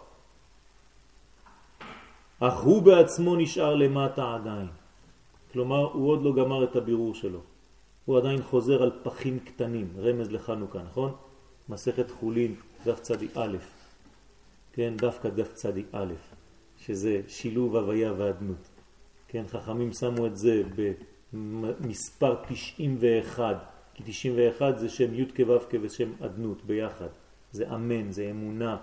אך 2.39 2.57
הוא 2.61 2.81
בעצמו 2.81 3.35
נשאר 3.35 3.75
למטה 3.75 4.35
עדיין. 4.35 4.67
כלומר, 5.53 5.83
הוא 5.93 6.09
עוד 6.09 6.23
לא 6.23 6.31
גמר 6.35 6.63
את 6.63 6.75
הבירור 6.75 7.15
שלו. 7.15 7.56
הוא 8.07 8.17
עדיין 8.17 8.41
חוזר 8.41 8.83
על 8.83 8.91
פחים 9.03 9.39
קטנים, 9.39 9.87
רמז 9.97 10.31
לחנוכה, 10.31 10.83
נכון? 10.83 11.15
מסכת 11.69 12.11
חולין, 12.11 12.55
דף 12.85 12.99
צדי 12.99 13.27
א', 13.35 13.57
כן, 14.73 14.93
דווקא 14.97 15.29
דף 15.29 15.53
צדי 15.53 15.83
א', 15.91 16.13
שזה 16.77 17.21
שילוב 17.27 17.75
הוויה 17.75 18.13
ואדנות. 18.17 18.67
כן, 19.27 19.43
חכמים 19.47 19.93
שמו 19.93 20.25
את 20.25 20.37
זה 20.37 20.63
במספר 21.33 22.35
91, 22.49 23.55
כי 23.93 24.03
91 24.05 24.77
זה 24.77 24.89
שם 24.89 25.13
י' 25.13 25.25
כו' 25.35 25.77
ושם 25.81 26.09
אדנות 26.25 26.65
ביחד. 26.65 27.09
זה 27.51 27.75
אמן, 27.75 28.11
זה 28.11 28.31
אמונה. 28.31 28.77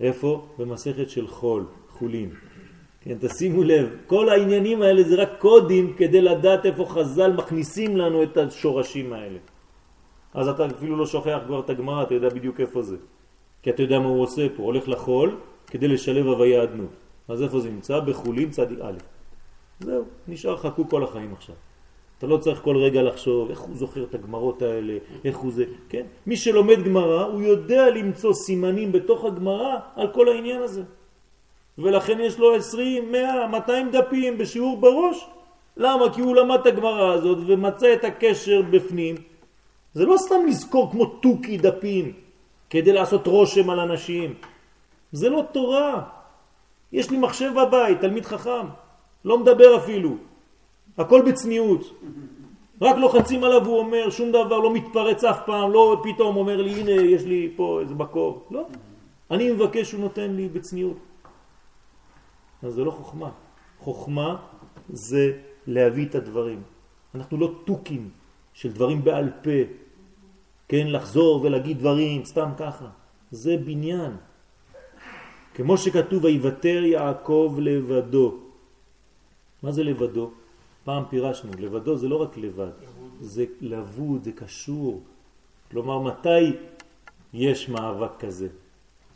איפה? 0.00 0.48
במסכת 0.58 1.10
של 1.10 1.26
חול, 1.26 1.66
חולין. 1.88 2.30
כן, 3.06 3.16
תשימו 3.20 3.62
לב, 3.62 3.88
כל 4.06 4.28
העניינים 4.28 4.82
האלה 4.82 5.02
זה 5.02 5.14
רק 5.14 5.30
קודים 5.38 5.94
כדי 5.94 6.20
לדעת 6.20 6.66
איפה 6.66 6.84
חז"ל 6.88 7.32
מכניסים 7.32 7.96
לנו 7.96 8.22
את 8.22 8.36
השורשים 8.36 9.12
האלה. 9.12 9.38
אז 10.34 10.48
אתה 10.48 10.66
אפילו 10.66 10.96
לא 10.96 11.06
שוכח 11.06 11.38
כבר 11.46 11.60
את 11.60 11.70
הגמרא, 11.70 12.02
אתה 12.02 12.14
יודע 12.14 12.28
בדיוק 12.28 12.60
איפה 12.60 12.82
זה. 12.82 12.96
כי 13.62 13.70
אתה 13.70 13.82
יודע 13.82 13.98
מה 13.98 14.08
הוא 14.08 14.22
עושה 14.22 14.46
פה, 14.56 14.62
הולך 14.62 14.88
לחול 14.88 15.38
כדי 15.66 15.88
לשלב 15.88 16.26
הוויה 16.26 16.62
אדנות. 16.62 16.90
אז 17.28 17.42
איפה 17.42 17.60
זה 17.60 17.70
נמצא? 17.70 18.00
בחולין 18.00 18.50
צדי 18.50 18.74
א'. 18.82 18.98
זהו, 19.80 20.04
נשאר 20.28 20.56
חכו 20.56 20.88
כל 20.88 21.02
החיים 21.04 21.32
עכשיו. 21.32 21.54
אתה 22.18 22.26
לא 22.26 22.36
צריך 22.36 22.60
כל 22.62 22.76
רגע 22.76 23.02
לחשוב 23.02 23.50
איך 23.50 23.60
הוא 23.60 23.76
זוכר 23.76 24.04
את 24.04 24.14
הגמרות 24.14 24.62
האלה, 24.62 24.98
איך 25.24 25.36
הוא 25.36 25.52
זה, 25.52 25.64
כן? 25.88 26.06
מי 26.26 26.36
שלומד 26.36 26.82
גמרא, 26.82 27.24
הוא 27.24 27.42
יודע 27.42 27.90
למצוא 27.90 28.32
סימנים 28.34 28.92
בתוך 28.92 29.24
הגמרא 29.24 29.76
על 29.96 30.08
כל 30.12 30.28
העניין 30.28 30.62
הזה. 30.62 30.82
ולכן 31.78 32.20
יש 32.20 32.38
לו 32.38 32.54
20, 32.54 33.12
100, 33.12 33.46
200 33.46 33.90
דפים 33.90 34.38
בשיעור 34.38 34.76
בראש. 34.76 35.26
למה? 35.76 36.14
כי 36.14 36.20
הוא 36.20 36.36
למד 36.36 36.58
את 36.60 36.66
הגמרא 36.66 37.12
הזאת 37.12 37.38
ומצא 37.46 37.92
את 37.92 38.04
הקשר 38.04 38.62
בפנים. 38.70 39.14
זה 39.94 40.06
לא 40.06 40.16
סתם 40.16 40.46
לזכור 40.46 40.90
כמו 40.90 41.06
טוקי 41.06 41.58
דפים 41.58 42.12
כדי 42.70 42.92
לעשות 42.92 43.26
רושם 43.26 43.70
על 43.70 43.80
אנשים. 43.80 44.34
זה 45.12 45.28
לא 45.28 45.44
תורה. 45.52 46.02
יש 46.92 47.10
לי 47.10 47.18
מחשב 47.18 47.50
בבית, 47.56 48.00
תלמיד 48.00 48.26
חכם, 48.26 48.66
לא 49.24 49.38
מדבר 49.38 49.76
אפילו. 49.76 50.10
הכל 50.98 51.22
בצניעות. 51.22 51.80
רק 52.80 52.96
לוחצים 52.96 53.44
עליו 53.44 53.62
והוא 53.64 53.78
אומר, 53.78 54.10
שום 54.10 54.28
דבר, 54.28 54.58
לא 54.58 54.72
מתפרץ 54.72 55.24
אף 55.24 55.38
פעם, 55.46 55.72
לא 55.72 56.02
פתאום 56.02 56.36
אומר 56.36 56.62
לי, 56.62 56.70
הנה, 56.70 56.90
יש 56.90 57.22
לי 57.22 57.52
פה 57.56 57.80
איזה 57.80 57.94
מקור. 57.94 58.44
לא. 58.50 58.66
אני 59.30 59.50
מבקש, 59.50 59.92
הוא 59.92 60.00
נותן 60.00 60.30
לי 60.30 60.48
בצניעות. 60.48 60.96
אז 62.66 62.74
זה 62.74 62.84
לא 62.84 62.90
חוכמה. 62.90 63.30
חוכמה 63.78 64.36
זה 64.88 65.38
להביא 65.66 66.06
את 66.06 66.14
הדברים. 66.14 66.62
אנחנו 67.14 67.36
לא 67.38 67.54
טוקים 67.64 68.10
של 68.54 68.72
דברים 68.72 69.04
בעל 69.04 69.30
פה, 69.42 69.60
כן, 70.68 70.86
לחזור 70.86 71.42
ולהגיד 71.42 71.78
דברים 71.78 72.24
סתם 72.24 72.50
ככה. 72.58 72.88
זה 73.30 73.56
בניין. 73.56 74.12
כמו 75.54 75.78
שכתוב, 75.78 76.24
ויוותר 76.24 76.84
יעקב 76.84 77.56
לבדו. 77.60 78.34
מה 79.62 79.72
זה 79.72 79.84
לבדו? 79.84 80.30
פעם 80.84 81.04
פירשנו, 81.10 81.50
לבדו 81.58 81.96
זה 81.96 82.08
לא 82.08 82.22
רק 82.22 82.36
לבד, 82.36 82.74
זה 83.20 83.44
לבוד, 83.60 84.24
זה 84.24 84.32
קשור. 84.32 85.02
כלומר, 85.70 85.98
מתי 85.98 86.56
יש 87.34 87.68
מאבק 87.68 88.10
כזה? 88.18 88.48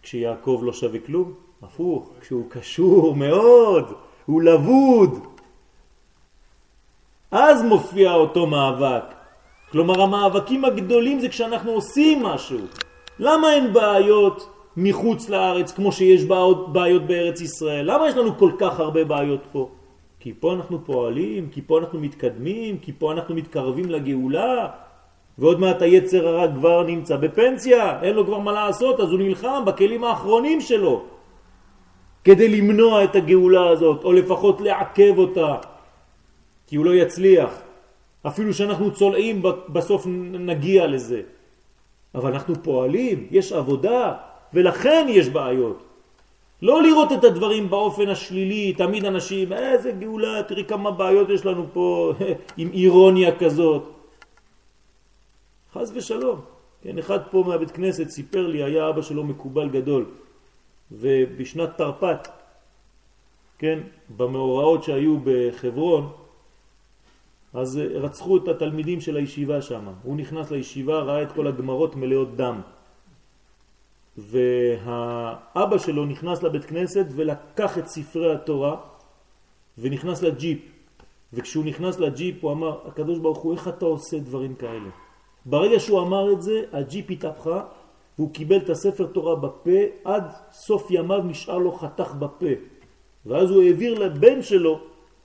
כשיעקב 0.03 0.61
לא 0.65 0.73
שווה 0.73 0.99
כלום? 1.07 1.50
הפוך, 1.63 2.11
כשהוא 2.21 2.45
קשור 2.49 3.17
מאוד, 3.17 3.93
הוא 4.27 4.43
לבוד. 4.43 5.19
אז 7.31 7.63
מופיע 7.63 8.13
אותו 8.13 8.47
מאבק. 8.47 9.05
כלומר, 9.71 10.03
המאבקים 10.03 10.65
הגדולים 10.65 11.21
זה 11.21 11.29
כשאנחנו 11.29 11.71
עושים 11.73 12.23
משהו. 12.23 12.59
למה 13.19 13.55
אין 13.55 13.73
בעיות 13.73 14.49
מחוץ 14.77 15.29
לארץ 15.29 15.73
כמו 15.73 15.93
שיש 15.93 16.25
בעיות, 16.25 16.73
בעיות 16.73 17.03
בארץ 17.07 17.41
ישראל? 17.41 17.93
למה 17.93 18.09
יש 18.09 18.17
לנו 18.17 18.39
כל 18.39 18.53
כך 18.59 18.81
הרבה 18.81 19.05
בעיות 19.05 19.41
פה? 19.53 19.69
כי 20.21 20.33
פה 20.41 20.53
אנחנו 20.53 20.85
פועלים, 20.85 21.49
כי 21.53 21.63
פה 21.63 21.79
אנחנו 21.79 22.01
מתקדמים, 22.01 22.79
כי 22.79 22.93
פה 22.99 23.13
אנחנו 23.13 23.35
מתקרבים 23.35 23.91
לגאולה, 23.91 24.69
ועוד 25.39 25.61
מעט 25.61 25.83
היצר 25.83 26.29
הרע 26.29 26.53
כבר 26.55 26.83
נמצא 26.83 27.17
בפנסיה, 27.17 28.03
אין 28.03 28.15
לו 28.15 28.27
כבר 28.27 28.39
מה 28.39 28.53
לעשות, 28.53 29.01
אז 29.01 29.11
הוא 29.11 29.19
נלחם 29.19 29.63
בכלים 29.67 30.05
האחרונים 30.05 30.61
שלו 30.61 31.03
כדי 32.25 32.49
למנוע 32.49 33.05
את 33.05 33.17
הגאולה 33.17 33.69
הזאת, 33.69 34.05
או 34.05 34.13
לפחות 34.13 34.61
לעכב 34.61 35.19
אותה, 35.19 35.57
כי 36.67 36.77
הוא 36.77 36.87
לא 36.87 36.95
יצליח. 36.95 37.51
אפילו 38.27 38.55
שאנחנו 38.55 38.93
צולעים 38.93 39.43
בסוף 39.69 40.07
נגיע 40.33 40.87
לזה. 40.87 41.23
אבל 42.15 42.33
אנחנו 42.33 42.55
פועלים, 42.63 43.27
יש 43.31 43.53
עבודה, 43.53 44.15
ולכן 44.55 45.07
יש 45.09 45.29
בעיות. 45.29 45.83
לא 46.63 46.83
לראות 46.83 47.13
את 47.13 47.25
הדברים 47.25 47.71
באופן 47.71 48.09
השלילי, 48.09 48.73
תמיד 48.73 49.05
אנשים, 49.05 49.53
איזה 49.53 49.93
גאולה, 49.93 50.43
תראי 50.43 50.65
כמה 50.65 50.91
בעיות 50.91 51.29
יש 51.29 51.47
לנו 51.47 51.67
פה 51.73 52.13
עם 52.61 52.69
אירוניה 52.73 53.39
כזאת. 53.39 53.83
חז 55.75 55.93
ושלום. 55.95 56.41
כן, 56.83 56.99
אחד 56.99 57.19
פה 57.31 57.45
מהבית 57.47 57.71
כנסת 57.71 58.09
סיפר 58.09 58.47
לי, 58.47 58.63
היה 58.63 58.89
אבא 58.89 59.03
שלו 59.03 59.25
מקובל 59.25 59.69
גדול, 59.69 60.05
ובשנת 60.93 61.77
תרפ"ט, 61.77 62.29
כן, 63.59 63.79
במאורעות 64.17 64.85
שהיו 64.85 65.17
בחברון, 65.25 66.13
אז 67.55 67.77
רצחו 67.95 68.37
את 68.37 68.49
התלמידים 68.49 69.01
של 69.01 69.17
הישיבה 69.17 69.63
שם. 69.63 69.89
הוא 70.03 70.17
נכנס 70.17 70.51
לישיבה, 70.51 70.99
ראה 70.99 71.23
את 71.23 71.33
כל 71.33 71.47
הגמרות 71.47 71.97
מלאות 71.97 72.37
דם. 72.37 72.61
והאבא 74.17 75.79
שלו 75.79 76.05
נכנס 76.05 76.43
לבית 76.43 76.65
כנסת 76.65 77.07
ולקח 77.17 77.79
את 77.79 77.89
ספרי 77.89 78.35
התורה 78.35 78.77
ונכנס 79.79 80.23
לג'יפ. 80.23 80.59
וכשהוא 81.33 81.65
נכנס 81.65 81.99
לג'יפ 81.99 82.45
הוא 82.45 82.53
אמר, 82.53 82.79
הקדוש 82.87 83.19
ברוך 83.19 83.39
הוא, 83.39 83.53
איך 83.53 83.69
אתה 83.69 83.85
עושה 83.85 84.19
דברים 84.19 84.55
כאלה? 84.55 84.91
ברגע 85.47 85.81
שהוא 85.81 86.01
אמר 86.01 86.33
את 86.33 86.43
זה, 86.43 86.63
הג'יפ 86.73 87.11
התהפכה 87.11 87.65
והוא 88.21 88.33
קיבל 88.33 88.57
את 88.57 88.71
הספר 88.71 89.07
תורה 89.07 89.37
בפה, 89.37 89.81
עד 90.05 90.25
סוף 90.53 90.91
ימיו 90.91 91.23
נשאר 91.25 91.59
לו 91.59 91.73
חתך 91.73 92.13
בפה. 92.19 92.53
ואז 93.27 93.51
הוא 93.51 93.63
העביר 93.63 93.99
לבן 93.99 94.43
שלו, 94.43 94.81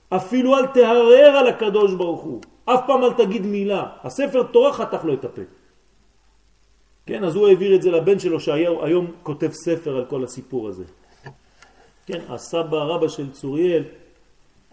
אפילו 0.08 0.56
אל 0.56 0.66
תהרר 0.66 1.36
על 1.36 1.46
הקדוש 1.46 1.94
ברוך 1.94 2.20
הוא, 2.20 2.40
אף 2.64 2.80
פעם 2.86 3.04
אל 3.04 3.12
תגיד 3.12 3.46
מילה. 3.46 3.86
הספר 4.02 4.42
תורה 4.42 4.72
חתך 4.72 5.04
לו 5.04 5.14
את 5.14 5.24
הפה. 5.24 5.42
כן, 7.06 7.24
אז 7.24 7.36
הוא 7.36 7.48
העביר 7.48 7.74
את 7.74 7.82
זה 7.82 7.90
לבן 7.90 8.18
שלו 8.18 8.40
שהיום 8.40 9.12
כותב 9.22 9.50
ספר 9.52 9.96
על 9.96 10.04
כל 10.04 10.24
הסיפור 10.24 10.68
הזה. 10.68 10.84
כן, 12.06 12.20
הסבא 12.28 12.76
הרבה 12.76 13.08
של 13.08 13.32
צוריאל, 13.32 13.84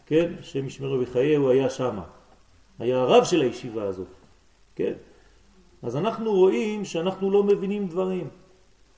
כן, 0.05 0.34
שם 0.41 0.67
ישמרו 0.67 0.97
בחיי, 1.01 1.36
הוא 1.36 1.49
היה 1.49 1.69
שם. 1.69 1.99
היה 2.80 2.99
הרב 2.99 3.24
של 3.24 3.41
הישיבה 3.41 3.84
הזאת, 3.84 4.07
כן. 4.76 4.93
אז 5.84 5.95
אנחנו 5.95 6.31
רואים 6.31 6.86
שאנחנו 6.86 7.31
לא 7.31 7.43
מבינים 7.43 7.88
דברים. 7.88 8.27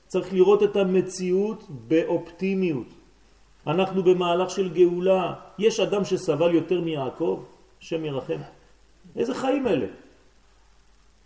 צריך 0.08 0.34
לראות 0.34 0.64
את 0.64 0.76
המציאות 0.76 1.64
באופטימיות. 1.88 2.88
אנחנו 3.68 4.04
במהלך 4.04 4.50
של 4.50 4.70
גאולה. 4.70 5.34
יש 5.60 5.80
אדם 5.80 6.06
שסבל 6.06 6.56
יותר 6.56 6.82
מיעקב, 6.82 7.44
שם 7.80 8.06
ירחם. 8.06 8.42
איזה 9.16 9.34
חיים 9.34 9.68
אלה? 9.68 9.86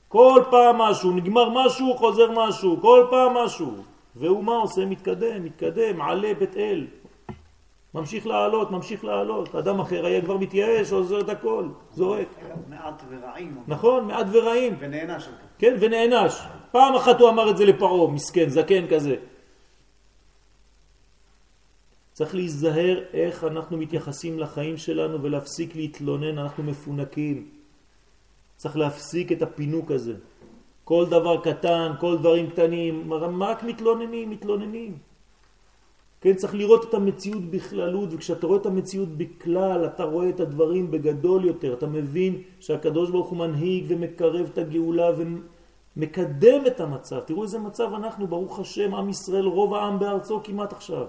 כל 0.08 0.44
פעם 0.52 0.76
משהו, 0.78 1.12
נגמר 1.12 1.50
משהו, 1.50 1.98
חוזר 1.98 2.32
משהו, 2.32 2.78
כל 2.82 3.08
פעם 3.10 3.38
משהו. 3.38 3.72
והוא 4.16 4.44
מה 4.44 4.56
עושה? 4.56 4.86
מתקדם, 4.86 5.44
מתקדם, 5.44 6.02
עלה 6.02 6.34
בית 6.34 6.58
אל. 6.58 6.88
ממשיך 7.94 8.28
לעלות, 8.28 8.72
ממשיך 8.72 9.06
לעלות. 9.06 9.56
אדם 9.56 9.80
אחר 9.80 10.06
היה 10.06 10.22
כבר 10.22 10.38
מתייאש, 10.38 10.92
עוזר 10.92 11.20
את 11.20 11.30
הכל, 11.30 11.68
זורק. 11.92 12.28
מעט 12.70 13.04
ורעים. 13.10 13.64
נכון, 13.68 14.08
מעט 14.08 14.28
ורעים. 14.32 14.76
ונענש. 14.80 15.30
כן, 15.58 15.76
ונענש. 15.80 16.34
פעם 16.72 16.96
אחת 16.96 17.20
הוא 17.20 17.30
אמר 17.30 17.50
את 17.50 17.58
זה 17.58 17.66
לפרעה, 17.66 18.12
מסכן, 18.12 18.50
זקן 18.50 18.88
כזה. 18.88 19.16
צריך 22.14 22.36
להיזהר 22.36 23.04
איך 23.14 23.44
אנחנו 23.44 23.78
מתייחסים 23.78 24.40
לחיים 24.40 24.78
שלנו 24.78 25.24
ולהפסיק 25.24 25.76
להתלונן, 25.76 26.38
אנחנו 26.38 26.64
מפונקים. 26.64 27.48
צריך 28.56 28.78
להפסיק 28.78 29.32
את 29.32 29.42
הפינוק 29.42 29.92
הזה. 29.92 30.14
כל 30.84 31.06
דבר 31.06 31.42
קטן, 31.42 31.92
כל 32.00 32.18
דברים 32.18 32.50
קטנים, 32.50 33.14
רק 33.42 33.64
מתלוננים, 33.64 34.30
מתלוננים. 34.30 35.09
כן, 36.22 36.34
צריך 36.34 36.56
לראות 36.56 36.90
את 36.90 36.94
המציאות 36.94 37.44
בכללות, 37.44 38.10
וכשאתה 38.12 38.48
רואה 38.48 38.60
את 38.60 38.66
המציאות 38.66 39.10
בכלל, 39.10 39.86
אתה 39.86 40.04
רואה 40.04 40.30
את 40.30 40.40
הדברים 40.40 40.92
בגדול 40.92 41.46
יותר, 41.46 41.74
אתה 41.74 41.88
מבין 41.88 42.42
שהקדוש 42.60 43.10
ברוך 43.10 43.30
הוא 43.30 43.38
מנהיג 43.38 43.86
ומקרב 43.88 44.50
את 44.54 44.58
הגאולה 44.58 45.10
ומקדם 45.18 46.66
את 46.68 46.80
המצב. 46.80 47.20
תראו 47.20 47.44
איזה 47.44 47.60
מצב 47.60 47.94
אנחנו, 47.94 48.28
ברוך 48.28 48.60
השם, 48.60 48.96
עם 48.96 49.10
ישראל, 49.10 49.46
רוב 49.46 49.74
העם 49.74 50.00
בארצו 50.00 50.42
כמעט 50.44 50.74
עכשיו. 50.74 51.06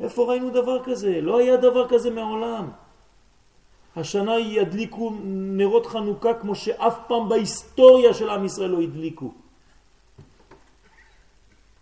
איפה 0.00 0.24
ראינו 0.24 0.50
דבר 0.50 0.84
כזה? 0.84 1.20
לא 1.20 1.38
היה 1.38 1.56
דבר 1.56 1.88
כזה 1.88 2.10
מעולם. 2.10 2.68
השנה 3.96 4.38
ידליקו 4.38 5.12
נרות 5.24 5.86
חנוכה 5.86 6.34
כמו 6.34 6.54
שאף 6.54 6.98
פעם 7.08 7.28
בהיסטוריה 7.28 8.14
של 8.14 8.30
עם 8.30 8.44
ישראל 8.44 8.70
לא 8.70 8.80
הדליקו. 8.80 9.32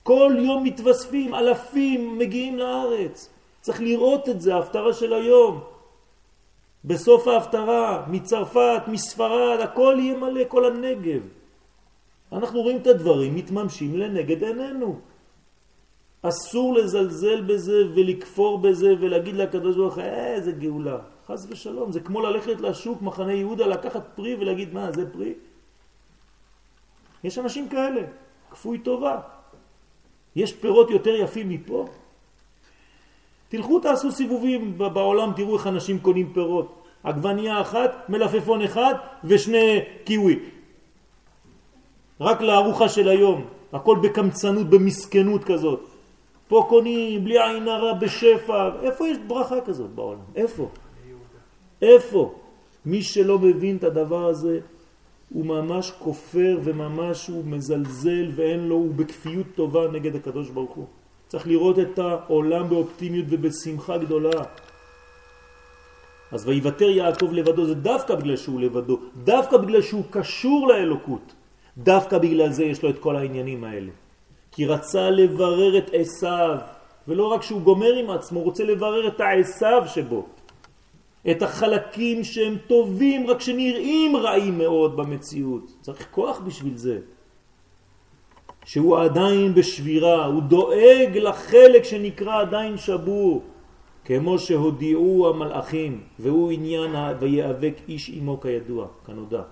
כל 0.09 0.35
יום 0.39 0.65
מתווספים, 0.65 1.35
אלפים 1.35 2.19
מגיעים 2.19 2.59
לארץ. 2.59 3.29
צריך 3.61 3.81
לראות 3.81 4.29
את 4.29 4.41
זה, 4.41 4.55
ההפטרה 4.55 4.93
של 4.93 5.13
היום. 5.13 5.61
בסוף 6.85 7.29
ההפטרה, 7.29 8.05
מצרפת, 8.09 8.83
מספרד, 8.87 9.59
הכל 9.61 9.97
יהיה 9.99 10.17
מלא, 10.17 10.45
כל 10.49 10.65
הנגב. 10.65 11.21
אנחנו 12.33 12.63
רואים 12.63 12.77
את 12.77 12.87
הדברים 12.87 13.35
מתממשים 13.35 13.97
לנגד 13.97 14.45
עינינו. 14.45 15.01
אסור 16.23 16.75
לזלזל 16.75 17.41
בזה 17.41 17.93
ולכפור 17.95 18.59
בזה 18.59 18.95
ולהגיד 19.01 19.35
לקדוש 19.35 19.77
ברוך 19.77 19.95
הוא, 19.95 20.03
אה, 20.03 20.35
איזה 20.35 20.53
גאולה. 20.53 20.99
חס 21.29 21.47
ושלום, 21.51 21.93
זה 21.93 22.01
כמו 22.01 22.21
ללכת 22.21 22.61
לשוק 22.61 23.03
מחנה 23.03 23.33
יהודה, 23.33 23.67
לקחת 23.67 24.05
פרי 24.17 24.37
ולהגיד 24.41 24.75
מה 24.75 24.93
זה 24.93 25.05
פרי? 25.13 25.35
יש 27.25 27.39
אנשים 27.39 27.69
כאלה, 27.69 28.03
כפוי 28.51 28.79
טובה. 28.79 29.38
יש 30.37 30.53
פירות 30.53 30.91
יותר 30.91 31.15
יפים 31.15 31.49
מפה? 31.49 31.87
תלכו 33.49 33.81
תעשו 33.81 34.13
סיבובים 34.13 34.79
בעולם, 34.79 35.33
תראו 35.37 35.57
איך 35.57 35.67
אנשים 35.67 35.99
קונים 35.99 36.33
פירות. 36.33 36.75
עגבנייה 37.03 37.61
אחת, 37.61 38.05
מלפפון 38.09 38.63
אחד 38.63 38.95
ושני 39.25 39.81
קיווי. 40.05 40.39
רק 42.21 42.41
לארוחה 42.41 42.89
של 42.89 43.09
היום, 43.09 43.45
הכל 43.73 43.97
בקמצנות, 44.03 44.67
במסכנות 44.67 45.45
כזאת. 45.45 45.81
פה 46.49 46.67
קונים 46.69 47.25
בלי 47.25 47.43
עין 47.43 47.69
הרע 47.69 47.93
בשפע. 47.93 48.71
איפה 48.83 49.09
יש 49.09 49.19
ברכה 49.27 49.61
כזאת 49.61 49.91
בעולם? 49.91 50.21
איפה? 50.37 50.69
איפה? 51.83 52.35
מי 52.87 53.03
שלא 53.03 53.39
מבין 53.39 53.77
את 53.77 53.85
הדבר 53.85 54.27
הזה, 54.27 54.61
הוא 55.33 55.47
ממש 55.47 55.93
כופר 55.99 56.59
וממש 56.65 57.27
הוא 57.27 57.45
מזלזל 57.45 58.31
ואין 58.35 58.69
לו, 58.69 58.75
הוא 58.75 58.95
בכפיות 58.95 59.47
טובה 59.55 59.89
נגד 59.93 60.17
הקדוש 60.17 60.51
ברוך 60.51 60.75
הוא. 60.75 60.87
צריך 61.29 61.47
לראות 61.47 61.79
את 61.79 61.99
העולם 61.99 62.69
באופטימיות 62.69 63.27
ובשמחה 63.29 63.99
גדולה. 63.99 64.43
אז 66.33 66.49
ויוותר 66.49 66.89
יעקב 66.89 67.33
לבדו 67.33 67.67
זה 67.67 67.75
דווקא 67.75 68.15
בגלל 68.15 68.37
שהוא 68.37 68.61
לבדו, 68.61 68.99
דווקא 69.25 69.57
בגלל 69.57 69.83
שהוא 69.83 70.05
קשור 70.11 70.69
לאלוקות, 70.69 71.33
דווקא 71.79 72.19
בגלל 72.19 72.53
זה 72.53 72.65
יש 72.65 72.83
לו 72.83 72.91
את 72.91 72.99
כל 72.99 73.17
העניינים 73.17 73.65
האלה. 73.65 73.91
כי 74.53 74.67
רצה 74.67 75.11
לברר 75.11 75.79
את 75.79 75.91
עשיו, 75.93 76.57
ולא 77.09 77.25
רק 77.25 77.43
שהוא 77.43 77.61
גומר 77.61 77.95
עם 77.95 78.11
עצמו, 78.11 78.39
הוא 78.39 78.45
רוצה 78.45 78.65
לברר 78.65 79.09
את 79.09 79.21
העשיו 79.21 79.83
שבו. 79.87 80.27
את 81.31 81.43
החלקים 81.43 82.25
שהם 82.25 82.57
טובים, 82.67 83.27
רק 83.27 83.41
שנראים 83.41 84.17
רעים 84.17 84.59
מאוד 84.59 84.97
במציאות. 84.97 85.73
צריך 85.81 86.07
כוח 86.11 86.39
בשביל 86.41 86.77
זה. 86.77 86.99
שהוא 88.65 88.99
עדיין 88.99 89.55
בשבירה, 89.55 90.25
הוא 90.25 90.43
דואג 90.43 91.11
לחלק 91.17 91.85
שנקרא 91.85 92.41
עדיין 92.41 92.77
שבור, 92.77 93.43
כמו 94.05 94.39
שהודיעו 94.39 95.29
המלאכים, 95.29 96.03
והוא 96.19 96.51
עניין 96.51 96.93
ויאבק 97.21 97.75
איש 97.89 98.11
עמו 98.15 98.41
כידוע, 98.41 98.87
כנודע. 99.07 99.43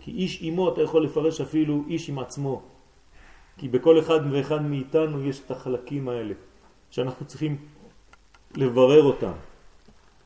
כי 0.00 0.10
איש 0.10 0.38
עמו 0.42 0.72
אתה 0.72 0.82
יכול 0.82 1.04
לפרש 1.04 1.40
אפילו 1.40 1.84
איש 1.88 2.08
עם 2.08 2.18
עצמו, 2.18 2.62
כי 3.58 3.68
בכל 3.68 3.98
אחד 3.98 4.20
ואחד 4.32 4.62
מאיתנו 4.66 5.24
יש 5.24 5.40
את 5.46 5.50
החלקים 5.50 6.08
האלה, 6.08 6.34
שאנחנו 6.90 7.26
צריכים 7.26 7.56
לברר 8.56 9.02
אותם. 9.02 9.51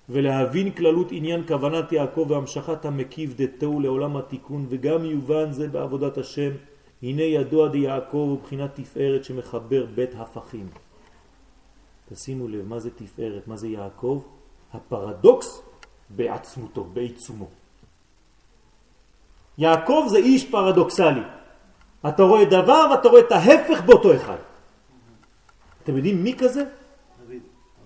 ולהבין 0.09 0.71
כללות 0.71 1.09
עניין 1.11 1.47
כוונת 1.47 1.93
יעקב 1.93 2.27
והמשכת 2.29 2.85
המקיף 2.85 3.31
דתהו 3.37 3.81
לעולם 3.81 4.17
התיקון 4.17 4.67
וגם 4.69 5.05
יובן 5.05 5.53
זה 5.53 5.69
בעבודת 5.69 6.19
השם 6.19 6.51
הנה 7.03 7.23
ידוע 7.23 7.69
דיעקב 7.69 8.15
הוא 8.15 8.41
בחינת 8.43 8.71
תפארת 8.75 9.25
שמחבר 9.25 9.87
בית 9.95 10.11
הפכים. 10.15 10.69
תשימו 12.09 12.49
לב 12.49 12.69
מה 12.69 12.79
זה 12.79 12.91
תפארת, 12.91 13.49
מה 13.49 13.57
זה 13.57 13.69
יעקב? 13.69 14.23
הפרדוקס 14.73 15.63
בעצמותו, 16.11 16.85
בעיצומו. 16.85 17.49
יעקב 19.59 20.07
זה 20.09 20.19
איש 20.19 20.51
פרדוקסלי. 20.51 21.21
אתה 22.09 22.23
רואה 22.23 22.45
דבר 22.45 22.87
ואתה 22.91 23.09
רואה 23.09 23.21
את 23.21 23.33
ההפך 23.33 23.83
באותו 23.87 24.17
אחד. 24.17 24.39
אתם 25.83 25.97
יודעים 25.97 26.25
מי 26.25 26.35
כזה? 26.39 26.65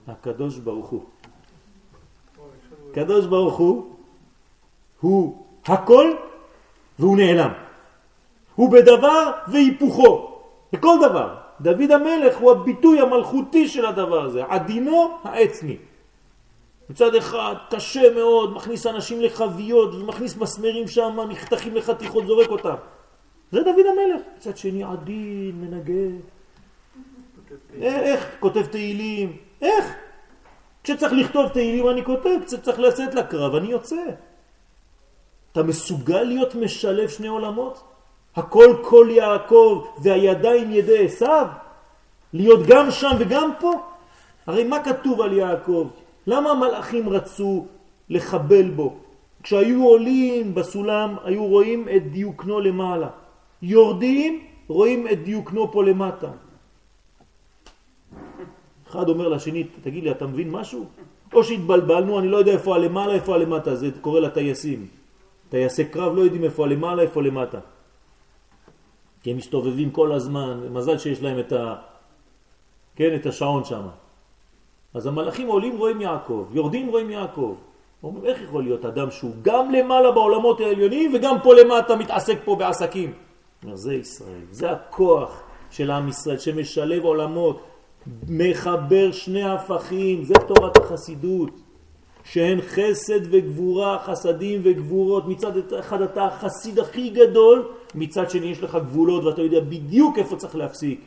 הקדוש 0.07 0.59
ברוך 0.59 0.89
הוא. 0.89 1.05
קדוש 2.93 3.27
ברוך 3.27 3.57
הוא 3.57 3.95
הוא 5.01 5.45
הכל 5.67 6.13
והוא 6.99 7.17
נעלם. 7.17 7.53
הוא 8.55 8.73
בדבר 8.73 9.33
והיפוכו, 9.49 10.41
בכל 10.73 10.97
דבר. 11.09 11.35
דוד 11.61 11.91
המלך 11.91 12.39
הוא 12.39 12.51
הביטוי 12.51 13.01
המלכותי 13.01 13.69
של 13.69 13.87
הדבר 13.87 14.25
הזה, 14.25 14.43
עדינו 14.49 15.19
העצמי. 15.25 15.77
מצד 16.91 17.15
אחד 17.15 17.55
קשה 17.71 18.15
מאוד, 18.15 18.57
מכניס 18.57 18.87
אנשים 18.87 19.21
לחביות 19.21 19.95
ומכניס 19.95 20.37
מסמרים 20.37 20.89
שם, 20.89 21.21
נחתכים 21.29 21.77
לחתיכות, 21.77 22.27
זורק 22.27 22.49
אותם. 22.49 22.75
זה 23.53 23.63
דוד 23.63 23.87
המלך. 23.87 24.23
מצד 24.37 24.57
שני 24.57 24.85
עדין, 24.85 25.53
מנגן. 25.61 26.17
איך 27.83 28.27
כותב 28.41 28.67
תהילים? 28.67 29.37
איך? 29.63 29.95
כשצריך 30.85 31.13
לכתוב 31.13 31.49
תהילים 31.49 31.89
אני 31.89 32.05
כותב, 32.05 32.39
כשצריך 32.47 32.79
לצאת 32.79 33.15
לקרב 33.15 33.55
אני 33.55 33.69
יוצא. 33.69 34.05
אתה 35.53 35.63
מסוגל 35.63 36.23
להיות 36.23 36.55
משלב 36.55 37.09
שני 37.09 37.29
עולמות? 37.29 37.83
הכל 38.37 38.77
כל 38.83 39.09
יעקב 39.11 39.87
והידיים 40.03 40.73
ידי 40.73 41.05
עשיו? 41.05 41.47
להיות 42.33 42.67
גם 42.67 42.91
שם 42.91 43.11
וגם 43.19 43.51
פה? 43.61 43.73
הרי 44.47 44.65
מה 44.65 44.85
כתוב 44.85 45.21
על 45.21 45.33
יעקב? 45.33 45.89
למה 46.27 46.51
המלאכים 46.51 47.09
רצו 47.09 47.67
לחבל 48.11 48.71
בו? 48.71 48.95
כשהיו 49.43 49.85
עולים 49.85 50.55
בסולם 50.55 51.17
היו 51.25 51.45
רואים 51.45 51.89
את 51.97 52.13
דיוקנו 52.13 52.61
למעלה. 52.61 53.09
יורדים 53.63 54.45
רואים 54.69 55.09
את 55.09 55.23
דיוקנו 55.23 55.73
פה 55.73 55.85
למטה. 55.85 56.31
אחד 58.91 59.09
אומר 59.09 59.29
לשני, 59.29 59.65
תגיד 59.83 60.05
לי, 60.05 60.11
אתה 60.11 60.27
מבין 60.27 60.51
משהו? 60.51 60.87
או 61.33 61.45
שהתבלבלנו, 61.45 62.19
אני 62.19 62.29
לא 62.29 62.37
יודע 62.37 62.53
איפה 62.53 62.75
הלמעלה, 62.75 63.13
איפה 63.13 63.35
הלמטה, 63.35 63.75
זה 63.75 63.91
קורה 64.01 64.21
לטייסים. 64.21 64.87
טייסי 65.49 65.85
קרב 65.85 66.17
לא 66.17 66.21
יודעים 66.21 66.45
איפה 66.45 66.65
הלמעלה, 66.65 67.03
איפה 67.03 67.23
למטה. 67.23 67.59
כי 69.23 69.31
הם 69.31 69.37
מסתובבים 69.37 69.91
כל 69.91 70.13
הזמן, 70.13 70.61
מזל 70.73 70.99
שיש 70.99 71.23
להם 71.23 71.39
את, 71.39 71.53
ה... 71.53 71.75
כן, 72.97 73.15
את 73.15 73.27
השעון 73.27 73.65
שם. 73.65 73.83
אז 74.95 75.07
המלאכים 75.07 75.49
עולים 75.49 75.79
רואים 75.79 76.01
יעקב, 76.01 76.47
יורדים 76.53 76.89
רואים 76.89 77.11
יעקב. 77.11 77.55
אומרים, 78.03 78.25
איך 78.25 78.43
יכול 78.43 78.63
להיות 78.63 78.85
אדם 78.85 79.11
שהוא 79.11 79.31
גם 79.43 79.71
למעלה 79.71 80.13
בעולמות 80.13 80.61
העליונים 80.61 81.15
וגם 81.15 81.37
פה 81.43 81.55
למטה 81.55 81.97
מתעסק 81.97 82.39
פה 82.45 82.57
בעסקים? 82.57 83.13
זה 83.73 83.95
ישראל, 83.95 84.43
זה 84.51 84.71
הכוח 84.71 85.43
של 85.71 85.91
עם 85.91 86.09
ישראל 86.09 86.39
שמשלב 86.39 87.05
עולמות, 87.05 87.63
מחבר 88.29 89.13
שני 89.13 89.45
הפכים, 89.45 90.25
זה 90.25 90.35
תורת 90.35 90.77
החסידות, 90.77 91.51
שהן 92.25 92.61
חסד 92.61 93.21
וגבורה, 93.31 93.99
חסדים 93.99 94.61
וגבורות, 94.65 95.29
מצד 95.29 95.53
אחד 95.79 96.03
אתה 96.03 96.25
החסיד 96.25 96.79
הכי 96.79 97.11
גדול, 97.11 97.69
מצד 97.95 98.31
שני 98.31 98.47
יש 98.47 98.63
לך 98.63 98.75
גבולות 98.75 99.25
ואתה 99.25 99.43
יודע 99.43 99.61
בדיוק 99.61 100.19
איפה 100.19 100.37
צריך 100.37 100.57
להפסיק. 100.57 101.01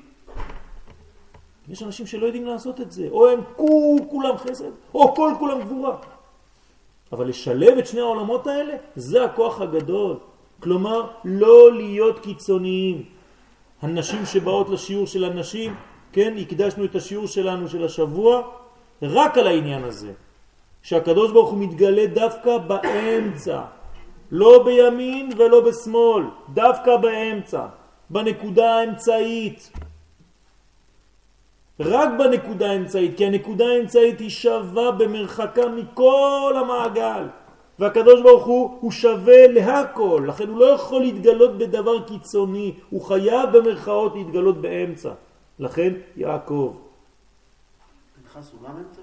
יש 1.69 1.83
אנשים 1.83 2.05
שלא 2.05 2.25
יודעים 2.25 2.45
לעשות 2.45 2.81
את 2.81 2.91
זה, 2.91 3.07
או 3.11 3.29
הם 3.29 3.39
כול 3.55 3.99
כולם 4.09 4.37
חסד, 4.37 4.71
או 4.93 5.15
כל 5.15 5.31
כולם 5.39 5.61
גבורה. 5.61 5.95
אבל 7.11 7.27
לשלב 7.27 7.77
את 7.77 7.87
שני 7.87 7.99
העולמות 7.99 8.47
האלה, 8.47 8.75
זה 8.95 9.23
הכוח 9.23 9.61
הגדול. 9.61 10.17
כלומר, 10.59 11.07
לא 11.25 11.73
להיות 11.73 12.19
קיצוניים. 12.19 13.03
הנשים 13.81 14.25
שבאות 14.25 14.69
לשיעור 14.69 15.07
של 15.07 15.23
הנשים, 15.23 15.75
כן, 16.13 16.33
הקדשנו 16.37 16.85
את 16.85 16.95
השיעור 16.95 17.27
שלנו 17.27 17.67
של 17.67 17.85
השבוע 17.85 18.41
רק 19.01 19.37
על 19.37 19.47
העניין 19.47 19.83
הזה, 19.83 20.11
שהקדוש 20.81 21.31
ברוך 21.31 21.49
הוא 21.49 21.59
מתגלה 21.59 22.05
דווקא 22.07 22.57
באמצע, 22.57 23.61
לא 24.31 24.63
בימין 24.65 25.29
ולא 25.37 25.61
בשמאל, 25.61 26.23
דווקא 26.53 26.97
באמצע, 26.97 27.65
בנקודה 28.09 28.75
האמצעית. 28.75 29.71
רק 31.79 32.09
בנקודה 32.19 32.71
האמצעית, 32.71 33.17
כי 33.17 33.25
הנקודה 33.25 33.65
האמצעית 33.65 34.19
היא 34.19 34.29
שווה 34.29 34.91
במרחקה 34.91 35.67
מכל 35.67 36.53
המעגל. 36.57 37.23
והקדוש 37.79 38.21
ברוך 38.21 38.45
הוא, 38.45 38.77
הוא 38.81 38.91
שווה 38.91 39.47
להכל, 39.47 40.25
לכן 40.27 40.47
הוא 40.47 40.57
לא 40.57 40.65
יכול 40.65 41.01
להתגלות 41.01 41.57
בדבר 41.57 42.03
קיצוני, 42.03 42.73
הוא 42.89 43.01
חייב 43.01 43.57
במרכאות 43.57 44.15
להתגלות 44.15 44.61
באמצע. 44.61 45.09
לכן 45.59 45.93
יעקב. 46.15 46.75
פנחס 48.23 48.51
הוא 48.51 48.69
גם 48.69 48.77
אמצע? 48.77 49.01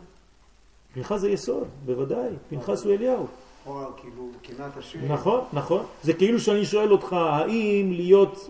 פנחס 0.94 1.20
זה 1.20 1.30
יסוד, 1.30 1.68
בוודאי, 1.86 2.28
פנחס 2.51 2.84
הוא 2.84 2.92
אליהו. 2.92 3.26
כאילו 4.03 4.28
השם. 4.76 5.12
נכון, 5.12 5.44
נכון. 5.53 5.84
זה 6.03 6.12
כאילו 6.12 6.40
שאני 6.40 6.64
שואל 6.64 6.92
אותך, 6.92 7.12
האם 7.12 7.92
להיות 7.92 8.48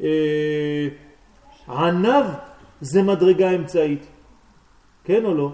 אה, 0.00 0.88
ענב 1.68 2.24
זה 2.80 3.02
מדרגה 3.02 3.50
אמצעית? 3.50 4.06
כן 5.04 5.24
או 5.24 5.34
לא? 5.34 5.52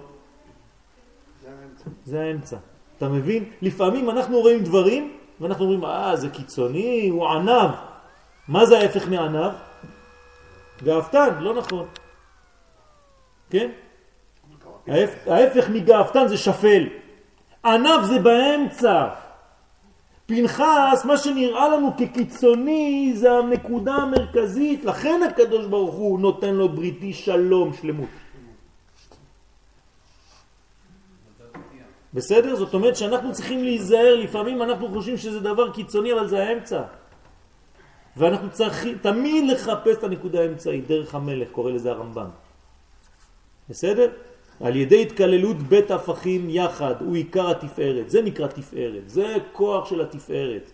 זה 1.43 1.49
האמצע. 1.51 1.91
זה 2.05 2.21
האמצע. 2.21 2.57
אתה 2.97 3.09
מבין? 3.09 3.45
לפעמים 3.63 4.11
אנחנו 4.11 4.39
רואים 4.41 4.65
דברים 4.65 5.17
ואנחנו 5.41 5.65
אומרים, 5.65 5.85
אה, 5.85 6.17
זה 6.17 6.29
קיצוני, 6.29 7.09
הוא 7.09 7.29
ענב. 7.29 7.71
מה 8.49 8.67
זה 8.67 8.79
ההפך 8.79 9.09
מענב? 9.09 9.53
גאוותן, 10.83 11.35
לא 11.41 11.55
נכון. 11.55 11.87
כן? 13.51 13.71
ההפ- 14.87 15.29
ההפך 15.31 15.69
מגאוותן 15.71 16.29
זה 16.29 16.37
שפל. 16.37 16.89
ענב 17.65 18.03
זה 18.05 18.19
באמצע. 18.19 19.09
פנחס, 20.27 21.05
מה 21.05 21.17
שנראה 21.17 21.69
לנו 21.69 21.91
כקיצוני 21.99 23.13
זה 23.15 23.33
הנקודה 23.33 23.93
המרכזית, 23.95 24.85
לכן 24.85 25.21
הקדוש 25.31 25.67
ברוך 25.67 25.95
הוא 25.95 26.21
נותן 26.21 26.55
לו 26.55 26.69
בריתי 26.69 27.13
שלום, 27.13 27.73
שלמות. 27.73 28.09
בסדר? 32.15 32.57
זאת 32.57 32.75
אומרת 32.75 32.97
שאנחנו 32.97 33.33
צריכים 33.33 33.65
להיזהר, 33.65 34.15
לפעמים 34.15 34.63
אנחנו 34.63 34.89
חושבים 34.89 35.17
שזה 35.17 35.41
דבר 35.41 35.73
קיצוני, 35.73 36.13
אבל 36.13 36.27
זה 36.29 36.43
האמצע. 36.45 36.83
ואנחנו 38.17 38.51
צריכים 38.51 38.99
תמיד 39.03 39.51
לחפש 39.51 39.97
את 39.99 40.05
הנקודה 40.05 40.41
האמצעית, 40.41 40.87
דרך 40.87 41.15
המלך, 41.15 41.49
קורא 41.53 41.71
לזה 41.71 41.91
הרמב"ם. 41.91 42.29
בסדר? 43.69 44.11
על 44.61 44.77
ידי 44.77 45.03
התקללות 45.03 45.57
בית 45.57 45.91
הפכים 45.91 46.51
יחד 46.51 46.95
הוא 47.01 47.17
עיקר 47.17 47.51
התפארת, 47.51 48.11
זה 48.11 48.23
נקרא 48.23 48.47
תפארת, 48.47 49.11
זה 49.11 49.35
כוח 49.53 49.91
של 49.91 50.01
התפארת. 50.01 50.71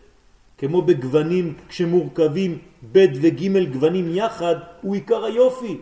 כמו 0.59 0.82
בגוונים 0.82 1.55
כשמורכבים 1.68 2.59
בית 2.82 3.11
וג' 3.14 3.72
גוונים 3.72 4.16
יחד 4.16 4.57
הוא 4.82 4.95
עיקר 4.95 5.24
היופי. 5.24 5.80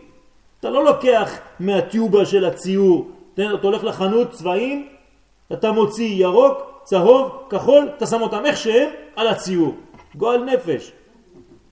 אתה 0.59 0.69
לא 0.69 0.85
לוקח 0.85 1.39
מהטיובה 1.59 2.25
של 2.25 2.45
הציור, 2.45 3.11
אתה 3.33 3.43
הולך 3.61 3.83
לחנות 3.83 4.31
צבעים, 4.31 4.87
אתה 5.53 5.71
מוציא 5.71 6.07
ירוק, 6.07 6.81
צהוב, 6.83 7.31
כחול, 7.49 7.89
אתה 7.97 8.05
שם 8.07 8.21
אותם 8.21 8.45
איך 8.45 8.57
שהם 8.57 8.89
על 9.15 9.27
הציור. 9.27 9.75
גועל 10.15 10.43
נפש. 10.43 10.91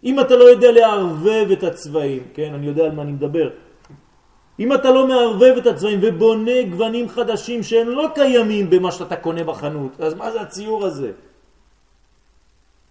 אם 0.03 0.19
אתה 0.19 0.35
לא 0.35 0.43
יודע 0.43 0.71
לערבב 0.71 1.47
את 1.51 1.63
הצבעים, 1.63 2.23
כן, 2.33 2.53
אני 2.53 2.67
יודע 2.67 2.83
על 2.83 2.91
מה 2.91 3.01
אני 3.01 3.11
מדבר. 3.11 3.49
אם 4.59 4.73
אתה 4.73 4.91
לא 4.91 5.07
מערבב 5.07 5.53
את 5.57 5.67
הצבעים 5.67 5.99
ובונה 6.01 6.63
גוונים 6.69 7.09
חדשים 7.09 7.63
שהם 7.63 7.89
לא 7.89 8.07
קיימים 8.15 8.69
במה 8.69 8.91
שאתה 8.91 9.15
קונה 9.15 9.43
בחנות, 9.43 10.01
אז 10.01 10.13
מה 10.13 10.31
זה 10.31 10.41
הציור 10.41 10.85
הזה? 10.85 11.11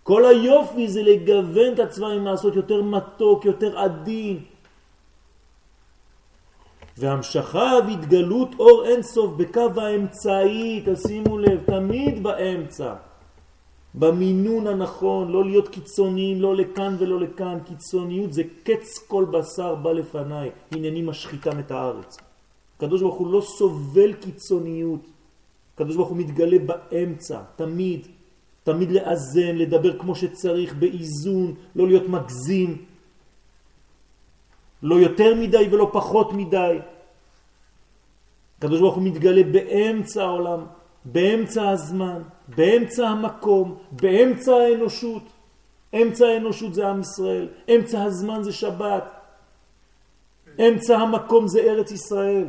כל 0.03 0.25
היופי 0.25 0.89
זה 0.89 1.03
לגוון 1.03 1.73
את 1.75 1.79
הצבעים, 1.79 2.25
לעשות 2.25 2.57
יותר 2.57 2.83
מתוק, 2.83 3.45
יותר 3.45 3.79
עדין. 3.79 4.41
והמשכה 6.99 7.73
והתגלות 7.87 8.55
אור 8.59 8.85
אינסוף 8.87 9.31
בקו 9.37 9.71
האמצעי, 9.77 10.83
תשימו 10.87 11.39
לב, 11.39 11.61
תמיד 11.67 12.23
באמצע. 12.23 13.08
במינון 13.95 14.67
הנכון, 14.67 15.33
לא 15.33 15.45
להיות 15.45 15.69
קיצוניים, 15.69 16.41
לא 16.43 16.57
לכאן 16.57 16.97
ולא 16.99 17.21
לכאן. 17.21 17.59
קיצוניות 17.67 18.33
זה 18.33 18.43
קץ 18.63 18.99
כל 19.09 19.25
בשר 19.25 19.75
בא 19.75 19.93
לפניי, 19.93 20.51
הנני 20.73 21.03
משחיתם 21.03 21.59
את 21.59 21.71
הארץ. 21.71 22.17
הקדוש 22.77 23.01
ברוך 23.01 23.15
הוא 23.15 23.33
לא 23.33 23.41
סובל 23.41 24.13
קיצוניות. 24.13 25.01
הקדוש 25.75 25.97
ברוך 25.97 26.09
הוא 26.09 26.17
מתגלה 26.17 26.59
באמצע, 26.59 27.41
תמיד. 27.57 28.07
תמיד 28.65 28.91
לאזן, 28.91 29.57
לדבר 29.57 29.99
כמו 29.99 30.15
שצריך, 30.15 30.75
באיזון, 30.75 31.55
לא 31.77 31.87
להיות 31.87 32.09
מגזים. 32.09 32.85
לא 34.83 34.95
יותר 34.95 35.35
מדי 35.35 35.69
ולא 35.71 35.91
פחות 35.93 36.33
מדי. 36.33 36.79
הקדוש 38.59 38.81
ברוך 38.81 38.95
הוא 38.95 39.03
מתגלה 39.03 39.43
באמצע 39.43 40.23
העולם. 40.23 40.61
באמצע 41.05 41.69
הזמן, 41.69 42.23
באמצע 42.49 43.09
המקום, 43.09 43.79
באמצע 43.91 44.53
האנושות. 44.53 45.23
אמצע 45.95 46.27
האנושות 46.27 46.75
זה 46.75 46.89
עם 46.89 47.01
ישראל, 47.01 47.49
אמצע 47.69 48.03
הזמן 48.03 48.43
זה 48.43 48.53
שבת, 48.53 49.05
אמצע 50.59 50.99
המקום 50.99 51.49
זה 51.49 51.61
ארץ 51.61 51.91
ישראל. 51.91 52.47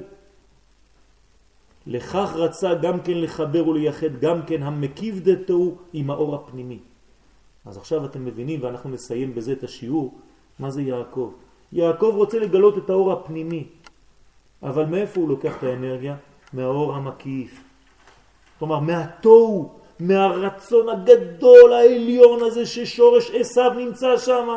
לכך 1.88 2.32
רצה 2.36 2.74
גם 2.74 3.00
כן 3.00 3.18
לחבר 3.18 3.68
ולייחד 3.68 4.20
גם 4.20 4.41
כן 4.47 4.64
המקיף 4.64 5.16
דתו 5.16 5.78
עם 5.93 6.10
האור 6.10 6.36
הפנימי. 6.36 6.80
אז 7.66 7.78
עכשיו 7.78 8.06
אתם 8.06 8.26
מבינים, 8.26 8.64
ואנחנו 8.64 8.89
נסיים 8.89 9.36
בזה 9.36 9.52
את 9.52 9.64
השיעור, 9.64 10.14
מה 10.60 10.70
זה 10.72 10.82
יעקב. 10.82 11.34
יעקב 11.72 12.12
רוצה 12.16 12.39
לגלות 12.39 12.78
את 12.78 12.89
האור 12.89 13.12
הפנימי, 13.14 13.68
אבל 14.64 14.86
מאיפה 14.86 15.22
הוא 15.22 15.30
לוקח 15.30 15.58
את 15.58 15.64
האנרגיה? 15.64 16.16
מהאור 16.54 16.95
המקיף. 16.95 17.69
כלומר, 18.60 18.80
מהתוהו, 18.80 19.70
מהרצון 19.99 20.89
הגדול 20.89 21.74
העליון 21.74 22.43
הזה 22.43 22.66
ששורש 22.66 23.32
עשיו 23.32 23.74
נמצא 23.78 24.18
שם. 24.18 24.47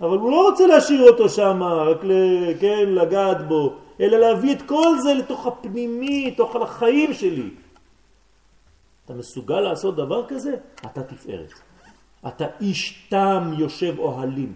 אבל 0.00 0.18
הוא 0.18 0.30
לא 0.30 0.48
רוצה 0.48 0.66
להשאיר 0.66 1.02
אותו 1.10 1.28
שם, 1.28 1.62
רק 1.62 2.04
ל, 2.04 2.12
כן, 2.60 2.88
לגעת 2.88 3.48
בו, 3.48 3.74
אלא 4.00 4.18
להביא 4.18 4.54
את 4.54 4.62
כל 4.62 4.98
זה 5.02 5.14
לתוך 5.14 5.46
הפנימי, 5.46 6.30
לתוך 6.30 6.56
החיים 6.56 7.14
שלי. 7.14 7.50
אתה 9.04 9.14
מסוגל 9.14 9.60
לעשות 9.60 9.96
דבר 9.96 10.26
כזה? 10.26 10.54
אתה 10.86 11.02
תפארת. 11.02 11.52
אתה 12.26 12.44
איש 12.60 13.06
תם 13.08 13.52
יושב 13.58 13.98
אוהלים. 13.98 14.52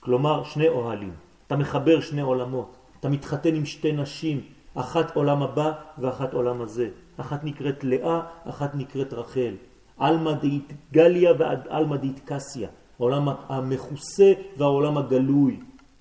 כלומר, 0.00 0.44
שני 0.44 0.68
אוהלים. 0.68 1.14
אתה 1.46 1.56
מחבר 1.56 2.00
שני 2.00 2.20
עולמות. 2.20 2.76
אתה 3.00 3.08
מתחתן 3.08 3.54
עם 3.54 3.64
שתי 3.66 3.92
נשים, 3.92 4.40
אחת 4.74 5.16
עולם 5.16 5.42
הבא 5.42 5.72
ואחת 5.98 6.34
עולם 6.34 6.62
הזה. 6.62 6.88
אחת 7.16 7.44
נקראת 7.44 7.84
לאה, 7.84 8.20
אחת 8.44 8.74
נקראת 8.74 9.12
רחל. 9.12 9.54
אלמא 10.00 10.32
דאית 10.32 10.72
גליה 10.92 11.32
ועד 11.38 11.68
אלמא 11.68 11.96
דאית 11.96 12.20
קסיה. 12.24 12.68
העולם 12.98 13.28
המכוסה 13.48 14.32
והעולם 14.56 14.98
הגלוי. 14.98 15.60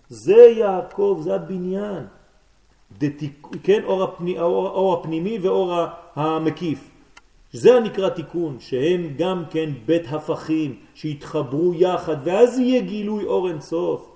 זה 0.09 0.35
יעקב, 0.57 1.19
זה 1.23 1.35
הבניין. 1.35 2.03
דתיק, 2.97 3.47
כן, 3.63 3.81
אור, 3.83 4.03
הפני, 4.03 4.39
אור, 4.39 4.67
אור 4.67 4.93
הפנימי 4.93 5.39
ואור 5.41 5.73
המקיף. 6.15 6.91
זה 7.53 7.75
הנקרא 7.75 8.09
תיקון, 8.09 8.57
שהם 8.59 9.13
גם 9.17 9.43
כן 9.49 9.69
בית 9.85 10.05
הפכים, 10.09 10.75
שהתחברו 10.93 11.73
יחד, 11.73 12.17
ואז 12.23 12.59
יהיה 12.59 12.81
גילוי 12.81 13.25
אור 13.25 13.47
אינסוף. 13.47 14.09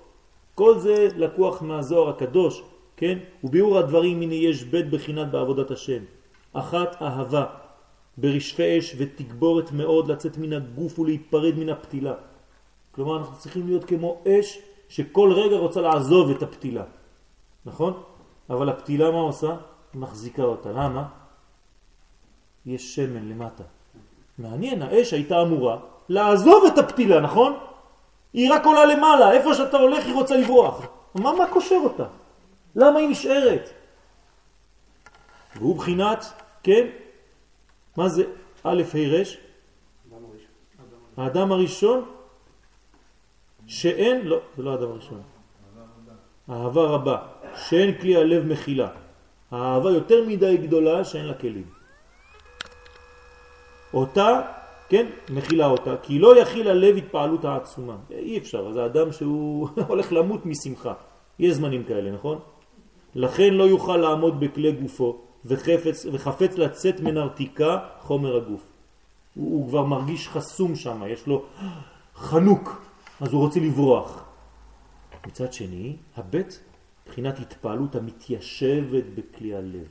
כל 0.54 0.78
זה 0.78 1.08
לקוח 1.16 1.62
מהזוהר 1.62 2.08
הקדוש, 2.08 2.62
כן? 2.96 3.18
וביאור 3.44 3.78
הדברים 3.78 4.20
הנה 4.20 4.34
יש 4.34 4.64
בית 4.64 4.90
בחינת 4.90 5.30
בעבודת 5.30 5.70
השם. 5.70 6.02
אחת 6.58 7.02
אהבה 7.02 7.44
ברשפי 8.16 8.78
אש 8.78 8.94
ותגבורת 8.98 9.72
מאוד 9.72 10.10
לצאת 10.10 10.38
מן 10.38 10.52
הגוף 10.52 10.98
ולהיפרד 10.98 11.54
מן 11.58 11.68
הפתילה. 11.68 12.14
כלומר 12.92 13.18
אנחנו 13.18 13.36
צריכים 13.38 13.66
להיות 13.66 13.84
כמו 13.84 14.22
אש 14.28 14.58
שכל 14.88 15.32
רגע 15.32 15.56
רוצה 15.56 15.80
לעזוב 15.80 16.30
את 16.30 16.42
הפתילה, 16.42 16.84
נכון? 17.64 18.02
אבל 18.50 18.68
הפתילה 18.68 19.10
מה 19.10 19.18
עושה? 19.18 19.56
מחזיקה 19.94 20.42
אותה. 20.42 20.72
למה? 20.72 21.04
יש 22.66 22.94
שמן 22.94 23.28
למטה. 23.28 23.62
מעניין, 24.38 24.82
האש 24.82 25.12
הייתה 25.12 25.42
אמורה 25.42 25.76
לעזוב 26.08 26.64
את 26.64 26.78
הפתילה, 26.78 27.20
נכון? 27.20 27.58
היא 28.32 28.52
רק 28.52 28.66
עולה 28.66 28.84
למעלה, 28.84 29.32
איפה 29.32 29.54
שאתה 29.54 29.76
הולך 29.76 30.04
היא 30.06 30.14
רוצה 30.14 30.36
לברוח. 30.36 30.86
מה, 31.14 31.32
מה 31.32 31.46
קושר 31.46 31.80
אותה? 31.84 32.04
למה 32.76 32.98
היא 32.98 33.08
נשארת? 33.08 33.70
והוא 35.56 35.76
בחינת, 35.76 36.32
כן? 36.66 36.86
מה 37.96 38.08
זה 38.08 38.24
א' 38.62 38.82
ה' 38.94 39.06
ר'? 39.14 39.22
האדם 41.16 41.52
הראשון 41.52 42.04
שאין, 43.66 44.26
לא, 44.26 44.38
זה 44.56 44.62
לא 44.62 44.70
האדם 44.70 44.90
הראשון. 44.90 45.22
אהבה 46.50 46.82
רבה, 46.82 47.18
שאין 47.68 47.98
כלי 47.98 48.16
הלב 48.16 48.42
מכילה. 48.46 48.88
האהבה 49.50 49.90
יותר 49.90 50.24
מדי 50.26 50.56
גדולה 50.56 51.04
שאין 51.04 51.24
לה 51.24 51.34
כלים. 51.34 51.70
אותה, 53.94 54.42
כן, 54.88 55.06
מכילה 55.30 55.66
אותה, 55.66 55.94
כי 56.02 56.18
לא 56.18 56.38
יכיל 56.38 56.68
הלב 56.68 56.96
התפעלות 56.96 57.44
העצומה. 57.44 57.96
אי 58.10 58.38
אפשר, 58.38 58.72
זה 58.72 58.84
אדם 58.84 59.12
שהוא 59.12 59.68
הולך 59.88 60.12
למות 60.12 60.46
משמחה. 60.46 60.94
יש 61.38 61.62
זמנים 61.62 61.84
כאלה, 61.84 62.10
נכון? 62.10 62.38
לכן 63.14 63.54
לא 63.54 63.64
יוכל 63.64 63.96
לעמוד 63.96 64.40
בכלי 64.40 64.72
גופו 64.72 65.25
וחפץ, 65.46 66.06
וחפץ 66.12 66.58
לצאת 66.58 67.00
מנרתיקה 67.00 67.78
חומר 68.00 68.36
הגוף. 68.36 68.62
הוא, 69.34 69.52
הוא 69.52 69.68
כבר 69.68 69.84
מרגיש 69.84 70.28
חסום 70.28 70.76
שם, 70.76 71.02
יש 71.08 71.26
לו 71.26 71.44
חנוק, 72.14 72.82
אז 73.20 73.32
הוא 73.32 73.40
רוצה 73.40 73.60
לברוח. 73.60 74.24
מצד 75.26 75.52
שני, 75.52 75.96
הבית, 76.16 76.60
מבחינת 77.06 77.38
התפעלות 77.38 77.96
המתיישבת 77.96 79.04
בכלי 79.14 79.54
הלב. 79.54 79.86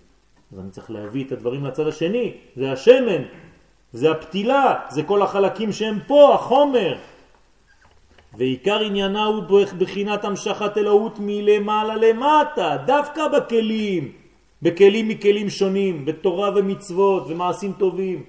אז 0.54 0.60
אני 0.60 0.72
צריך 0.72 0.92
להביא 0.92 1.26
את 1.26 1.32
הדברים 1.32 1.66
לצד 1.66 1.88
השני, 1.88 2.34
זה 2.56 2.72
השמן, 2.72 3.22
זה 3.94 4.12
הפתילה, 4.12 4.76
זה 4.90 5.04
כל 5.04 5.22
החלקים 5.22 5.72
שהם 5.72 6.00
פה, 6.08 6.36
החומר. 6.36 6.98
ועיקר 8.38 8.80
עניינה 8.80 9.26
הוא 9.26 9.44
בחינת 9.78 10.26
המשכת 10.26 10.78
אלוהות 10.78 11.16
מלמעלה 11.20 11.96
למטה, 11.96 12.78
דווקא 12.86 13.28
בכלים, 13.28 14.12
בכלים 14.62 15.08
מכלים 15.08 15.50
שונים, 15.50 16.06
בתורה 16.06 16.50
ומצוות 16.56 17.24
ומעשים 17.28 17.74
טובים. 17.74 18.24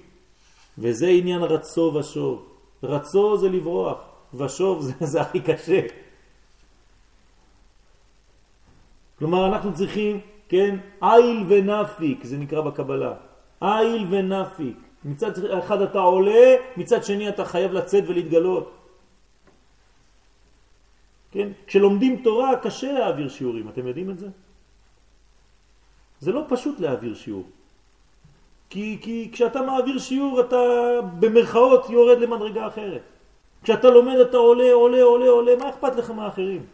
וזה 0.77 1.07
עניין 1.07 1.41
רצו 1.41 1.93
ושוב. 1.99 2.45
רצו 2.83 3.37
זה 3.37 3.49
לברוח, 3.49 3.97
ושוב 4.33 4.81
זה, 4.81 4.93
זה 4.99 5.21
הכי 5.21 5.39
קשה. 5.41 5.81
כלומר 9.19 9.47
אנחנו 9.47 9.73
צריכים, 9.73 10.19
כן, 10.49 10.77
איל 11.03 11.45
ונפיק, 11.47 12.23
זה 12.23 12.37
נקרא 12.37 12.61
בקבלה. 12.61 13.13
איל 13.61 14.05
ונפיק. 14.09 14.77
מצד 15.05 15.31
אחד 15.45 15.81
אתה 15.81 15.99
עולה, 15.99 16.55
מצד 16.77 17.03
שני 17.03 17.29
אתה 17.29 17.45
חייב 17.45 17.71
לצאת 17.71 18.03
ולהתגלות. 18.07 18.73
כן? 21.31 21.49
כשלומדים 21.67 22.21
תורה 22.23 22.59
קשה 22.59 22.91
להעביר 22.91 23.29
שיעורים, 23.29 23.69
אתם 23.69 23.87
יודעים 23.87 24.09
את 24.09 24.19
זה? 24.19 24.27
זה 26.19 26.31
לא 26.31 26.41
פשוט 26.47 26.79
להעביר 26.79 27.15
שיעור. 27.15 27.43
כי, 28.69 28.97
כי 29.01 29.29
כשאתה 29.31 29.61
מעביר 29.61 29.99
שיעור 29.99 30.39
אתה 30.39 30.61
במרכאות 31.19 31.89
יורד 31.89 32.19
למדרגה 32.19 32.67
אחרת. 32.67 33.01
כשאתה 33.63 33.89
לומד 33.89 34.15
אתה 34.15 34.37
עולה, 34.37 34.73
עולה, 34.73 35.01
עולה, 35.01 35.29
עולה, 35.29 35.55
מה 35.55 35.69
אכפת 35.69 35.95
לך 35.95 36.11
מהאחרים? 36.11 36.65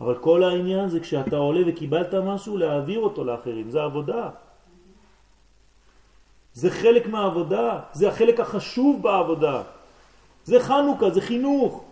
אבל 0.00 0.14
כל 0.14 0.42
העניין 0.42 0.88
זה 0.88 1.00
כשאתה 1.00 1.36
עולה 1.36 1.60
וקיבלת 1.66 2.14
משהו, 2.14 2.56
להעביר 2.56 3.00
אותו 3.00 3.24
לאחרים, 3.24 3.70
זה 3.70 3.82
עבודה. 3.82 4.30
זה 6.52 6.70
חלק 6.70 7.06
מהעבודה, 7.06 7.80
זה 7.92 8.08
החלק 8.08 8.40
החשוב 8.40 9.02
בעבודה. 9.02 9.62
זה 10.44 10.60
חנוכה, 10.60 11.10
זה 11.10 11.20
חינוך. 11.20 11.84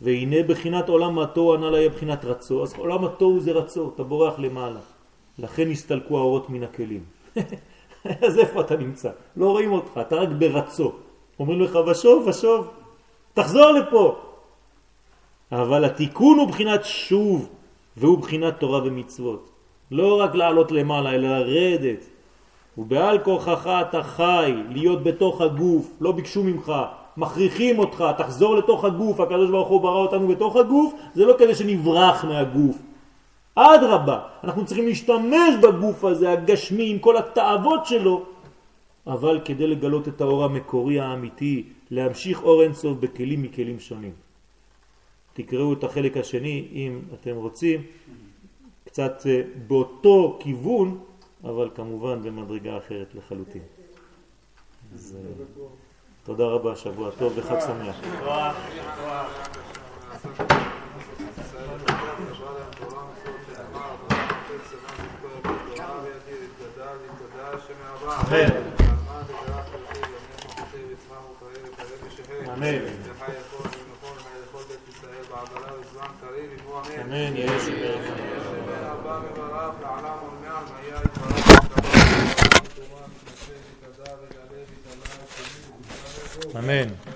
והנה 0.00 0.42
בחינת 0.42 0.88
עולם 0.88 1.18
התוהו 1.18 1.54
ענה 1.54 1.70
לה 1.70 1.88
בחינת 1.88 2.24
רצו, 2.24 2.62
אז 2.62 2.74
עולם 2.76 3.04
התוהו 3.04 3.40
זה 3.40 3.52
רצו, 3.52 3.92
אתה 3.94 4.02
בורח 4.02 4.38
למעלה. 4.38 4.80
לכן 5.38 5.70
הסתלקו 5.70 6.18
האורות 6.18 6.50
מן 6.50 6.62
הכלים. 6.62 7.04
אז 8.26 8.38
איפה 8.38 8.60
אתה 8.60 8.76
נמצא? 8.76 9.10
לא 9.36 9.50
רואים 9.50 9.72
אותך, 9.72 10.00
אתה 10.00 10.16
רק 10.16 10.28
ברצו. 10.28 10.92
אומרים 11.38 11.60
לך, 11.60 11.78
ושוב, 11.86 12.26
ושוב, 12.26 12.68
תחזור 13.34 13.70
לפה. 13.70 14.16
אבל 15.52 15.84
התיקון 15.84 16.38
הוא 16.38 16.48
בחינת 16.48 16.84
שוב, 16.84 17.48
והוא 17.96 18.18
בחינת 18.18 18.60
תורה 18.60 18.80
ומצוות. 18.84 19.50
לא 19.90 20.20
רק 20.20 20.34
לעלות 20.34 20.72
למעלה, 20.72 21.14
אלא 21.14 21.38
לרדת. 21.38 22.04
ובעל 22.78 23.18
כורחך 23.18 23.70
אתה 23.80 24.02
חי, 24.02 24.54
להיות 24.70 25.02
בתוך 25.02 25.40
הגוף, 25.40 25.90
לא 26.00 26.12
ביקשו 26.12 26.42
ממך, 26.42 26.72
מכריחים 27.16 27.78
אותך, 27.78 28.04
תחזור 28.18 28.56
לתוך 28.56 28.84
הגוף, 28.84 29.20
הקדוש 29.20 29.50
ברוך 29.50 29.68
הוא 29.68 29.80
ברא 29.80 29.98
אותנו 29.98 30.28
בתוך 30.28 30.56
הגוף, 30.56 30.94
זה 31.14 31.24
לא 31.24 31.34
כדי 31.38 31.54
שנברח 31.54 32.24
מהגוף. 32.24 32.76
אדרבה, 33.56 34.20
אנחנו 34.44 34.66
צריכים 34.66 34.86
להשתמש 34.86 35.54
בגוף 35.62 36.04
הזה, 36.04 36.32
הגשמי, 36.32 36.90
עם 36.90 36.98
כל 36.98 37.16
התאוות 37.16 37.86
שלו, 37.86 38.24
אבל 39.06 39.40
כדי 39.44 39.66
לגלות 39.66 40.08
את 40.08 40.20
האור 40.20 40.44
המקורי 40.44 41.00
האמיתי, 41.00 41.64
להמשיך 41.90 42.42
אור 42.42 42.62
אינסוף 42.62 42.98
בכלים 42.98 43.42
מכלים 43.42 43.80
שונים. 43.80 44.12
תקראו 45.32 45.72
את 45.72 45.84
החלק 45.84 46.16
השני 46.16 46.68
אם 46.72 47.00
אתם 47.14 47.36
רוצים, 47.36 47.82
קצת 48.84 49.22
אה, 49.26 49.42
באותו 49.66 50.38
כיוון, 50.40 50.98
אבל 51.44 51.70
כמובן 51.74 52.22
במדרגה 52.22 52.78
אחרת 52.78 53.14
לחלוטין. 53.14 53.62
אז 54.94 55.16
אה, 55.16 55.44
תודה 56.24 56.44
רבה, 56.44 56.76
שבוע 56.76 57.10
טוב 57.18 57.32
וחג 57.36 57.60
שמח. 57.60 57.96
אמן. 68.26 68.40
אמן, 77.00 77.36
יהיה 77.36 77.60
שבר. 77.60 77.96
אמן. 86.58 87.15